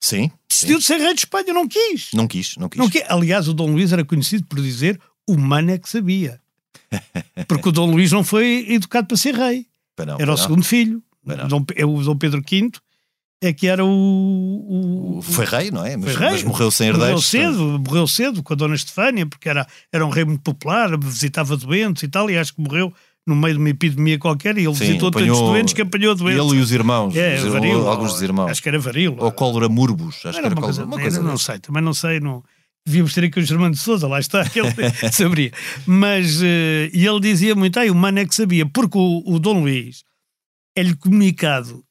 sim, 0.00 0.30
desistiu 0.48 0.76
sim. 0.76 0.80
de 0.80 0.84
ser 0.84 0.98
rei 0.98 1.14
de 1.14 1.20
Espanha, 1.20 1.52
não 1.52 1.68
quis. 1.68 2.10
Não 2.12 2.26
quis, 2.26 2.56
não 2.56 2.68
quis. 2.68 2.78
Não 2.78 2.88
quis. 2.88 3.02
Aliás, 3.08 3.48
o 3.48 3.54
Dom 3.54 3.72
Luís 3.72 3.92
era 3.92 4.04
conhecido 4.04 4.44
por 4.46 4.60
dizer 4.60 5.00
o 5.28 5.36
mano 5.36 5.70
é 5.70 5.78
que 5.78 5.88
sabia. 5.88 6.40
Porque 7.48 7.68
o 7.68 7.72
Dom 7.72 7.90
Luís 7.90 8.12
não 8.12 8.24
foi 8.24 8.66
educado 8.68 9.08
para 9.08 9.16
ser 9.16 9.34
rei. 9.34 9.66
Não, 10.06 10.18
era 10.18 10.32
o 10.32 10.36
segundo 10.36 10.64
filho. 10.64 11.02
Dom, 11.48 11.64
é 11.76 11.84
o 11.84 12.02
Dom 12.02 12.16
Pedro 12.16 12.42
V 12.42 12.70
é 13.42 13.52
que 13.52 13.66
era 13.66 13.84
o, 13.84 15.18
o, 15.18 15.22
Foi 15.22 15.44
rei, 15.44 15.72
não 15.72 15.84
é? 15.84 15.96
Mas, 15.96 16.14
rei. 16.14 16.30
mas 16.30 16.44
morreu 16.44 16.70
sem 16.70 16.88
herdeiros. 16.88 17.32
Morreu 17.34 17.52
cedo, 17.52 17.78
morreu 17.80 18.06
cedo 18.06 18.42
com 18.42 18.52
a 18.52 18.56
Dona 18.56 18.76
Estefânia, 18.76 19.26
porque 19.26 19.48
era, 19.48 19.66
era 19.92 20.06
um 20.06 20.10
rei 20.10 20.24
muito 20.24 20.42
popular, 20.42 20.96
visitava 20.96 21.56
doentes 21.56 22.04
e 22.04 22.08
tal, 22.08 22.30
e 22.30 22.38
acho 22.38 22.54
que 22.54 22.60
morreu 22.62 22.94
no 23.26 23.36
meio 23.36 23.54
de 23.54 23.60
uma 23.60 23.70
epidemia 23.70 24.18
qualquer 24.18 24.56
e 24.58 24.64
ele 24.64 24.74
Sim, 24.74 24.84
visitou 24.86 25.08
apanhou- 25.08 25.36
tantos 25.36 25.50
doentes 25.52 25.74
que 25.74 25.82
apanhou 25.82 26.14
doentes. 26.14 26.44
Ele 26.44 26.56
e 26.58 26.60
os 26.60 26.72
irmãos, 26.72 27.14
é, 27.16 27.36
os 27.36 27.54
alguns 27.86 28.12
dos 28.14 28.22
irmãos. 28.22 28.50
Acho 28.50 28.62
que 28.62 28.68
era 28.68 28.78
varíola. 28.78 29.22
Ou 29.24 29.32
cólera 29.32 29.68
morbus, 29.68 30.16
acho 30.16 30.28
Era 30.28 30.32
que 30.40 30.46
era 30.46 30.54
uma 30.54 30.62
coisa, 30.62 30.84
uma 30.84 30.98
coisa 30.98 31.18
não 31.20 31.26
dessas. 31.32 31.42
sei, 31.42 31.58
também 31.60 31.82
não 31.82 31.94
sei, 31.94 32.18
não. 32.20 32.42
Devíamos 32.84 33.14
ter 33.14 33.24
aqui 33.24 33.38
o 33.38 33.42
Germano 33.44 33.74
de 33.74 33.80
Souza, 33.80 34.08
lá 34.08 34.18
está, 34.18 34.44
que 34.48 34.58
ele 34.60 34.68
saberia. 35.12 35.52
Mas, 35.86 36.42
eh, 36.42 36.90
e 36.92 37.06
ele 37.06 37.20
dizia 37.20 37.54
muito, 37.54 37.78
ah, 37.78 37.84
o 37.84 37.94
mano 37.94 38.18
é 38.18 38.26
que 38.26 38.34
sabia, 38.34 38.66
porque 38.66 38.98
o, 38.98 39.22
o 39.24 39.38
Dom 39.38 39.60
Luís 39.60 40.02
é-lhe 40.76 40.96
comunicado, 40.96 41.84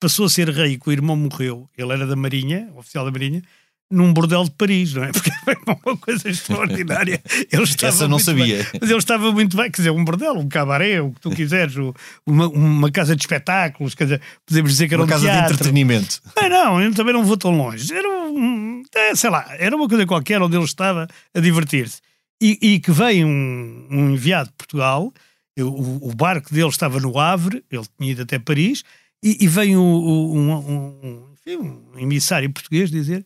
passou 0.00 0.26
a 0.26 0.28
ser 0.28 0.48
rei 0.50 0.76
que 0.76 0.88
o 0.88 0.92
irmão 0.92 1.14
morreu, 1.14 1.68
ele 1.78 1.92
era 1.92 2.04
da 2.04 2.16
Marinha, 2.16 2.68
oficial 2.74 3.04
da 3.04 3.12
Marinha, 3.12 3.42
num 3.90 4.12
bordel 4.12 4.44
de 4.44 4.50
Paris, 4.52 4.94
não 4.94 5.04
é? 5.04 5.12
Porque 5.12 5.30
foi 5.44 5.56
uma 5.66 5.96
coisa 5.96 6.28
extraordinária. 6.28 7.22
Ele 7.52 7.62
estava 7.62 7.92
Essa 7.92 8.08
não 8.08 8.18
sabia. 8.18 8.56
bem. 8.58 8.66
Mas 8.80 8.90
ele 8.90 8.98
estava 8.98 9.30
muito 9.32 9.56
bem, 9.56 9.70
quer 9.70 9.76
dizer, 9.82 9.90
um 9.90 10.04
bordel, 10.04 10.34
um 10.34 10.48
cabaré, 10.48 11.00
o 11.00 11.12
que 11.12 11.20
tu 11.20 11.30
quiseres, 11.30 11.74
uma, 12.26 12.48
uma 12.48 12.90
casa 12.90 13.14
de 13.14 13.22
espetáculos, 13.22 13.94
quer 13.94 14.04
dizer, 14.04 14.20
podemos 14.46 14.72
dizer 14.72 14.88
que 14.88 14.94
era 14.94 15.02
Uma 15.02 15.06
um 15.06 15.08
casa 15.08 15.26
de 15.26 15.32
teatro. 15.32 15.54
entretenimento. 15.54 16.20
Não, 16.36 16.48
não, 16.48 16.80
eu 16.82 16.94
também 16.94 17.12
não 17.12 17.24
vou 17.24 17.36
tão 17.36 17.56
longe. 17.56 17.92
Era 17.94 18.08
um, 18.08 18.82
é, 18.94 19.14
sei 19.14 19.30
lá, 19.30 19.46
era 19.58 19.76
uma 19.76 19.88
coisa 19.88 20.06
qualquer 20.06 20.40
onde 20.42 20.56
ele 20.56 20.64
estava 20.64 21.06
a 21.34 21.40
divertir-se. 21.40 22.00
E, 22.42 22.58
e 22.60 22.80
que 22.80 22.90
veio 22.90 23.26
um, 23.26 23.86
um 23.90 24.10
enviado 24.10 24.48
de 24.48 24.54
Portugal, 24.56 25.12
eu- 25.56 25.68
o, 25.68 26.08
o 26.10 26.14
barco 26.14 26.52
dele 26.52 26.68
estava 26.68 26.98
no 26.98 27.18
Havre, 27.18 27.62
ele 27.70 27.84
tinha 27.96 28.10
ido 28.12 28.22
até 28.22 28.38
Paris, 28.38 28.82
e, 29.22 29.38
e 29.40 29.46
vem 29.46 29.76
um, 29.76 29.80
um, 29.80 30.50
um- 30.50 30.56
um- 30.66 31.26
enfim, 31.46 31.56
um 31.94 31.98
emissário 31.98 32.50
português 32.50 32.90
dizer 32.90 33.24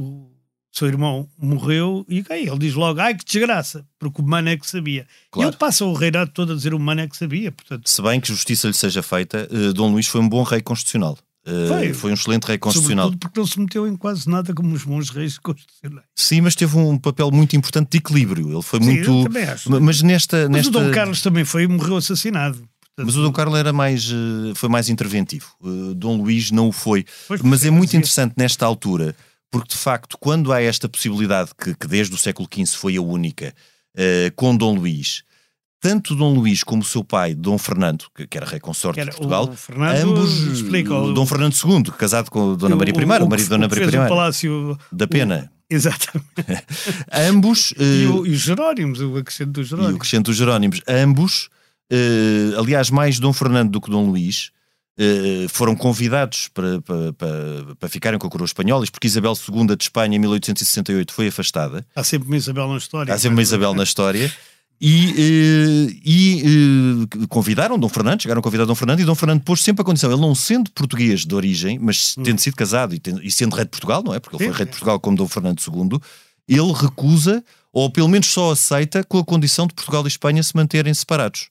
o 0.00 0.30
seu 0.70 0.86
irmão 0.86 1.28
morreu, 1.38 2.04
e 2.08 2.24
aí 2.30 2.46
ele 2.46 2.58
diz 2.58 2.74
logo, 2.74 3.00
ai 3.00 3.14
que 3.14 3.24
desgraça, 3.24 3.84
porque 3.98 4.20
o 4.22 4.24
mano 4.24 4.48
é 4.48 4.56
que 4.56 4.68
sabia. 4.68 5.02
E 5.02 5.30
Claro. 5.30 5.50
ele 5.50 5.56
passa 5.56 5.84
o 5.84 5.92
reinado 5.92 6.30
todo 6.32 6.52
a 6.52 6.56
dizer 6.56 6.72
o 6.74 6.78
mano 6.78 7.00
é 7.00 7.08
que 7.08 7.16
sabia, 7.16 7.50
portanto, 7.50 7.88
Se 7.88 8.00
bem 8.02 8.20
que 8.20 8.28
justiça 8.28 8.68
lhe 8.68 8.74
seja 8.74 9.02
feita, 9.02 9.48
eh, 9.50 9.72
Dom 9.72 9.90
Luís 9.90 10.06
foi 10.06 10.20
um 10.20 10.28
bom 10.28 10.42
rei 10.42 10.60
constitucional. 10.60 11.18
Eh, 11.46 11.66
Foi. 11.66 11.92
foi 11.94 12.10
um 12.10 12.14
excelente 12.14 12.44
rei 12.44 12.58
constitucional. 12.58 13.06
sobretudo 13.06 13.20
porque 13.28 13.40
não 13.40 13.46
se 13.46 13.58
meteu 13.58 13.88
em 13.88 13.96
quase 13.96 14.28
nada 14.28 14.52
como 14.52 14.74
os 14.74 14.84
bons 14.84 15.08
reis 15.08 15.38
constitucionais. 15.38 16.06
Sim, 16.14 16.42
mas 16.42 16.54
teve 16.54 16.76
um 16.76 16.98
papel 16.98 17.30
muito 17.30 17.56
importante 17.56 17.88
de 17.92 17.98
equilíbrio. 17.98 18.52
Ele 18.52 18.62
foi 18.62 18.80
Sim, 18.82 18.86
muito. 19.02 19.24
Mas 19.80 20.02
nesta. 20.02 20.46
Mas 20.48 20.66
nesta... 20.66 20.78
o 20.78 20.82
Dom 20.84 20.90
Carlos 20.92 21.22
também 21.22 21.44
foi 21.46 21.62
e 21.62 21.66
morreu 21.68 21.96
assassinado. 21.96 22.62
Mas 22.98 23.16
o 23.16 23.22
Dom 23.22 23.32
Carlos 23.32 23.58
era 23.58 23.72
mais, 23.72 24.10
eh, 24.10 24.52
foi 24.56 24.68
mais 24.68 24.88
interventivo. 24.90 25.46
Dom 25.96 26.16
Luís 26.20 26.50
não 26.50 26.68
o 26.68 26.72
foi. 26.72 27.06
Pois, 27.28 27.40
Mas 27.40 27.64
é 27.64 27.70
muito 27.70 27.96
interessante 27.96 28.34
nesta 28.36 28.66
altura, 28.66 29.14
porque 29.50 29.68
de 29.74 29.76
facto, 29.76 30.16
quando 30.18 30.52
há 30.52 30.60
esta 30.62 30.88
possibilidade, 30.88 31.50
que, 31.60 31.74
que 31.74 31.86
desde 31.86 32.14
o 32.14 32.18
século 32.18 32.48
XV 32.52 32.76
foi 32.76 32.96
a 32.96 33.00
única, 33.02 33.54
eh, 33.96 34.32
com 34.36 34.56
Dom 34.56 34.74
Luís, 34.74 35.22
tanto 35.80 36.14
Dom 36.14 36.34
Luís 36.34 36.64
como 36.64 36.82
o 36.82 36.84
seu 36.84 37.04
pai, 37.04 37.34
Dom 37.34 37.56
Fernando, 37.56 38.04
que, 38.14 38.26
era 38.36 38.44
rei 38.46 38.58
consorte 38.60 39.00
de 39.00 39.06
Portugal, 39.10 39.44
o 39.48 39.82
ambos. 40.10 40.38
explica, 40.48 40.92
o 40.94 41.04
o- 41.10 41.12
Dom 41.14 41.24
Fernando 41.24 41.54
II, 41.54 41.92
casado 41.96 42.30
com 42.30 42.54
Dona 42.56 42.74
Maria 42.76 42.92
I, 42.92 43.04
o, 43.04 43.06
marido 43.06 43.28
que- 43.30 43.42
de 43.44 43.48
Dona 43.48 43.66
o 43.66 43.70
Maria 43.70 43.84
fez 43.84 43.94
o 44.00 44.04
I, 44.04 44.08
Palácio. 44.08 44.78
da 44.92 45.06
Pena. 45.06 45.52
Exatamente. 45.70 46.34
Ambos. 47.12 47.72
E, 47.78 48.04
eh, 48.04 48.08
o, 48.08 48.26
e 48.26 48.30
os 48.30 48.40
Jerónimos, 48.40 49.00
o 49.00 49.16
acrescento 49.18 49.52
dos 49.52 49.70
e 49.70 49.74
o 49.74 49.76
Jerónimos. 49.76 50.00
Crescente 50.00 50.24
dos 50.26 50.36
Jerónimos, 50.36 50.80
ambos, 50.88 51.48
eh, 51.90 52.52
aliás, 52.58 52.90
mais 52.90 53.18
Dom 53.20 53.32
Fernando 53.32 53.70
do 53.70 53.80
que 53.80 53.90
Dom 53.90 54.10
Luís, 54.10 54.50
foram 55.50 55.76
convidados 55.76 56.48
para, 56.48 56.80
para, 56.82 57.12
para, 57.12 57.74
para 57.78 57.88
ficarem 57.88 58.18
com 58.18 58.26
a 58.26 58.30
coroa 58.30 58.46
espanhola, 58.46 58.84
porque 58.90 59.06
Isabel 59.06 59.32
II 59.48 59.76
de 59.76 59.84
Espanha, 59.84 60.16
em 60.16 60.18
1868, 60.18 61.12
foi 61.12 61.28
afastada. 61.28 61.86
Há 61.94 62.02
sempre 62.02 62.26
uma 62.28 62.36
Isabel 62.36 62.68
na 62.68 62.76
história. 62.78 63.14
Há 63.14 63.18
sempre 63.18 63.34
uma 63.36 63.42
Isabel 63.42 63.74
na 63.74 63.82
história. 63.84 64.32
E, 64.80 65.10
eh, 65.18 65.96
e 66.04 66.42
eh, 67.22 67.26
convidaram 67.28 67.76
Dom 67.78 67.88
Fernando, 67.88 68.22
chegaram 68.22 68.38
a 68.38 68.42
convidar 68.42 68.64
Dom 68.64 68.76
Fernando, 68.76 69.00
e 69.00 69.04
Dom 69.04 69.14
Fernando 69.14 69.42
pôs 69.42 69.60
sempre 69.60 69.82
a 69.82 69.84
condição, 69.84 70.10
ele 70.10 70.20
não 70.20 70.36
sendo 70.36 70.70
português 70.70 71.26
de 71.26 71.34
origem, 71.34 71.80
mas 71.80 72.14
tendo 72.14 72.38
sido 72.40 72.54
casado 72.54 72.94
e, 72.94 73.00
tendo- 73.00 73.20
e 73.20 73.28
sendo 73.30 73.56
rei 73.56 73.64
de 73.64 73.70
Portugal, 73.72 74.04
não 74.04 74.14
é? 74.14 74.20
Porque 74.20 74.36
ele 74.36 74.44
foi 74.44 74.56
rei 74.56 74.66
de. 74.66 74.70
Portugal 74.70 75.00
como 75.00 75.16
Dom 75.16 75.26
Fernando 75.26 75.60
II, 75.60 75.98
ele 76.46 76.72
recusa, 76.72 77.42
ou 77.72 77.90
pelo 77.90 78.06
menos 78.08 78.28
só 78.28 78.52
aceita, 78.52 79.02
com 79.02 79.18
a 79.18 79.24
condição 79.24 79.66
de 79.66 79.74
Portugal 79.74 80.04
e 80.04 80.08
Espanha 80.08 80.42
se 80.44 80.54
manterem 80.54 80.94
separados. 80.94 81.48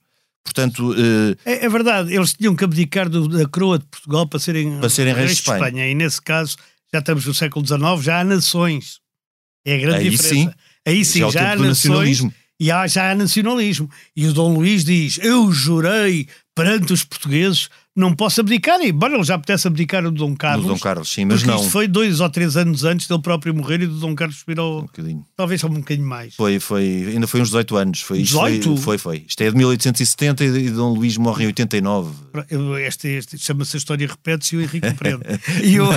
Portanto, 0.48 0.96
eh, 0.98 1.36
É, 1.46 1.66
é 1.66 1.70
verdade, 1.70 2.14
eles 2.16 2.34
tinham 2.34 2.56
que 2.56 2.64
abdicar 2.64 3.10
do- 3.10 3.28
da 3.28 3.46
coroa 3.48 3.78
de 3.80 3.86
Portugal 3.86 4.26
para 4.28 4.40
serem, 4.40 4.80
Para 4.80 4.90
serem 4.90 5.14
reis 5.14 5.32
de 5.32 5.38
Espanha. 5.38 5.88
E 5.90 5.94
nesse 5.94 6.22
caso, 6.22 6.56
já 6.94 7.00
estamos 7.00 7.26
no 7.26 7.34
século 7.34 7.66
XIX, 7.66 8.02
já 8.02 8.22
há 8.22 8.24
nações. 8.24 9.00
É 9.66 9.76
a 9.76 9.78
grande 9.78 9.98
Aí 9.98 10.10
diferença. 10.10 10.36
sim. 10.36 10.50
Aí 10.86 11.04
sim, 11.06 11.20
já 11.20 11.26
é 11.26 11.28
o 11.28 11.32
já 11.32 11.52
há 11.52 11.56
nações 11.58 12.28
e 12.60 12.72
há, 12.72 12.88
já 12.88 13.12
há 13.12 13.16
nacionalismo. 13.16 13.90
E 14.16 14.26
o 14.26 14.32
Dom 14.34 14.54
Luís 14.54 14.86
diz: 14.86 15.20
Eu 15.22 15.52
jurei 15.52 16.28
perante 16.56 16.94
os 16.94 17.04
portugueses, 17.04 17.70
não 17.98 18.14
posso 18.14 18.40
abdicar. 18.42 18.80
E, 18.82 18.90
embora 18.90 19.16
ele 19.16 19.24
já 19.24 19.38
pudesse 19.38 19.68
abdicar 19.68 20.06
o 20.06 20.12
Dom 20.12 20.36
Carlos, 20.36 20.66
Do 20.66 20.74
Dom 20.74 20.80
Carlos, 20.80 21.10
sim, 21.12 21.26
mas 21.26 21.44
não. 21.44 21.56
isto 21.58 21.70
foi 21.72 21.88
dois 21.88 22.20
ou 22.20 22.30
três 22.30 22.56
anos 22.56 22.84
antes 22.84 23.08
dele 23.08 23.22
próprio 23.22 23.54
morrer 23.54 23.82
e 23.82 23.88
do 23.88 24.00
Dom 24.00 24.14
Carlos 24.16 24.38
subir 24.38 24.60
Um 24.60 24.64
ao. 24.64 24.82
bocadinho. 24.84 25.26
Talvez 25.36 25.60
só 25.60 25.68
um 25.68 25.72
bocadinho 25.74 26.08
mais. 26.08 26.36
Foi, 26.36 26.60
foi, 26.60 27.08
ainda 27.10 27.26
foi 27.28 27.42
uns 27.42 27.48
18 27.50 27.76
anos. 27.76 28.02
Foi, 28.02 28.20
isto 28.20 28.34
18? 28.36 28.64
Foi, 28.78 28.78
foi, 28.78 28.98
foi. 29.18 29.26
Isto 29.28 29.42
é 29.42 29.50
de 29.50 29.58
1870 29.58 30.46
e 30.46 30.70
Dom 30.70 30.94
Luís 30.94 31.18
morre 31.18 31.44
em 31.44 31.48
89. 31.48 32.12
Eu- 32.50 32.78
Este, 32.78 33.08
este 33.10 33.38
chama-se 33.38 33.76
a 33.76 33.80
história 33.80 34.08
repete-se 34.08 34.56
e 34.56 34.60
o 34.60 34.62
Henrique 34.62 34.88
compreende. 34.90 35.24
E 35.64 35.76
eu, 35.76 35.92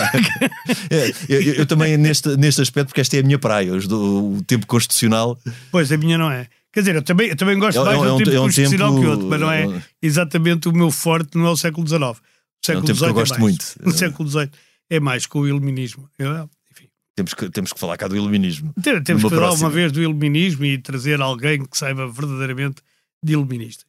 É, 0.90 1.12
eu, 1.28 1.40
eu- 1.42 1.54
eu 1.54 1.66
também 1.66 1.96
neste, 1.96 2.36
neste 2.36 2.60
aspecto, 2.62 2.88
porque 2.88 3.00
esta 3.00 3.16
é 3.16 3.20
a 3.20 3.22
minha 3.22 3.38
praia, 3.38 3.76
do- 3.80 4.36
o 4.36 4.42
tempo 4.46 4.66
constitucional. 4.66 5.38
pois 5.70 5.92
a 5.92 5.96
minha 5.96 6.16
não 6.16 6.30
é. 6.30 6.46
Quer 6.72 6.80
dizer, 6.80 6.94
eu 6.94 7.02
também, 7.02 7.28
eu 7.30 7.36
também 7.36 7.58
gosto 7.58 7.80
É- 7.80 7.84
mais 7.84 7.98
é 7.98 8.04
do 8.06 8.14
um- 8.14 8.18
tempo 8.18 8.30
é 8.30 8.40
um 8.40 8.42
constitucional 8.44 8.90
tempo- 8.90 9.02
que 9.02 9.08
outro, 9.08 9.26
mas 9.28 9.40
não 9.40 9.50
é 9.50 9.62
é 9.62 9.68
um- 9.68 9.82
exatamente 10.00 10.68
o 10.68 10.72
meu 10.72 10.90
forte, 10.90 11.36
não 11.36 11.46
é 11.46 11.50
o 11.50 11.56
século 11.56 11.86
XIX. 11.86 12.02
O 12.02 12.66
século 12.66 12.86
tempo 12.86 12.98
que 12.98 13.04
eu 13.04 13.08
XVIII 13.08 13.12
gosto 13.12 13.34
é 13.34 13.38
muito. 13.38 13.64
O 13.84 13.90
século 13.92 14.28
XVIII 14.28 14.50
é 14.90 15.00
mais 15.00 15.26
com 15.26 15.40
o 15.40 15.48
iluminismo. 15.48 16.08
Eu- 16.18 16.48
enfim. 16.72 16.88
Temos 17.16 17.34
que, 17.34 17.50
temos 17.50 17.72
que 17.72 17.80
falar 17.80 17.96
cá 17.96 18.06
do 18.06 18.14
iluminismo. 18.16 18.72
Tem- 18.82 19.02
Temos 19.02 19.22
que 19.22 19.28
falar 19.30 19.42
próxima. 19.48 19.68
uma 19.68 19.74
vez 19.74 19.90
do 19.90 20.00
iluminismo 20.00 20.64
e 20.64 20.78
trazer 20.78 21.20
alguém 21.20 21.64
que 21.64 21.76
saiba 21.76 22.06
verdadeiramente 22.06 22.82
de 23.24 23.32
iluministas. 23.32 23.86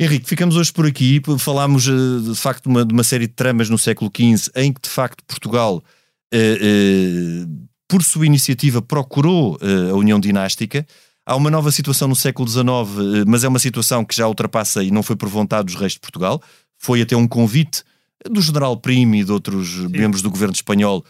Henrique, 0.00 0.26
ficamos 0.28 0.56
hoje 0.56 0.72
por 0.72 0.86
aqui. 0.86 1.20
Falámos 1.38 1.86
eh, 1.86 1.92
de 2.30 2.34
facto 2.34 2.64
de 2.64 2.68
uma, 2.70 2.84
de 2.84 2.92
uma 2.92 3.04
série 3.04 3.26
de 3.28 3.34
tramas 3.34 3.68
no 3.70 3.78
século 3.78 4.10
XV 4.14 4.50
em 4.56 4.72
que 4.72 4.80
de 4.80 4.88
facto 4.88 5.22
Portugal, 5.28 5.84
eh, 6.32 6.58
eh, 6.60 7.46
por 7.86 8.02
sua 8.02 8.24
iniciativa, 8.26 8.80
procurou 8.80 9.58
eh, 9.60 9.90
a 9.90 9.94
união 9.94 10.18
dinástica. 10.18 10.86
Há 11.30 11.36
uma 11.36 11.48
nova 11.48 11.70
situação 11.70 12.08
no 12.08 12.16
século 12.16 12.48
XIX, 12.48 12.64
eh, 12.66 13.24
mas 13.24 13.44
é 13.44 13.48
uma 13.48 13.60
situação 13.60 14.04
que 14.04 14.16
já 14.16 14.26
ultrapassa 14.26 14.82
e 14.82 14.90
não 14.90 15.00
foi 15.00 15.14
por 15.14 15.28
vontade 15.28 15.66
dos 15.66 15.76
reis 15.76 15.92
de 15.92 16.00
Portugal. 16.00 16.42
Foi 16.76 17.00
até 17.02 17.16
um 17.16 17.28
convite 17.28 17.84
do 18.28 18.42
general 18.42 18.76
Primo 18.76 19.14
e 19.14 19.22
de 19.22 19.30
outros 19.30 19.76
membros 19.88 20.22
do 20.22 20.28
governo 20.30 20.52
espanhol 20.54 21.04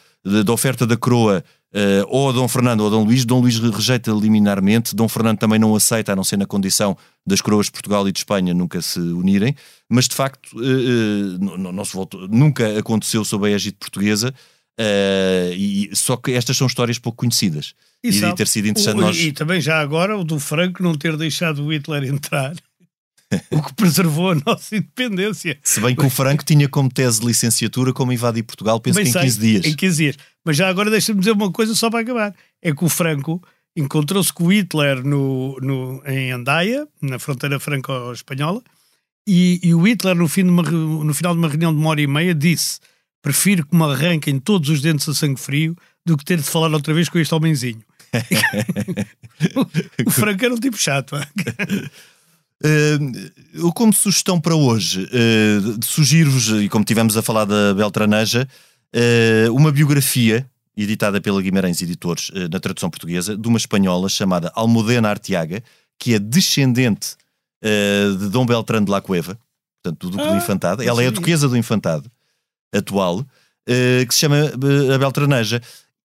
da 0.44 0.52
oferta 0.52 0.86
da 0.86 0.94
coroa 0.94 1.42
eh, 1.72 2.04
ou 2.06 2.28
a 2.28 2.32
Dom 2.32 2.46
Fernando 2.48 2.80
ou 2.82 2.88
a 2.88 2.90
Dom 2.90 3.04
Luís. 3.04 3.24
Dom 3.24 3.40
Luís 3.40 3.58
rejeita 3.58 4.10
liminarmente. 4.12 4.94
Dom 4.94 5.08
Fernando 5.08 5.38
também 5.38 5.58
não 5.58 5.74
aceita, 5.74 6.12
a 6.12 6.16
não 6.16 6.22
ser 6.22 6.36
na 6.36 6.44
condição 6.44 6.94
das 7.26 7.40
coroas 7.40 7.66
de 7.66 7.72
Portugal 7.72 8.06
e 8.06 8.12
de 8.12 8.18
Espanha 8.18 8.52
nunca 8.52 8.82
se 8.82 9.00
unirem. 9.00 9.56
Mas 9.88 10.06
de 10.06 10.14
facto, 10.14 10.50
não, 11.40 11.56
não- 11.56 11.72
não 11.72 11.84
se 11.86 11.94
voltou, 11.94 12.28
nunca 12.28 12.78
aconteceu 12.78 13.24
sob 13.24 13.48
a 13.48 13.50
égide 13.52 13.76
portuguesa. 13.80 14.34
Eh, 14.82 15.52
e, 15.54 15.90
só 15.92 16.16
que 16.16 16.32
estas 16.32 16.56
são 16.56 16.66
histórias 16.66 16.98
pouco 16.98 17.18
conhecidas. 17.18 17.74
E, 18.02 18.10
sabe, 18.14 18.34
ter 18.34 18.48
sido 18.48 18.66
interessante 18.66 18.96
o- 18.96 19.00
nós. 19.02 19.18
e 19.18 19.30
também 19.30 19.60
já 19.60 19.78
agora 19.78 20.16
o 20.16 20.24
do 20.24 20.40
Franco 20.40 20.82
não 20.82 20.94
ter 20.94 21.18
deixado 21.18 21.62
o 21.62 21.70
Hitler 21.70 22.04
entrar, 22.04 22.54
o 23.52 23.62
que 23.62 23.74
preservou 23.74 24.30
a 24.30 24.34
nossa 24.46 24.74
independência. 24.76 25.58
Se 25.62 25.80
bem 25.80 25.94
que 25.94 26.04
o 26.06 26.08
Franco 26.08 26.42
tinha 26.42 26.66
como 26.66 26.88
tese 26.90 27.20
de 27.20 27.26
licenciatura 27.26 27.92
como 27.92 28.10
invadir 28.10 28.42
Portugal, 28.42 28.80
penso 28.80 28.96
Bem 28.96 29.04
que 29.04 29.10
em 29.10 29.12
sei, 29.12 29.22
15 29.22 29.38
dias. 29.38 29.66
Em 29.66 29.76
15 29.76 29.96
dias. 30.02 30.16
Mas 30.42 30.56
já 30.56 30.68
agora 30.68 30.90
deixa-me 30.90 31.18
dizer 31.20 31.32
uma 31.32 31.52
coisa 31.52 31.74
só 31.74 31.90
para 31.90 32.00
acabar. 32.00 32.34
É 32.62 32.72
que 32.74 32.82
o 32.82 32.88
Franco 32.88 33.42
encontrou-se 33.76 34.32
com 34.32 34.44
o 34.44 34.52
Hitler 34.52 35.04
no, 35.04 35.58
no, 35.60 36.02
em 36.06 36.32
Andaia, 36.32 36.88
na 37.02 37.18
fronteira 37.18 37.60
franco-espanhola, 37.60 38.62
e, 39.28 39.60
e 39.62 39.74
o 39.74 39.82
Hitler, 39.86 40.16
no, 40.16 40.26
fim 40.26 40.44
de 40.44 40.50
uma, 40.50 40.62
no 40.62 41.12
final 41.14 41.34
de 41.34 41.38
uma 41.38 41.48
reunião 41.48 41.72
de 41.72 41.78
uma 41.78 41.90
hora 41.90 42.00
e 42.00 42.06
meia, 42.06 42.34
disse: 42.34 42.80
Prefiro 43.22 43.66
que 43.66 43.76
me 43.76 43.84
arranquem 43.84 44.38
todos 44.38 44.68
os 44.70 44.80
dentes 44.80 45.08
a 45.08 45.14
sangue 45.14 45.38
frio 45.38 45.76
do 46.04 46.16
que 46.16 46.24
ter 46.24 46.38
de 46.38 46.44
falar 46.44 46.72
outra 46.72 46.94
vez 46.94 47.08
com 47.08 47.18
este 47.18 47.34
homenzinho. 47.34 47.82
o 50.06 50.10
Franco 50.10 50.44
era 50.44 50.54
um 50.54 50.58
tipo 50.58 50.76
chato. 50.76 51.16
Uh, 52.62 53.30
eu, 53.54 53.72
como 53.72 53.92
sugestão 53.92 54.40
para 54.40 54.54
hoje, 54.54 55.04
uh, 55.04 55.84
sugiro-vos, 55.84 56.48
e 56.62 56.68
como 56.68 56.84
tivemos 56.84 57.16
a 57.16 57.22
falar 57.22 57.44
da 57.44 57.74
Beltraneja, 57.74 58.48
uh, 58.94 59.54
uma 59.54 59.70
biografia 59.70 60.46
editada 60.76 61.20
pela 61.20 61.42
Guimarães 61.42 61.82
Editores 61.82 62.30
na 62.50 62.58
tradução 62.58 62.88
portuguesa, 62.88 63.36
de 63.36 63.48
uma 63.48 63.58
espanhola 63.58 64.08
chamada 64.08 64.50
Almudena 64.54 65.10
Arteaga, 65.10 65.62
que 65.98 66.14
é 66.14 66.18
descendente 66.18 67.16
de 68.18 68.28
Dom 68.30 68.46
Beltrán 68.46 68.82
de 68.82 68.90
la 68.90 69.02
Cueva, 69.02 69.38
portanto, 69.82 70.08
do 70.08 70.16
Duque 70.16 70.24
do 70.26 70.32
Ah, 70.32 70.38
Infantado. 70.38 70.82
não 70.82 70.88
Ela 70.88 71.02
é 71.02 71.08
a 71.08 71.10
duquesa 71.10 71.46
do 71.46 71.56
Infantado 71.56 72.10
atual, 72.72 73.20
uh, 73.20 74.06
que 74.06 74.14
se 74.14 74.20
chama 74.20 74.36
uh, 74.36 74.92
a 74.92 74.98
Beltraneja. 74.98 75.60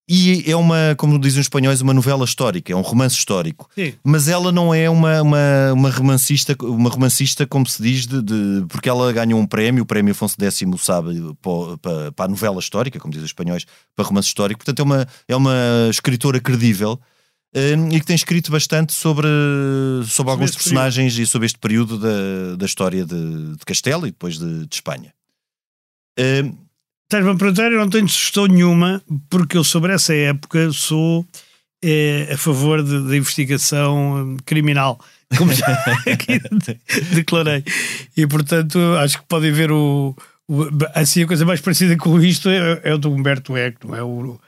e 0.08 0.44
é 0.46 0.56
uma, 0.56 0.94
como 0.98 1.18
dizem 1.20 1.40
os 1.40 1.46
espanhóis, 1.46 1.82
uma 1.82 1.94
novela 1.94 2.26
histórica, 2.26 2.72
é 2.72 2.76
um 2.76 2.82
romance 2.82 3.16
histórico. 3.16 3.68
Sim. 3.74 3.94
Mas 4.04 4.28
ela 4.28 4.52
não 4.52 4.72
é 4.74 4.88
uma, 4.88 5.22
uma, 5.22 5.74
uma 5.74 5.90
romancista, 5.90 6.56
uma 6.62 6.90
romancista, 6.90 7.48
como 7.48 7.68
se 7.68 7.82
diz, 7.82 8.06
de, 8.06 8.22
de- 8.22 8.66
porque 8.68 8.88
ela 8.88 9.12
ganhou 9.12 9.40
um 9.40 9.48
prémio, 9.48 9.82
o 9.82 9.86
prémio 9.86 10.12
Afonso 10.12 10.36
X, 10.40 10.62
sabe, 10.82 11.20
para, 11.82 12.12
para, 12.12 12.26
a 12.26 12.28
novela 12.28 12.60
histórica, 12.60 13.00
como 13.00 13.12
dizem 13.12 13.26
os 13.26 13.32
espanhóis, 13.32 13.66
para 13.96 14.06
romance 14.06 14.28
histórico. 14.28 14.60
Portanto, 14.64 14.80
é 14.80 14.84
uma, 14.84 15.08
é 15.28 15.36
uma 15.36 15.88
escritora 15.90 16.40
credível 16.40 17.00
eh, 17.56 17.74
e 17.92 18.00
que 18.00 18.06
tem 18.06 18.16
escrito 18.16 18.52
bastante 18.52 18.94
sobre, 18.94 19.28
sobre 20.06 20.32
alguns 20.32 20.52
este 20.52 20.58
personagens 20.62 21.18
e 21.18 21.26
sobre 21.26 21.48
este 21.48 21.58
período 21.58 21.98
da, 21.98 22.56
da 22.58 22.66
história 22.66 23.04
de, 23.06 23.54
de 23.56 23.66
Castela 23.66 24.08
e 24.08 24.12
depois 24.12 24.38
de, 24.38 24.68
de 24.68 24.76
Espanha. 24.76 25.12
Estás-me 26.18 27.32
a 27.32 27.36
perguntar, 27.36 27.72
eu 27.72 27.80
não 27.80 27.90
tenho 27.90 28.08
sugestão 28.10 28.48
nenhuma, 28.48 29.02
porque 29.30 29.58
eu 29.58 29.64
sobre 29.64 29.94
essa 29.94 30.14
época 30.14 30.72
sou 30.72 31.26
eh, 31.84 32.30
a 32.34 32.38
favor 32.38 32.82
da 32.82 33.16
investigação 33.16 34.16
hum, 34.26 34.38
criminal, 34.46 35.00
como 35.38 35.54
já 35.54 35.68
aqui 36.12 36.40
de- 36.40 36.80
declarei. 37.16 37.64
E 38.18 38.26
portanto, 38.26 38.80
acho 39.00 39.20
que 39.20 39.26
podem 39.28 39.52
ver 39.52 39.72
o, 39.72 40.16
o- 40.48 40.68
Assim, 40.96 41.24
a 41.24 41.28
coisa 41.28 41.46
mais 41.46 41.62
parecida 41.62 41.96
com 41.98 42.20
isto 42.22 42.50
é, 42.50 42.82
é 42.84 42.94
o 42.94 42.98
do 42.98 43.12
Humberto 43.12 43.56
Eco, 43.56 43.88
não 43.88 43.96
é? 43.96 44.02
O, 44.04 44.40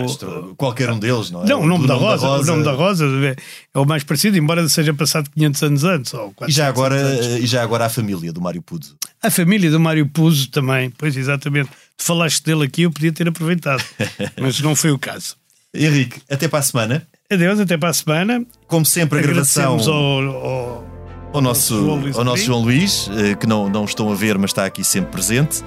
o- 0.00 0.50
ah, 0.52 0.54
qualquer 0.56 0.90
um 0.90 0.98
deles, 0.98 1.30
não 1.30 1.42
é? 1.42 1.46
não, 1.46 1.60
o 1.62 1.66
nome, 1.66 1.82
Do 1.82 1.88
da, 1.88 1.94
Rosa, 1.94 2.28
o 2.28 2.44
nome 2.44 2.64
da 2.64 2.72
Rosa 2.72 3.04
é, 3.06 3.36
é 3.74 3.78
o 3.78 3.84
mais 3.84 4.02
parecido, 4.04 4.36
embora 4.38 4.68
seja 4.68 4.92
passado 4.94 5.28
500 5.34 5.62
anos 5.62 5.84
antes. 5.84 6.14
Ou 6.14 6.34
E 6.48 6.52
já 6.52 6.64
400 6.64 6.68
agora, 6.68 6.94
anos 6.96 7.26
e 7.42 7.46
já 7.46 7.62
agora 7.62 7.86
a 7.86 7.88
família 7.90 8.32
do 8.32 8.40
Mário 8.40 8.62
Puzo. 8.62 8.96
A 9.22 9.30
família 9.30 9.70
do 9.70 9.78
Mário 9.80 10.06
Puzo 10.08 10.48
também, 10.50 10.90
pois 10.90 11.16
exatamente. 11.16 11.70
Tu 11.96 12.04
falaste 12.04 12.42
dele 12.44 12.64
aqui, 12.64 12.82
eu 12.82 12.90
podia 12.90 13.12
ter 13.12 13.28
aproveitado, 13.28 13.82
mas 14.40 14.60
não 14.60 14.74
foi 14.74 14.90
o 14.90 14.98
caso. 14.98 15.36
Henrique, 15.74 16.20
até 16.30 16.48
para 16.48 16.58
a 16.58 16.62
semana. 16.62 17.06
Adeus, 17.30 17.58
até 17.60 17.76
para 17.78 17.88
a 17.88 17.92
semana. 17.94 18.44
Como 18.66 18.84
sempre, 18.84 19.18
a 19.18 19.22
gravação 19.22 19.74
Agradecemos 19.76 19.88
ao, 19.88 20.44
ao- 20.46 20.92
ao 21.32 21.40
nosso, 21.40 21.74
João 21.78 21.96
Luís 22.00 22.16
ao 22.18 22.24
nosso. 22.24 22.44
João 22.44 22.60
Luís, 22.60 23.08
eh, 23.16 23.34
que 23.34 23.46
não, 23.46 23.70
não 23.70 23.84
estão 23.86 24.12
a 24.12 24.14
ver, 24.14 24.36
mas 24.36 24.50
está 24.50 24.66
aqui 24.66 24.84
sempre 24.84 25.12
presente. 25.12 25.62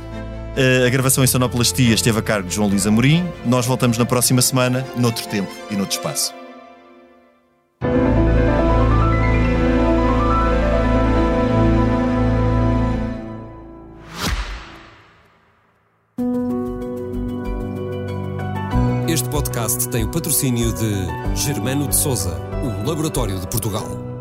Eh, 0.55 0.85
A 0.85 0.89
gravação 0.89 1.23
em 1.23 1.27
Sonoplastia 1.27 1.93
esteve 1.93 2.19
a 2.19 2.21
cargo 2.21 2.47
de 2.47 2.55
João 2.55 2.69
Luís 2.69 2.87
Amorim. 2.87 3.27
Nós 3.45 3.65
voltamos 3.65 3.97
na 3.97 4.05
próxima 4.05 4.41
semana, 4.41 4.85
noutro 4.97 5.27
tempo 5.27 5.51
e 5.69 5.75
noutro 5.75 5.97
espaço. 5.97 6.33
Este 19.07 19.29
podcast 19.29 19.87
tem 19.89 20.03
o 20.03 20.11
patrocínio 20.11 20.73
de 20.73 21.35
Germano 21.35 21.87
de 21.87 21.95
Souza, 21.95 22.37
o 22.63 22.87
Laboratório 22.87 23.39
de 23.39 23.47
Portugal. 23.47 24.14